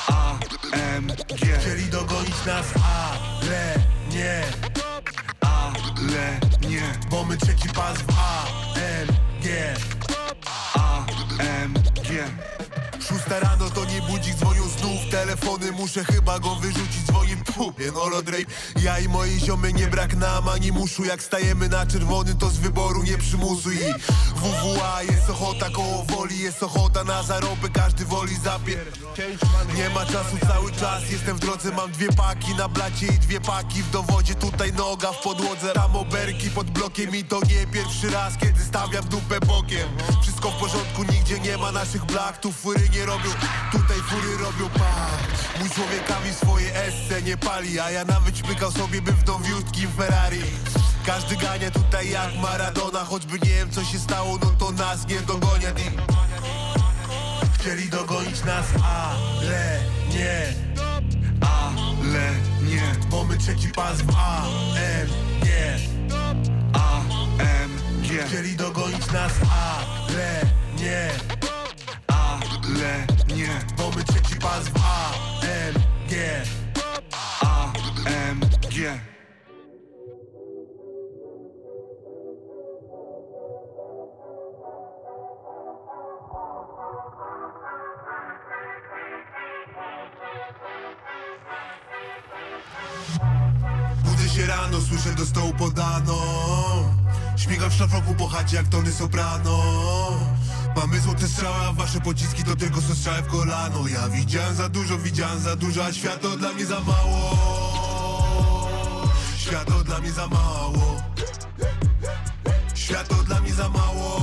AMG 0.09 1.59
Chcieli 1.61 1.85
dogonić 1.85 2.45
nas, 2.47 2.66
ale 2.76 3.74
nie. 4.11 4.43
Ale 5.41 6.41
nie, 6.70 6.83
Bo 7.11 7.24
my 7.24 7.37
trzeci 7.37 7.68
pas 7.68 7.99
w 7.99 8.11
A, 8.18 8.45
M, 8.74 9.09
G. 9.43 9.74
AMG 10.74 12.09
Szósta 13.09 13.40
rano 13.40 13.70
to 13.70 13.84
nie 13.84 14.02
budzik, 14.02 14.34
dzwonią 14.34 14.68
znów 14.68 15.11
Telefony. 15.11 15.72
Muszę 15.72 16.04
chyba 16.04 16.38
go 16.38 16.54
wyrzucić, 16.54 17.02
dzwoni 17.06 17.36
Jenolo 17.78 18.22
Drake, 18.22 18.46
ja 18.82 18.98
i 18.98 19.09
moje 19.09 19.40
ziomy 19.40 19.72
nie 19.72 19.86
brak 19.86 20.16
nam 20.16 20.48
ani 20.48 20.72
muszu. 20.72 21.04
Jak 21.04 21.22
stajemy 21.22 21.68
na 21.68 21.86
czerwony 21.86 22.34
to 22.34 22.50
z 22.50 22.59
wyboru 22.59 23.02
nie 23.02 23.18
przymusu 23.18 23.72
I 23.72 23.78
WWA 24.36 25.02
jest 25.02 25.30
ochota 25.30 25.70
koło 25.70 26.04
woli 26.04 26.38
Jest 26.38 26.62
ochota. 26.62 27.04
Na 27.04 27.22
zarobek, 27.22 27.72
każdy 27.72 28.04
woli 28.04 28.36
zapier 28.36 28.86
Nie 29.76 29.90
ma 29.90 30.06
czasu 30.06 30.36
cały 30.48 30.72
czas, 30.72 31.11
jestem 31.11 31.36
w 31.36 31.40
drodze. 31.40 31.72
Mam 31.72 31.92
dwie 31.92 32.12
paki 32.12 32.54
na 32.54 32.68
blacie 32.68 33.06
i 33.06 33.18
dwie 33.18 33.40
paki 33.40 33.82
w 33.82 33.90
dowodzie. 33.90 34.34
Tutaj 34.34 34.72
noga 34.72 35.12
w 35.12 35.22
podłodze, 35.22 35.72
tam 35.74 35.96
oberki 35.96 36.50
pod 36.50 36.70
blokiem. 36.70 37.16
I 37.16 37.24
to 37.24 37.40
nie 37.40 37.66
pierwszy 37.72 38.11
raz, 38.11 38.36
kiedy 38.38 38.64
stawiam 38.64 39.04
dupę 39.04 39.40
bokiem. 39.40 39.88
Wszystko 40.22 40.50
w 40.50 40.56
porządku, 40.56 41.02
nigdzie 41.12 41.40
nie 41.40 41.59
ma 41.59 41.72
naszych 41.72 42.02
Tu 42.40 42.52
fury 42.52 42.88
nie 42.92 42.97
robią, 43.07 43.30
tutaj 43.72 43.96
fury 43.96 44.36
robią 44.36 44.68
pa 44.78 45.09
Mój 45.61 45.70
człowiekami 45.70 46.32
swoje 46.32 46.74
esse 46.74 47.22
nie 47.22 47.36
pali 47.36 47.80
A 47.80 47.90
ja 47.90 48.05
nawet 48.05 48.38
śmykał 48.38 48.72
sobie 48.72 49.03
bym 49.03 49.14
w 49.14 49.26
nowiutkim 49.26 49.90
Ferrari. 49.90 50.42
Każdy 51.07 51.36
gania 51.36 51.70
tutaj 51.70 52.11
jak 52.11 52.34
Maradona 52.42 53.05
Choćby 53.05 53.38
nie 53.38 53.55
wiem 53.55 53.70
co 53.70 53.84
się 53.84 53.99
stało, 53.99 54.38
no 54.42 54.51
to 54.59 54.72
nas 54.72 55.09
nie 55.09 55.20
dogonią. 55.20 55.68
I 55.68 55.90
Chcieli 57.59 57.88
dogonić 57.88 58.44
nas, 58.44 58.66
ale 58.84 59.80
nie. 60.11 60.55
Ale 61.40 62.30
nie, 62.62 62.82
Bo 63.11 63.24
my 63.24 63.38
trzeci 63.38 63.68
pas 63.68 64.03
w 64.03 64.16
A, 64.16 64.42
M, 64.76 65.09
nie 65.44 65.76
AMG 66.72 68.28
Chcieli 68.28 68.57
dogonić 68.57 69.07
nas, 69.12 69.32
ale 69.51 70.42
nie 70.78 71.38
Ale 72.69 73.07
nie, 73.37 73.49
Bo 73.77 73.91
my 73.97 74.05
trzeci 74.05 74.37
pas 74.37 74.69
w 74.69 74.77
A, 74.85 75.11
M, 75.43 75.75
G. 76.09 76.43
AMG 77.41 79.01
Budzę 94.05 94.29
się 94.29 94.47
rano, 94.47 94.81
słyszę 94.81 95.14
do 95.14 95.27
stołu 95.27 95.55
podano 95.55 96.19
Śmigam 97.37 97.71
w 97.71 97.75
szlafroku 97.75 98.14
po 98.14 98.29
chacie 98.29 98.57
jak 98.57 98.69
tony 98.69 98.93
soprano 98.93 99.59
Mamy 100.77 101.01
złote 101.01 101.29
strzały, 101.29 101.57
a 101.69 101.73
wasze 101.73 102.01
pociski 102.01 102.45
to 102.45 102.57
tylko 102.57 102.81
są 102.81 102.95
strzały 102.95 103.23
w 103.23 103.27
kolano. 103.27 103.89
Ja 103.89 104.09
widziałem 104.09 104.55
za 104.55 104.69
dużo, 104.69 104.99
widziałem 104.99 105.41
za 105.41 105.57
dużo, 105.57 105.85
a 105.85 105.93
światło 105.93 106.31
dla 106.31 106.53
mnie 106.53 106.66
za 106.66 106.81
mało. 106.81 107.39
Światło 109.37 109.85
dla 109.85 109.99
mnie 109.99 110.12
za 110.12 110.27
mało. 110.27 111.03
Światło 112.75 113.16
dla 113.16 113.41
mnie 113.41 113.53
za 113.53 113.69
mało. 113.69 114.21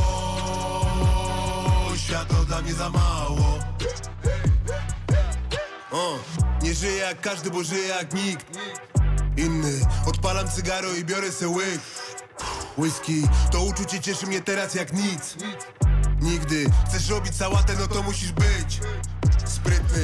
Światło 1.97 2.37
dla 2.45 2.61
mnie 2.61 2.73
za 2.73 2.89
mało. 2.89 3.59
O, 5.91 6.19
Nie 6.63 6.73
żyję 6.73 6.97
jak 6.97 7.21
każdy, 7.21 7.51
bo 7.51 7.63
żyję 7.63 7.87
jak 7.87 8.13
nikt. 8.13 8.45
Inny, 9.37 9.79
odpalam 10.05 10.47
cygaro 10.49 10.93
i 10.93 11.03
biorę 11.05 11.31
se 11.31 11.47
łyk. 11.47 11.81
Whisky, 12.77 13.27
to 13.51 13.61
uczucie 13.61 13.99
cieszy 13.99 14.27
mnie 14.27 14.41
teraz 14.41 14.75
jak 14.75 14.93
nic 14.93 15.35
Nigdy, 16.35 16.65
chcesz 16.85 17.09
robić 17.09 17.35
sałatę, 17.35 17.73
no 17.79 17.87
to 17.87 18.03
musisz 18.03 18.31
być 18.31 18.79
Sprytny. 19.45 20.01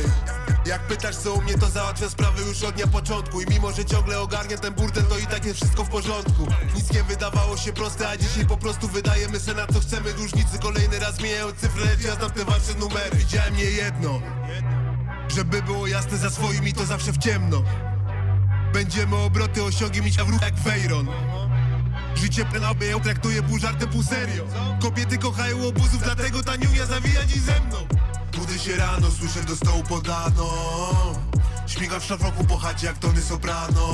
Jak 0.65 0.88
pytasz 0.88 1.15
co 1.15 1.34
u 1.34 1.41
mnie, 1.41 1.57
to 1.57 1.69
załatwia 1.69 2.09
sprawy 2.09 2.43
już 2.43 2.63
od 2.63 2.75
dnia 2.75 2.88
początku. 2.88 3.41
I 3.41 3.45
mimo, 3.49 3.71
że 3.71 3.86
ciągle 3.86 4.19
ogarnia 4.19 4.57
ten 4.57 4.73
burdel, 4.73 5.03
to 5.03 5.17
i 5.17 5.27
tak 5.27 5.45
jest 5.45 5.57
wszystko 5.57 5.84
w 5.84 5.89
porządku. 5.89 6.47
Nic 6.75 6.93
nie 6.93 7.03
wydawało 7.03 7.57
się 7.57 7.73
proste, 7.73 8.09
a 8.09 8.17
dzisiaj 8.17 8.45
po 8.45 8.57
prostu 8.57 8.88
wydajemy 8.88 9.39
se 9.39 9.53
na 9.53 9.67
co 9.67 9.79
chcemy. 9.79 10.13
Dłużnicy 10.13 10.59
kolejny 10.59 10.99
raz 10.99 11.15
zmieniają 11.15 11.51
cyfry, 11.51 11.86
lecz 11.86 12.01
ja 12.01 12.15
znam 12.15 12.32
te 12.32 12.45
wasze 12.45 12.73
numery. 12.79 13.17
Widziałem 13.17 13.55
nie 13.55 13.63
jedno. 13.63 14.21
Żeby 15.27 15.61
było 15.61 15.88
jasne 15.88 16.17
za 16.17 16.29
swoimi, 16.29 16.73
to 16.73 16.86
zawsze 16.86 17.11
w 17.11 17.17
ciemno. 17.17 17.63
Będziemy 18.73 19.15
obroty 19.15 19.63
osiągi 19.63 20.01
mieć 20.01 20.17
w 20.17 20.29
ruch 20.29 20.41
jak 20.41 20.55
Veyron 20.55 21.07
Życie 22.16 22.45
plenabe 22.45 22.86
ją 22.86 22.99
traktuje 22.99 23.43
pół 23.43 23.59
żartem, 23.59 23.89
pół 23.89 24.03
serio. 24.03 24.43
Kobiety 24.82 25.18
kochają 25.18 25.68
obuzów, 25.68 26.03
dlatego 26.03 26.43
ta 26.43 26.55
niunia 26.55 26.86
zawija 26.86 27.26
dziś 27.26 27.41
ze 27.41 27.59
mną. 27.59 27.78
Budzę 28.38 28.59
się 28.59 28.76
rano, 28.76 29.12
słyszę 29.12 29.43
do 29.43 29.55
stołu 29.55 29.84
podano 29.84 30.49
Śmigam 31.68 32.01
w 32.01 32.03
szlafroku 32.03 32.43
po 32.43 32.57
chacie 32.57 32.88
jak 32.88 32.97
tony 32.97 33.22
soprano. 33.22 33.88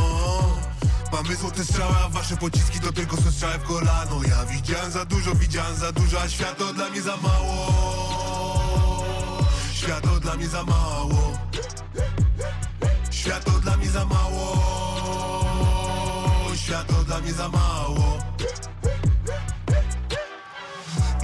Mamy 1.12 1.36
złote 1.36 1.66
strzały, 1.66 1.96
a 2.06 2.10
wasze 2.10 2.38
pociski 2.38 2.80
to 2.80 2.94
tylko 2.94 3.18
są 3.18 3.32
strzały 3.32 3.54
w 3.54 3.64
kolano. 3.64 4.22
Ja 4.30 4.46
widziałem 4.46 4.92
za 4.92 5.06
dużo, 5.06 5.36
widziałem 5.36 5.76
za 5.76 5.92
dużo, 5.92 6.22
a 6.22 6.30
światło 6.30 6.74
dla 6.74 6.90
mnie 6.90 7.02
za 7.02 7.18
mało. 7.18 7.74
Światło 9.74 10.20
dla 10.20 10.36
mnie 10.36 10.48
za 10.48 10.64
mało. 10.64 11.38
Światło 13.12 13.54
dla 13.54 13.78
mnie 13.78 13.90
za 13.90 14.06
mało 14.06 14.67
za 17.26 17.50
mało 17.50 18.17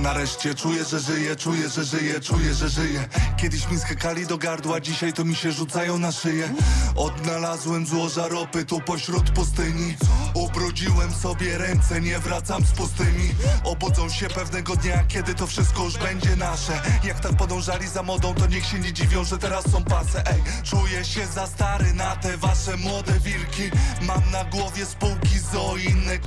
Nareszcie 0.04 0.56
czuję, 0.56 0.86
że 0.86 1.00
żyję, 1.00 1.36
czuję, 1.36 1.70
że 1.70 1.84
żyję, 1.84 2.20
czuję, 2.20 2.54
że 2.54 2.70
żyję. 2.70 3.08
Kiedyś 3.38 3.72
mi 3.72 3.80
skakali 3.80 4.28
do 4.28 4.38
gardła, 4.38 4.80
dzisiaj 4.80 5.14
to 5.14 5.26
mi 5.26 5.36
się 5.36 5.52
rzucają 5.52 5.98
na 5.98 6.12
szyję. 6.12 6.54
Odnalazłem 6.96 7.86
złoża 7.86 8.28
ropy 8.28 8.66
tu 8.66 8.82
pośród 8.82 9.32
pustyni. 9.32 9.96
Ubrudziłem 10.34 11.14
sobie 11.14 11.58
ręce, 11.58 12.02
nie 12.02 12.20
wracam 12.20 12.66
z 12.66 12.72
pustymi 12.72 13.30
Obudzą 13.64 14.10
się 14.10 14.28
pewnego 14.28 14.76
dnia, 14.76 15.04
kiedy 15.08 15.36
to 15.36 15.48
wszystko 15.48 15.84
już 15.84 15.98
będzie 15.98 16.36
nasze. 16.36 16.82
Jak 17.04 17.20
tak 17.20 17.34
podążali 17.34 17.88
za 17.88 18.04
modą, 18.04 18.34
to 18.34 18.48
niech 18.48 18.66
się 18.66 18.80
nie 18.80 18.94
dziwią, 18.94 19.24
że 19.24 19.38
teraz 19.38 19.72
są 19.72 19.84
pasy. 19.84 20.22
Ej, 20.26 20.44
czuję 20.64 21.06
się 21.06 21.26
za 21.28 21.48
stary 21.48 21.94
na 21.94 22.16
te 22.16 22.38
wasze 22.38 22.78
młode 22.78 23.20
wilki. 23.20 23.64
Mam 24.02 24.32
na 24.32 24.44
głowie 24.44 24.86
spółki 24.86 25.40
zo 25.54 25.76
i 25.78 25.92
inne 25.92 26.20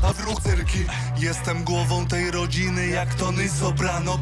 cyrki. 0.42 0.84
Jestem 1.18 1.64
głową 1.64 2.06
tej 2.06 2.30
rodziny 2.30 2.86
jak 2.86 3.14
Tony 3.14 3.48
Soprano 3.48 3.65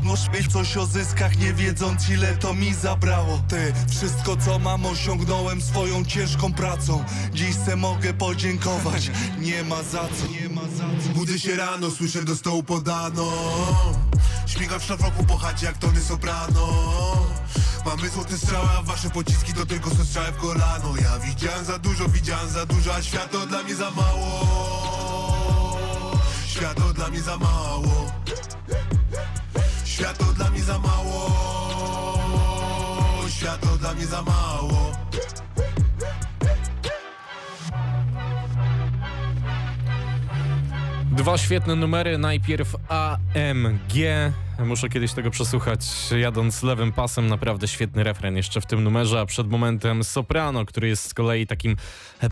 Muszę 0.04 0.30
mieć 0.30 0.52
coś 0.52 0.76
o 0.76 0.86
zyskach 0.86 1.38
nie 1.38 1.52
wiedząc 1.52 2.10
ile 2.10 2.36
to 2.36 2.54
mi 2.54 2.74
zabrało. 2.74 3.40
Ty, 3.48 3.72
wszystko 3.90 4.36
co 4.36 4.58
mam 4.58 4.86
osiągnąłem 4.86 5.60
swoją 5.60 6.04
ciężką 6.04 6.52
pracą. 6.52 7.04
Dziś 7.32 7.56
se 7.66 7.76
mogę 7.76 8.14
podziękować, 8.14 9.10
nie 9.38 9.64
ma 9.64 9.82
za 9.82 9.98
co, 9.98 10.26
nie 10.40 10.48
ma 10.48 10.60
za 10.62 10.84
co. 11.02 11.08
Budzę 11.14 11.38
się 11.38 11.56
rano, 11.56 11.90
słyszę 11.90 12.22
do 12.24 12.36
stołu 12.36 12.62
podano. 12.62 13.32
Śmigam 14.46 14.80
w 14.80 14.84
szlafroku 14.84 15.24
po 15.24 15.36
chacie 15.36 15.66
jak 15.66 15.78
Tony 15.78 16.00
Soprano. 16.00 16.68
Mamy 17.86 18.08
złote 18.08 18.38
strzały, 18.38 18.68
a 18.78 18.82
wasze 18.82 19.10
pociski 19.10 19.54
to 19.54 19.66
tylko 19.66 19.90
są 19.90 20.04
strzały 20.04 20.32
w 20.32 20.36
kolano. 20.36 20.94
Ja 21.02 21.18
widziałem 21.18 21.64
za 21.64 21.78
dużo, 21.78 22.08
widziałem 22.08 22.50
za 22.50 22.66
dużo, 22.66 22.94
a 22.94 23.02
świat 23.02 23.30
to 23.30 23.46
dla 23.46 23.62
mnie 23.62 23.74
za 23.74 23.90
mało. 23.90 24.46
Świat 26.46 26.76
to 26.76 26.92
dla 26.92 27.08
mnie 27.08 27.22
za 27.22 27.36
mało 27.36 28.14
Świat 29.94 30.18
to 30.18 30.24
dla 30.24 30.50
mnie 30.50 30.62
za 30.62 30.78
mało. 30.78 31.30
Świat 33.28 33.60
dla 33.80 33.94
mnie 33.94 34.06
za 34.06 34.22
mało. 34.22 34.92
Dwa 41.12 41.38
świetne 41.38 41.74
numery, 41.74 42.18
najpierw 42.18 42.76
AMG. 42.88 43.94
Muszę 44.58 44.88
kiedyś 44.88 45.12
tego 45.12 45.30
przesłuchać, 45.30 45.80
jadąc 46.18 46.62
lewym 46.62 46.92
pasem. 46.92 47.26
Naprawdę 47.26 47.68
świetny 47.68 48.04
refren 48.04 48.36
jeszcze 48.36 48.60
w 48.60 48.66
tym 48.66 48.84
numerze, 48.84 49.20
a 49.20 49.26
przed 49.26 49.50
momentem 49.50 50.04
Soprano, 50.04 50.66
który 50.66 50.88
jest 50.88 51.08
z 51.08 51.14
kolei 51.14 51.46
takim 51.46 51.76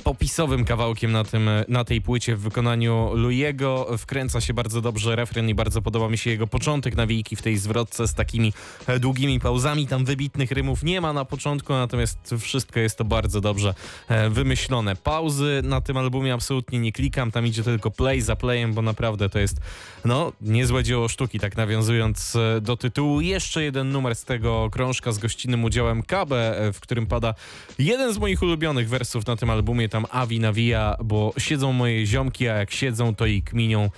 popisowym 0.05 0.65
kawałkiem 0.65 1.13
na, 1.13 1.25
tym, 1.25 1.51
na 1.69 1.85
tej 1.85 2.01
płycie 2.01 2.37
w 2.37 2.41
wykonaniu 2.41 3.11
Louiego. 3.15 3.99
Wkręca 3.99 4.41
się 4.41 4.55
bardzo 4.55 4.81
dobrze 4.81 5.17
refren 5.17 5.49
i 5.49 5.55
bardzo 5.55 5.83
podoba 5.83 6.09
mi 6.09 6.19
się 6.19 6.31
jego 6.31 6.47
początek 6.47 6.97
nawijki 6.97 7.37
w 7.37 7.43
tej 7.43 7.59
zwrotce 7.59 8.09
z 8.09 8.15
takimi 8.15 8.53
długimi 9.01 9.41
pauzami. 9.41 9.87
Tam 9.87 10.05
wybitnych 10.05 10.51
rymów 10.51 10.83
nie 10.83 11.01
ma 11.01 11.13
na 11.13 11.25
początku, 11.25 11.73
natomiast 11.73 12.35
wszystko 12.39 12.81
jest 12.81 12.99
to 12.99 13.05
bardzo 13.05 13.41
dobrze 13.41 13.75
e, 14.09 14.31
wymyślone. 14.31 14.97
Pauzy 14.97 15.61
na 15.65 15.81
tym 15.81 15.97
albumie 15.97 16.35
absolutnie 16.35 16.79
nie 16.79 16.93
klikam, 16.93 17.31
tam 17.31 17.47
idzie 17.47 17.63
tylko 17.63 17.91
play 17.91 18.21
za 18.21 18.37
playem, 18.37 18.75
bo 18.75 18.83
naprawdę 18.83 19.29
to 19.29 19.39
jest 19.39 19.61
no 20.05 20.33
niezłe 20.41 20.85
dzieło 20.85 21.09
sztuki, 21.09 21.41
tak 21.41 21.57
nawiązując 21.57 22.12
e, 22.37 22.61
do 22.61 22.77
tytułu. 22.77 23.21
Jeszcze 23.21 23.63
jeden 23.63 23.91
numer 23.91 24.15
z 24.17 24.25
tego 24.25 24.71
krążka 24.71 25.13
z 25.13 25.19
gościnnym 25.19 25.65
udziałem 25.65 26.03
KB, 26.03 26.33
e, 26.33 26.73
w 26.73 26.81
którym 26.81 27.07
pada 27.07 27.35
jeden 27.79 28.15
z 28.15 28.19
moich 28.19 28.43
ulubionych 28.43 28.89
wersów 28.89 29.27
na 29.27 29.37
tym 29.37 29.51
albumie, 29.51 29.89
tam 29.89 30.07
Avi 30.11 30.41
nawija, 30.41 30.97
bo 31.05 31.33
siedzą 31.39 31.73
moje 31.73 32.07
ziomki, 32.07 32.49
a 32.49 32.57
jak 32.57 32.71
siedzą, 32.71 33.15
to 33.15 33.27
i 33.27 33.43
kminią. 33.43 33.91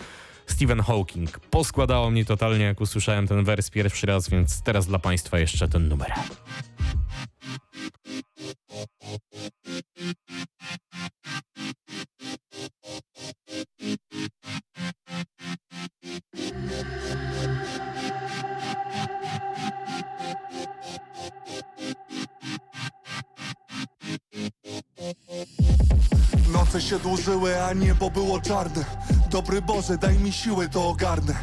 Stephen 0.47 0.81
Hawking. 0.81 1.39
Poskładało 1.39 2.11
mnie 2.11 2.25
totalnie, 2.25 2.65
jak 2.65 2.81
usłyszałem 2.81 3.29
ten 3.29 3.45
wers 3.45 3.71
pierwszy 3.71 4.07
raz, 4.07 4.29
więc 4.29 4.63
teraz 4.63 4.87
dla 4.87 4.99
Państwa 4.99 5.39
jeszcze 5.39 5.69
ten 5.69 5.89
numer. 5.89 6.13
Noce 26.53 26.83
się 26.83 26.99
dłużyły, 26.99 27.63
a 27.63 27.73
niebo 27.73 28.11
było 28.11 28.41
czarne 28.41 28.85
Dobry 29.35 29.63
Boże, 29.63 29.99
daj 29.99 30.19
mi 30.19 30.33
siły, 30.33 30.69
to 30.69 30.89
ogarnę. 30.89 31.35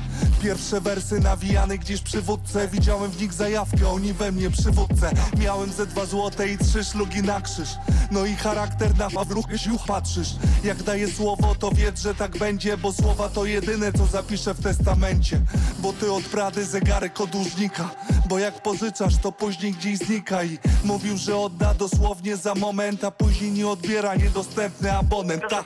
Pierwsze 0.41 0.81
wersy 0.81 1.19
nawijane 1.19 1.77
gdzieś 1.77 2.01
przy 2.01 2.21
wódce. 2.21 2.67
Widziałem 2.67 3.11
w 3.11 3.21
nich 3.21 3.33
zajawkę, 3.33 3.89
oni 3.89 4.13
we 4.13 4.31
mnie 4.31 4.49
przywódcę 4.49 5.11
Miałem 5.37 5.71
ze 5.71 5.85
dwa 5.85 6.05
złote 6.05 6.47
i 6.47 6.57
trzy 6.57 6.83
szlugi 6.83 7.21
na 7.21 7.41
krzyż. 7.41 7.69
No 8.11 8.25
i 8.25 8.35
charakter 8.35 8.97
na 8.97 9.09
wróg 9.09 9.53
ziuch 9.55 9.85
patrzysz. 9.87 10.35
Jak 10.63 10.83
daję 10.83 11.11
słowo, 11.11 11.55
to 11.55 11.71
wiedz, 11.71 12.01
że 12.01 12.15
tak 12.15 12.37
będzie 12.37 12.77
Bo 12.77 12.93
słowa 12.93 13.29
to 13.29 13.45
jedyne, 13.45 13.93
co 13.93 14.05
zapiszę 14.05 14.53
w 14.53 14.63
testamencie. 14.63 15.41
Bo 15.79 15.93
ty 15.93 16.11
od 16.11 16.23
Prady 16.23 16.65
zegarek 16.65 17.21
od 17.21 17.29
dłużnika. 17.29 17.89
Bo 18.29 18.39
jak 18.39 18.63
pożyczasz, 18.63 19.17
to 19.17 19.31
później 19.31 19.73
gdzieś 19.73 19.97
znika. 19.97 20.43
I 20.43 20.59
mówił, 20.83 21.17
że 21.17 21.37
odda 21.37 21.73
dosłownie 21.73 22.37
za 22.37 22.55
moment 22.55 23.03
A 23.03 23.11
później 23.11 23.51
nie 23.51 23.67
odbiera 23.67 24.15
niedostępny 24.15 24.93
abonent. 24.93 25.43
Ta, 25.49 25.63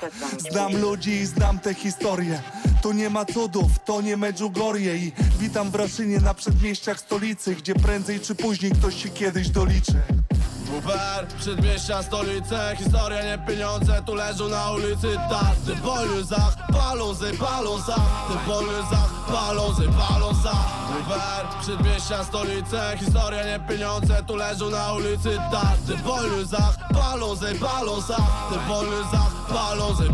Znam 0.51 0.77
ludzi 0.77 1.11
i 1.11 1.25
znam 1.25 1.59
te 1.59 1.73
historie 1.73 2.14
Tu 2.81 2.93
nie 2.93 3.09
ma 3.09 3.25
cudów, 3.25 3.71
to 3.85 4.01
nie 4.01 4.17
Medjugorje 4.17 4.97
I 4.97 5.11
witam 5.39 5.71
w 5.71 5.75
Raszynie 5.75 6.19
na 6.19 6.33
przedmieściach 6.33 6.99
stolicy 6.99 7.55
Gdzie 7.55 7.75
prędzej 7.75 8.19
czy 8.19 8.35
później 8.35 8.71
ktoś 8.71 9.03
się 9.03 9.09
kiedyś 9.09 9.49
doliczy 9.49 9.93
Uber, 10.77 11.27
przedmieścia, 11.39 12.03
stolice 12.03 12.75
Historia, 12.77 13.23
nie 13.23 13.37
pieniądze, 13.37 14.01
tu 14.05 14.15
leżą 14.15 14.47
na 14.47 14.71
ulicy. 14.71 15.17
Tak, 15.29 15.55
ty 15.65 15.75
poluzach, 15.75 16.55
palą 16.73 17.13
ze, 17.13 17.33
palą 17.33 17.77
za 17.77 17.95
Ty 17.95 18.37
poluzach, 18.47 19.09
palą 19.27 19.73
ze, 19.73 19.83
palą 19.83 20.25
przedmieścia, 21.61 22.23
stolice 22.23 22.97
Historia, 22.99 23.43
nie 23.43 23.59
pieniądze, 23.59 24.23
tu 24.27 24.35
leżą 24.35 24.69
na 24.69 24.93
ulicy. 24.93 25.37
Tak, 25.51 25.77
ty 25.87 26.03
poluzach, 26.03 26.77
palą 26.93 27.35
ze, 27.35 27.55
palą 27.55 28.01
za 28.01 28.15
Ty 28.49 28.59
poluzach, 28.67 29.31
palą 29.49 29.95
ze, 29.95 30.05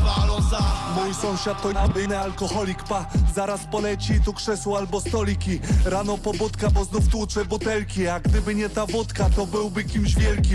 Mój 0.96 1.14
sąsiad 1.14 1.62
to 1.62 1.74
nabyjny 1.74 2.20
alkoholik, 2.20 2.84
pa. 2.84 3.06
Zaraz 3.36 3.62
poleci 3.72 4.22
tu 4.26 4.34
krzesło 4.34 4.78
albo 4.78 5.02
stoliki. 5.02 5.60
Rano 5.86 6.18
pobudka, 6.18 6.70
bo 6.72 6.86
znów 6.86 7.08
tłucze 7.08 7.46
butelki. 7.46 8.08
A 8.08 8.20
gdyby 8.20 8.56
nie 8.56 8.70
ta 8.70 8.86
wódka, 8.86 9.30
to 9.30 9.46
byłby 9.46 9.84
kimś 9.84 10.16
wielkim 10.16 10.51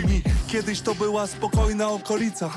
Kiedyś 0.46 0.80
to 0.80 0.94
była 0.94 1.26
spokojna 1.26 1.88
okolica. 1.88 2.50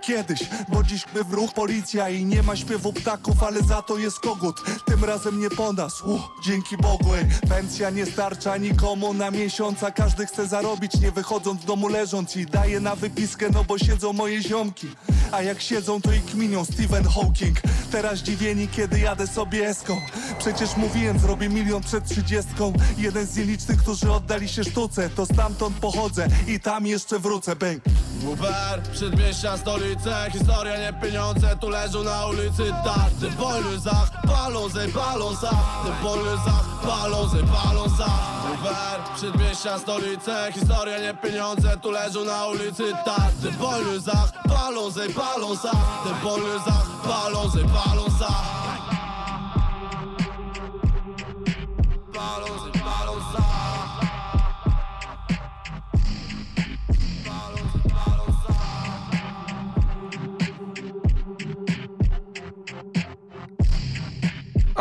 Kiedyś, 0.00 0.40
bo 0.68 0.82
dziś 0.82 1.04
w 1.28 1.32
ruch 1.32 1.52
policja 1.52 2.08
I 2.08 2.24
nie 2.24 2.42
ma 2.42 2.56
śpiewu 2.56 2.92
ptaków, 2.92 3.42
ale 3.42 3.62
za 3.62 3.82
to 3.82 3.98
jest 3.98 4.20
kogut. 4.20 4.60
Tym 4.86 5.04
razem 5.04 5.40
nie 5.40 5.50
po 5.50 5.72
nas, 5.72 6.02
uh, 6.02 6.20
dzięki 6.44 6.76
Bogu 6.76 7.14
ej. 7.14 7.48
Pensja 7.48 7.90
nie 7.90 8.06
starcza 8.06 8.56
nikomu 8.56 9.14
na 9.14 9.30
miesiąc 9.30 9.82
A 9.82 9.90
każdy 9.90 10.26
chce 10.26 10.46
zarobić, 10.46 11.00
nie 11.00 11.12
wychodząc 11.12 11.62
z 11.62 11.64
domu 11.64 11.88
leżąc. 11.88 12.36
I 12.36 12.46
daje 12.46 12.80
na 12.80 12.96
wypiskę, 12.96 13.50
no 13.50 13.64
bo 13.64 13.78
siedzą 13.78 14.12
moje 14.12 14.42
ziomki. 14.42 14.86
A 15.32 15.42
jak 15.42 15.60
siedzą, 15.60 16.00
to 16.00 16.12
i 16.12 16.20
kminią 16.20 16.64
Stephen 16.64 17.04
Hawking. 17.04 17.60
Teraz 17.90 18.18
dziwieni, 18.18 18.68
kiedy 18.68 18.98
jadę 18.98 19.26
sobie 19.26 19.68
eską. 19.68 20.00
Przecież 20.38 20.76
mówiłem, 20.76 21.18
zrobię 21.18 21.48
milion 21.48 21.82
przed 21.82 22.04
trzydziestką. 22.04 22.72
Jeden 22.98 23.26
z 23.26 23.36
nielicznych, 23.36 23.78
którzy 23.78 24.12
oddali 24.12 24.48
się 24.48 24.64
sztuce 24.64 25.10
To 25.10 25.26
stamtąd 25.26 25.76
pochodzę. 25.76 26.28
I 26.46 26.60
tam 26.60 26.81
jeszcze 26.86 27.18
wrócę, 27.18 27.56
bang 27.56 27.82
Uber, 28.26 28.82
przedmieścia, 28.92 29.56
stolice 29.56 30.30
Historia, 30.32 30.76
nie 30.78 30.92
pieniądze, 31.02 31.56
tu 31.60 31.68
leżą 31.68 32.02
na 32.02 32.26
ulicy. 32.26 32.74
Tak, 32.84 33.10
ty 33.20 33.36
poluzach, 33.36 34.10
palą 34.26 34.68
ze, 34.68 34.88
palą 34.88 35.34
za. 35.34 35.50
Ty 35.50 35.90
poluzach, 36.02 36.64
palą 36.82 37.28
ze, 37.28 37.38
palą 37.38 37.88
za. 37.88 38.08
Uber, 38.54 39.00
przedmieścia, 39.16 39.78
stolice 39.78 40.52
Historia, 40.54 40.98
nie 40.98 41.14
pieniądze, 41.14 41.76
tu 41.82 41.90
leżą 41.90 42.24
na 42.24 42.46
ulicy. 42.46 42.92
Tak, 43.04 43.30
ty 43.42 43.52
poluzach, 43.58 44.32
palą 44.48 44.90
ze, 44.90 45.08
palą 45.08 45.54
za. 45.54 45.70
Ty 45.70 46.10
poluzach, 46.22 46.86
palą 47.04 47.50
ze, 47.50 47.58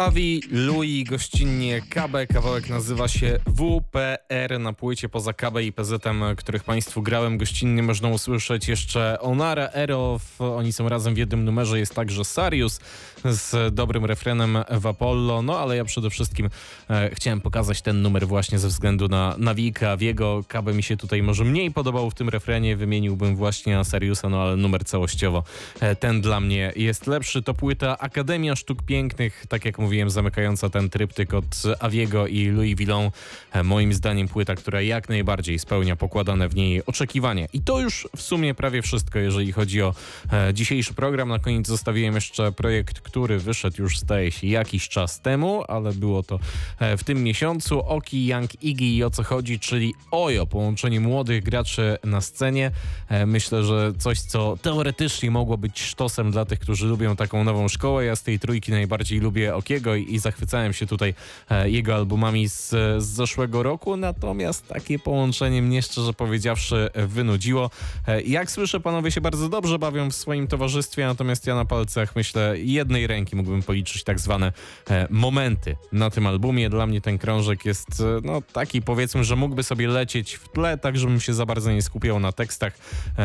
Avi, 0.01 0.41
Louis, 0.51 1.09
gościnnie 1.09 1.81
KB. 1.81 2.27
Kawałek 2.33 2.69
nazywa 2.69 3.07
się 3.07 3.39
WPR. 3.45 4.59
Na 4.59 4.73
płycie 4.73 5.09
poza 5.09 5.33
KB 5.33 5.61
i 5.61 5.73
PZ, 5.73 6.03
których 6.37 6.63
Państwu 6.63 7.01
grałem 7.01 7.37
gościnnie, 7.37 7.83
można 7.83 8.09
usłyszeć 8.09 8.67
jeszcze 8.67 9.17
Onara, 9.19 9.69
Erow. 9.73 10.41
Oni 10.41 10.73
są 10.73 10.89
razem 10.89 11.13
w 11.13 11.17
jednym 11.17 11.45
numerze. 11.45 11.79
Jest 11.79 11.95
także 11.95 12.25
Sarius 12.25 12.79
z 13.25 13.75
dobrym 13.75 14.05
refrenem 14.05 14.57
w 14.71 14.87
Apollo. 14.87 15.41
No 15.41 15.59
ale 15.59 15.77
ja 15.77 15.85
przede 15.85 16.09
wszystkim 16.09 16.49
e, 16.89 17.09
chciałem 17.13 17.41
pokazać 17.41 17.81
ten 17.81 18.01
numer 18.01 18.27
właśnie 18.27 18.59
ze 18.59 18.67
względu 18.67 19.07
na 19.07 19.35
Nawika, 19.37 19.97
Wiego. 19.97 20.43
KB 20.47 20.73
mi 20.73 20.83
się 20.83 20.97
tutaj 20.97 21.23
może 21.23 21.43
mniej 21.43 21.71
podobał 21.71 22.09
w 22.09 22.13
tym 22.15 22.29
refrenie. 22.29 22.77
Wymieniłbym 22.77 23.35
właśnie 23.35 23.85
Sariusa, 23.85 24.29
no 24.29 24.41
ale 24.41 24.55
numer 24.55 24.85
całościowo 24.85 25.43
e, 25.79 25.95
ten 25.95 26.21
dla 26.21 26.39
mnie 26.39 26.73
jest 26.75 27.07
lepszy. 27.07 27.41
To 27.41 27.53
płyta 27.53 27.97
Akademia 27.97 28.55
Sztuk 28.55 28.83
Pięknych, 28.83 29.45
tak 29.49 29.65
jak 29.65 29.79
mówię 29.79 29.90
mówiłem, 29.91 30.09
zamykająca 30.09 30.69
ten 30.69 30.89
tryptyk 30.89 31.33
od 31.33 31.45
Aviego 31.79 32.27
i 32.27 32.47
Louis 32.47 32.75
Vuitton. 32.77 33.11
E, 33.51 33.63
moim 33.63 33.93
zdaniem 33.93 34.27
płyta, 34.27 34.55
która 34.55 34.81
jak 34.81 35.09
najbardziej 35.09 35.59
spełnia 35.59 35.95
pokładane 35.95 36.49
w 36.49 36.55
niej 36.55 36.85
oczekiwania. 36.85 37.45
I 37.53 37.61
to 37.61 37.79
już 37.79 38.07
w 38.15 38.21
sumie 38.21 38.53
prawie 38.53 38.81
wszystko, 38.81 39.19
jeżeli 39.19 39.51
chodzi 39.51 39.81
o 39.81 39.93
e, 40.33 40.53
dzisiejszy 40.53 40.93
program. 40.93 41.29
Na 41.29 41.39
koniec 41.39 41.67
zostawiłem 41.67 42.15
jeszcze 42.15 42.51
projekt, 42.51 42.99
który 42.99 43.39
wyszedł 43.39 43.81
już 43.81 43.99
zdaje 43.99 44.31
się 44.31 44.47
jakiś 44.47 44.89
czas 44.89 45.21
temu, 45.21 45.63
ale 45.67 45.93
było 45.93 46.23
to 46.23 46.39
e, 46.79 46.97
w 46.97 47.03
tym 47.03 47.23
miesiącu. 47.23 47.79
Oki, 47.79 48.27
Young 48.27 48.63
Iggy 48.63 48.85
i 48.85 49.03
o 49.03 49.09
co 49.09 49.23
chodzi, 49.23 49.59
czyli 49.59 49.93
Ojo, 50.11 50.47
połączenie 50.47 50.99
młodych 50.99 51.43
graczy 51.43 51.97
na 52.03 52.21
scenie. 52.21 52.71
E, 53.09 53.25
myślę, 53.25 53.63
że 53.63 53.93
coś, 53.97 54.21
co 54.21 54.57
teoretycznie 54.61 55.31
mogło 55.31 55.57
być 55.57 55.81
sztosem 55.81 56.31
dla 56.31 56.45
tych, 56.45 56.59
którzy 56.59 56.87
lubią 56.87 57.15
taką 57.15 57.43
nową 57.43 57.67
szkołę. 57.67 58.05
Ja 58.05 58.15
z 58.15 58.23
tej 58.23 58.39
trójki 58.39 58.71
najbardziej 58.71 59.19
lubię 59.19 59.55
I, 59.71 60.13
i 60.13 60.19
zachwycałem 60.19 60.73
się 60.73 60.87
tutaj 60.87 61.13
e, 61.49 61.69
jego 61.69 61.95
albumami 61.95 62.49
z, 62.49 62.69
z 62.97 63.03
zeszłego 63.03 63.63
roku, 63.63 63.97
natomiast 63.97 64.67
takie 64.67 64.99
połączenie 64.99 65.61
mnie 65.61 65.81
szczerze 65.81 66.13
powiedziawszy 66.13 66.89
wynudziło. 67.07 67.69
E, 68.07 68.21
jak 68.21 68.51
słyszę, 68.51 68.79
panowie 68.79 69.11
się 69.11 69.21
bardzo 69.21 69.49
dobrze 69.49 69.79
bawią 69.79 70.09
w 70.09 70.15
swoim 70.15 70.47
towarzystwie, 70.47 71.05
natomiast 71.05 71.47
ja 71.47 71.55
na 71.55 71.65
palcach 71.65 72.15
myślę 72.15 72.59
jednej 72.59 73.07
ręki 73.07 73.35
mógłbym 73.35 73.63
policzyć 73.63 74.03
tak 74.03 74.19
zwane 74.19 74.51
e, 74.89 75.07
momenty 75.09 75.75
na 75.91 76.09
tym 76.09 76.27
albumie. 76.27 76.69
Dla 76.69 76.87
mnie 76.87 77.01
ten 77.01 77.17
krążek 77.17 77.65
jest 77.65 78.03
no 78.23 78.41
taki 78.53 78.81
powiedzmy, 78.81 79.23
że 79.23 79.35
mógłby 79.35 79.63
sobie 79.63 79.87
lecieć 79.87 80.33
w 80.33 80.49
tle, 80.49 80.77
tak 80.77 80.97
żebym 80.97 81.19
się 81.19 81.33
za 81.33 81.45
bardzo 81.45 81.71
nie 81.71 81.81
skupiał 81.81 82.19
na 82.19 82.31
tekstach, 82.31 82.73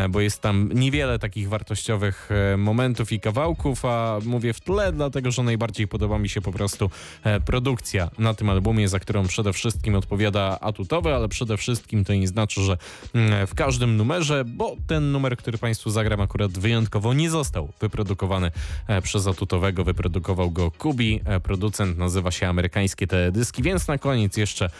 bo 0.08 0.20
jest 0.20 0.42
tam 0.42 0.70
niewiele 0.74 1.18
takich 1.18 1.48
wartościowych 1.48 2.28
momentów 2.58 3.12
i 3.12 3.20
kawałków, 3.20 3.84
a 3.84 4.18
mówię 4.24 4.52
w 4.52 4.60
tle, 4.60 4.92
dlatego 4.92 5.30
że 5.30 5.42
najbardziej 5.42 5.88
podoba 5.88 6.18
mi 6.18 6.28
się 6.28 6.35
po 6.40 6.52
prostu 6.52 6.90
e, 7.24 7.40
produkcja 7.40 8.10
na 8.18 8.34
tym 8.34 8.50
albumie, 8.50 8.88
za 8.88 9.00
którą 9.00 9.26
przede 9.26 9.52
wszystkim 9.52 9.94
odpowiada 9.94 10.60
atutowy, 10.60 11.14
ale 11.14 11.28
przede 11.28 11.56
wszystkim 11.56 12.04
to 12.04 12.14
nie 12.14 12.28
znaczy, 12.28 12.60
że 12.60 12.78
mm, 13.14 13.46
w 13.46 13.54
każdym 13.54 13.96
numerze, 13.96 14.44
bo 14.44 14.76
ten 14.86 15.12
numer, 15.12 15.36
który 15.36 15.58
Państwu 15.58 15.90
zagram 15.90 16.20
akurat 16.20 16.58
wyjątkowo 16.58 17.14
nie 17.14 17.30
został 17.30 17.68
wyprodukowany 17.80 18.50
e, 18.88 19.02
przez 19.02 19.26
atutowego, 19.26 19.84
wyprodukował 19.84 20.50
go 20.50 20.70
Kubi, 20.70 21.20
e, 21.24 21.40
producent 21.40 21.98
nazywa 21.98 22.30
się 22.30 22.48
Amerykańskie 22.48 23.06
Teledyski, 23.06 23.62
więc 23.62 23.88
na 23.88 23.98
koniec 23.98 24.36
jeszcze 24.36 24.70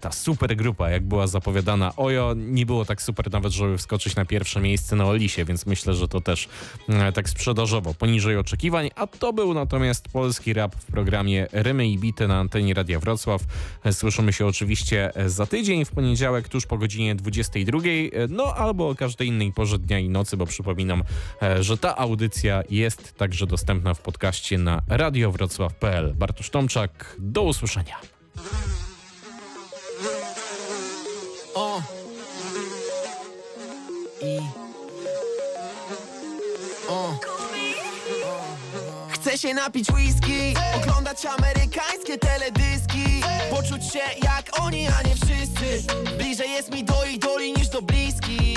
ta 0.00 0.12
super 0.12 0.56
grupa, 0.56 0.90
jak 0.90 1.04
była 1.04 1.26
zapowiadana. 1.26 1.96
Ojo, 1.96 2.34
nie 2.36 2.66
było 2.66 2.84
tak 2.84 3.02
super 3.02 3.32
nawet, 3.32 3.52
żeby 3.52 3.78
wskoczyć 3.78 4.16
na 4.16 4.24
pierwsze 4.24 4.60
miejsce 4.60 4.96
na 4.96 5.06
Olisie, 5.06 5.44
więc 5.44 5.66
myślę, 5.66 5.94
że 5.94 6.08
to 6.08 6.20
też 6.20 6.48
tak 7.14 7.28
sprzedażowo 7.28 7.94
poniżej 7.94 8.36
oczekiwań, 8.36 8.90
a 8.94 9.06
to 9.06 9.32
był 9.32 9.54
natomiast 9.54 10.08
polski 10.08 10.52
rap 10.52 10.76
w 10.76 10.84
programie 10.96 11.46
Rymy 11.52 11.88
i 11.88 11.98
Bity 11.98 12.28
na 12.28 12.38
antenie 12.38 12.74
Radia 12.74 13.00
Wrocław. 13.00 13.42
Słyszymy 13.92 14.32
się 14.32 14.46
oczywiście 14.46 15.12
za 15.26 15.46
tydzień 15.46 15.84
w 15.84 15.90
poniedziałek 15.90 16.48
tuż 16.48 16.66
po 16.66 16.78
godzinie 16.78 17.14
22, 17.14 17.78
e, 17.78 17.82
no 18.28 18.54
albo 18.54 18.88
o 18.88 18.94
każdej 18.94 19.28
innej 19.28 19.52
porze 19.52 19.78
dnia 19.78 19.98
i 19.98 20.08
nocy, 20.08 20.36
bo 20.36 20.46
przypominam, 20.46 21.02
e, 21.42 21.62
że 21.62 21.78
ta 21.78 21.96
audycja 21.96 22.62
jest 22.70 23.14
także 23.14 23.46
dostępna 23.46 23.94
w 23.94 24.00
podcaście 24.00 24.58
na 24.58 24.82
radiowrocław.pl. 24.88 26.14
Bartosz 26.14 26.50
Tomczak, 26.50 27.16
do 27.18 27.42
usłyszenia. 27.42 27.96
O. 31.54 31.82
Się 39.36 39.54
napić 39.54 39.90
whisky, 39.90 40.54
oglądać 40.76 41.26
amerykańskie 41.26 42.18
teledyski. 42.18 43.22
Poczuć 43.50 43.92
się 43.92 44.00
jak 44.22 44.60
oni, 44.60 44.88
a 44.88 45.02
nie 45.02 45.14
wszyscy. 45.14 45.92
Bliżej 46.18 46.50
jest 46.50 46.74
mi 46.74 46.84
do 46.84 47.04
idoli 47.04 47.52
niż 47.52 47.68
do 47.68 47.82
bliskich 47.82 48.56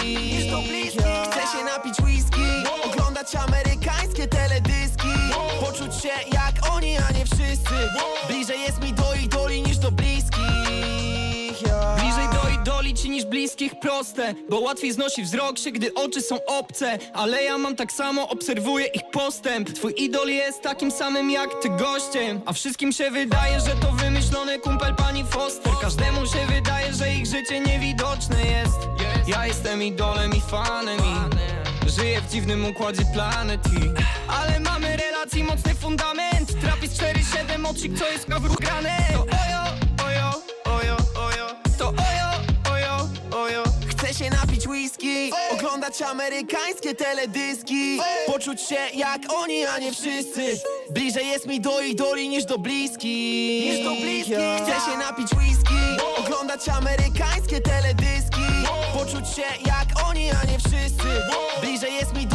proste 13.81 14.33
Bo 14.49 14.59
łatwiej 14.59 14.91
znosi 14.93 15.23
wzrok 15.23 15.57
się, 15.59 15.71
gdy 15.71 15.93
oczy 15.93 16.21
są 16.21 16.45
obce. 16.45 16.99
Ale 17.13 17.43
ja 17.43 17.57
mam 17.57 17.75
tak 17.75 17.91
samo, 17.91 18.29
obserwuję 18.29 18.85
ich 18.85 19.01
postęp. 19.11 19.73
Twój 19.73 19.93
idol 19.97 20.27
jest 20.27 20.61
takim 20.61 20.91
samym 20.91 21.31
jak 21.31 21.49
ty 21.61 21.69
gościem. 21.69 22.41
A 22.45 22.53
wszystkim 22.53 22.91
się 22.91 23.11
wydaje, 23.11 23.59
że 23.59 23.75
to 23.81 23.91
wymyślony 23.91 24.59
kumpel 24.59 24.95
pani 24.95 25.23
Foster. 25.23 25.73
Każdemu 25.81 26.25
się 26.25 26.45
wydaje, 26.55 26.93
że 26.93 27.13
ich 27.13 27.25
życie 27.25 27.59
niewidoczne 27.59 28.45
jest. 28.45 28.79
Ja 29.27 29.47
jestem 29.47 29.83
idolem 29.83 30.31
i 30.35 30.41
fanem 30.41 30.99
i 30.99 31.89
Żyję 31.89 32.21
w 32.21 32.31
dziwnym 32.31 32.65
układzie 32.65 33.03
planet 33.13 33.61
i 33.67 33.91
Ale 34.27 34.59
mamy 34.59 34.97
relacji 34.97 35.43
mocny 35.43 35.75
fundament. 35.75 36.61
Trapis 36.61 36.91
4-7, 36.91 37.69
oczyk, 37.69 37.99
co 37.99 38.09
jest 38.09 38.29
w 38.29 38.55
grane 38.55 38.97
To 39.13 39.21
ojo, 39.21 39.88
się 44.19 44.29
napić 44.29 44.67
whisky, 44.67 45.31
oglądać 45.51 46.01
amerykańskie 46.01 46.95
teledyski. 46.95 47.99
Poczuć 48.27 48.61
się 48.61 48.75
jak 48.93 49.21
oni, 49.33 49.65
a 49.65 49.79
nie 49.79 49.91
wszyscy. 49.91 50.61
Bliżej 50.89 51.27
jest 51.27 51.47
mi 51.47 51.61
do 51.61 51.81
idoli 51.81 52.29
niż 52.29 52.45
do 52.45 52.57
bliskich 52.57 53.65
Niż 53.65 53.83
do 53.83 53.95
bliskich. 53.95 54.37
Chcę 54.63 54.91
się 54.91 54.97
napić 54.97 55.33
whisky, 55.33 55.79
oglądać 56.17 56.69
amerykańskie 56.69 57.61
teledyski. 57.61 58.41
Poczuć 58.93 59.35
się 59.35 59.43
jak 59.65 60.09
oni, 60.09 60.31
a 60.31 60.45
nie 60.45 60.59
wszyscy. 60.59 61.07
Bliżej 61.61 61.93
jest 61.93 62.13
mi 62.13 62.27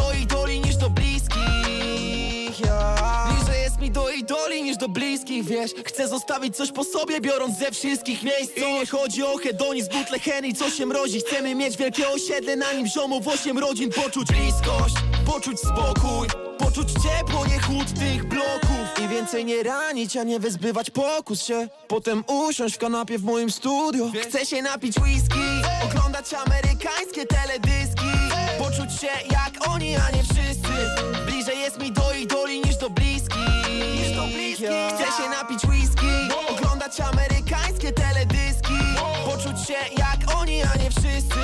do 3.95 4.11
idoli 4.11 4.63
niż 4.63 4.77
do 4.77 4.89
bliskich, 4.89 5.45
wiesz? 5.45 5.71
Chcę 5.85 6.09
zostawić 6.09 6.57
coś 6.57 6.73
po 6.73 6.85
sobie, 6.85 7.21
biorąc 7.21 7.59
ze 7.59 7.71
wszystkich 7.71 8.23
miejsc 8.23 8.57
I 8.57 8.73
nie 8.73 8.87
chodzi 8.87 9.23
o 9.23 9.37
hedonizm, 9.37 9.89
butle 9.93 10.19
Henry, 10.19 10.53
co 10.53 10.71
się 10.71 10.87
mrozi. 10.87 11.21
Chcemy 11.21 11.55
mieć 11.55 11.77
wielkie 11.77 12.09
osiedle, 12.09 12.57
na 12.57 12.73
nim 12.73 12.87
ziomów 12.87 13.29
osiem 13.29 13.59
rodzin. 13.59 13.91
Poczuć 13.91 14.29
bliskość, 14.29 14.95
poczuć 15.27 15.59
spokój 15.61 16.45
Poczuć 16.59 16.89
ciepło, 16.93 17.47
nie 17.47 17.59
chłód 17.59 17.99
tych 17.99 18.25
bloków. 18.25 19.05
I 19.05 19.09
więcej 19.09 19.45
nie 19.45 19.63
ranić, 19.63 20.17
a 20.17 20.23
nie 20.23 20.41
wyzbywać 20.41 20.91
pokus 20.91 21.43
się. 21.43 21.69
Potem 21.89 22.25
usiąść 22.27 22.75
w 22.75 22.79
kanapie 22.79 23.19
w 23.19 23.25
moim 23.25 23.51
studio. 23.51 24.11
Chcę 24.23 24.47
się 24.47 24.63
napić 24.63 24.97
whisky, 24.99 25.45
oglądać 25.85 26.35
amerykańskie 26.35 27.27
teledyski. 27.27 28.07
Poczuć 28.59 29.01
się 29.01 29.09
jak 29.31 29.69
oni, 29.69 29.97
a 29.97 30.11
nie 30.11 30.23
wszyscy. 30.23 30.73
Bliżej 31.27 31.61
jest 31.61 31.83
mi 31.83 31.93
do 31.93 32.13
idoli 32.13 32.64
Chcę 34.69 35.23
się 35.23 35.31
napić 35.31 35.65
whisky, 35.65 36.07
oglądać 36.51 37.01
amerykańskie 37.01 37.93
teledyski. 37.93 38.75
Poczuć 39.25 39.67
się 39.67 39.75
jak 39.99 40.37
oni, 40.41 40.63
a 40.63 40.77
nie 40.77 40.91
wszyscy. 40.91 41.39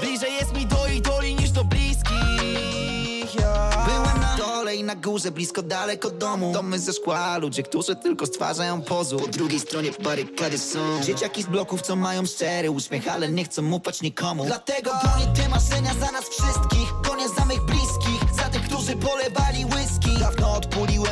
Bliżej 0.00 0.34
jest 0.34 0.54
mi 0.54 0.66
do 0.66 0.86
idoli 0.86 1.34
niż 1.34 1.50
do 1.50 1.64
bliskich. 1.64 2.02
Byłem 3.86 4.20
na 4.20 4.36
dole 4.38 4.76
i 4.76 4.84
na 4.84 4.94
górze, 4.96 5.30
blisko 5.30 5.62
daleko 5.62 6.10
domu. 6.10 6.52
Domy 6.52 6.78
ze 6.78 6.92
szkła, 6.92 7.38
ludzie, 7.38 7.62
którzy 7.62 7.96
tylko 7.96 8.26
stwarzają 8.26 8.82
pozór 8.82 9.20
Po 9.20 9.28
drugiej 9.28 9.60
stronie 9.60 9.90
barykady 10.04 10.58
są. 10.58 11.02
Dzieciaki 11.02 11.42
z 11.42 11.46
bloków, 11.46 11.82
co 11.82 11.96
mają 11.96 12.26
szczery 12.26 12.70
uśmiech 12.70 13.08
Ale 13.08 13.28
nie 13.28 13.44
chcą 13.44 13.72
ufać 13.72 14.02
nikomu. 14.02 14.44
Dlatego 14.44 14.90
gonię 14.90 15.32
te 15.36 15.48
marzenia 15.48 15.94
za 15.94 16.12
nas 16.12 16.24
wszystkich. 16.28 16.88
Gonię 17.04 17.28
za 17.38 17.44
mych 17.44 17.60
bliskich, 17.64 18.34
za 18.36 18.42
tych, 18.42 18.62
którzy 18.62 18.96
polewali 18.96 19.64
whisky. 19.64 20.18
Dawno 20.20 20.52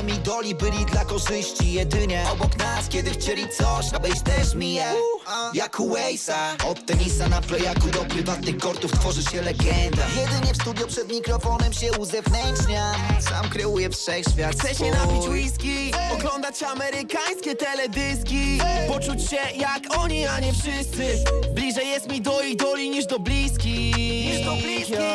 odpuliłem 0.01 0.09
idoli, 0.09 0.55
byli 0.55 0.87
dla 0.87 1.05
korzyści 1.05 1.73
Jedynie 1.73 2.25
obok 2.33 2.59
nas, 2.59 2.89
kiedy 2.89 3.11
chcieli 3.11 3.49
coś 3.49 3.93
Abyś 3.95 4.21
też 4.21 4.55
mi 4.55 4.75
je. 4.75 4.95
Jak 5.55 5.81
u 5.81 5.97
Od 6.69 6.87
tenisa 6.87 7.29
na 7.29 7.41
playaku 7.41 7.89
do 7.89 7.99
prywatnych 7.99 8.59
kortów 8.59 8.93
Tworzy 8.93 9.23
się 9.23 9.43
legenda. 9.43 10.03
Jedynie 10.17 10.55
w 10.55 10.57
studio 10.57 10.87
przed 10.87 11.09
mikrofonem 11.09 11.73
się 11.73 11.93
uzewnętrzniam 11.99 12.95
Sam 13.21 13.49
kreuję 13.49 13.91
wszechświat 13.91 14.55
Chcę 14.55 14.75
się 14.75 14.91
napić 14.91 15.29
whisky, 15.29 15.91
oglądać 16.13 16.63
amerykańskie 16.63 17.57
teledyski. 17.57 18.59
Poczuć 18.89 19.31
się 19.31 19.37
jak 19.57 19.99
oni, 19.99 20.27
a 20.27 20.41
nie 20.41 20.53
wszyscy. 20.53 21.25
Bliżej 21.55 21.89
jest 21.89 22.11
mi 22.13 22.21
do 22.21 22.41
idoli 22.41 22.91
niż 22.91 23.07
do 23.07 23.19
bliskich. 23.19 24.47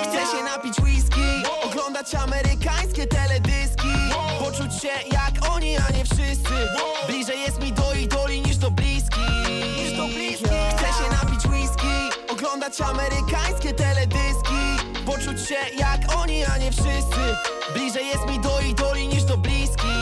Chcę 0.03 0.37
się 0.37 0.43
napić 0.43 0.79
whisky, 0.79 1.21
oglądać 1.63 2.15
amerykańskie 2.15 3.07
teledyski 3.07 3.64
się 4.85 5.09
jak 5.11 5.49
oni, 5.51 5.77
a 5.77 5.91
nie 5.91 6.03
wszyscy. 6.03 6.55
Bliżej 7.07 7.39
jest 7.41 7.63
mi 7.63 7.71
do 7.71 7.93
idoli 7.93 8.41
niż 8.41 8.57
do 8.57 8.71
bliskich. 8.71 9.49
Niż 9.77 9.97
do 9.97 10.07
bliskich. 10.07 10.49
Chcę 10.77 11.03
się 11.03 11.09
napić 11.11 11.45
whisky 11.45 11.95
Oglądać 12.31 12.81
amerykańskie 12.81 13.73
teledyski. 13.73 14.61
Poczuć 15.05 15.47
się 15.47 15.77
jak 15.77 16.17
oni, 16.17 16.45
a 16.45 16.57
nie 16.57 16.71
wszyscy. 16.71 17.21
Bliżej 17.73 18.07
jest 18.07 18.29
mi 18.29 18.39
do 18.39 18.59
idoli 18.59 19.07
niż 19.07 19.23
do 19.23 19.37
bliskich. 19.37 19.95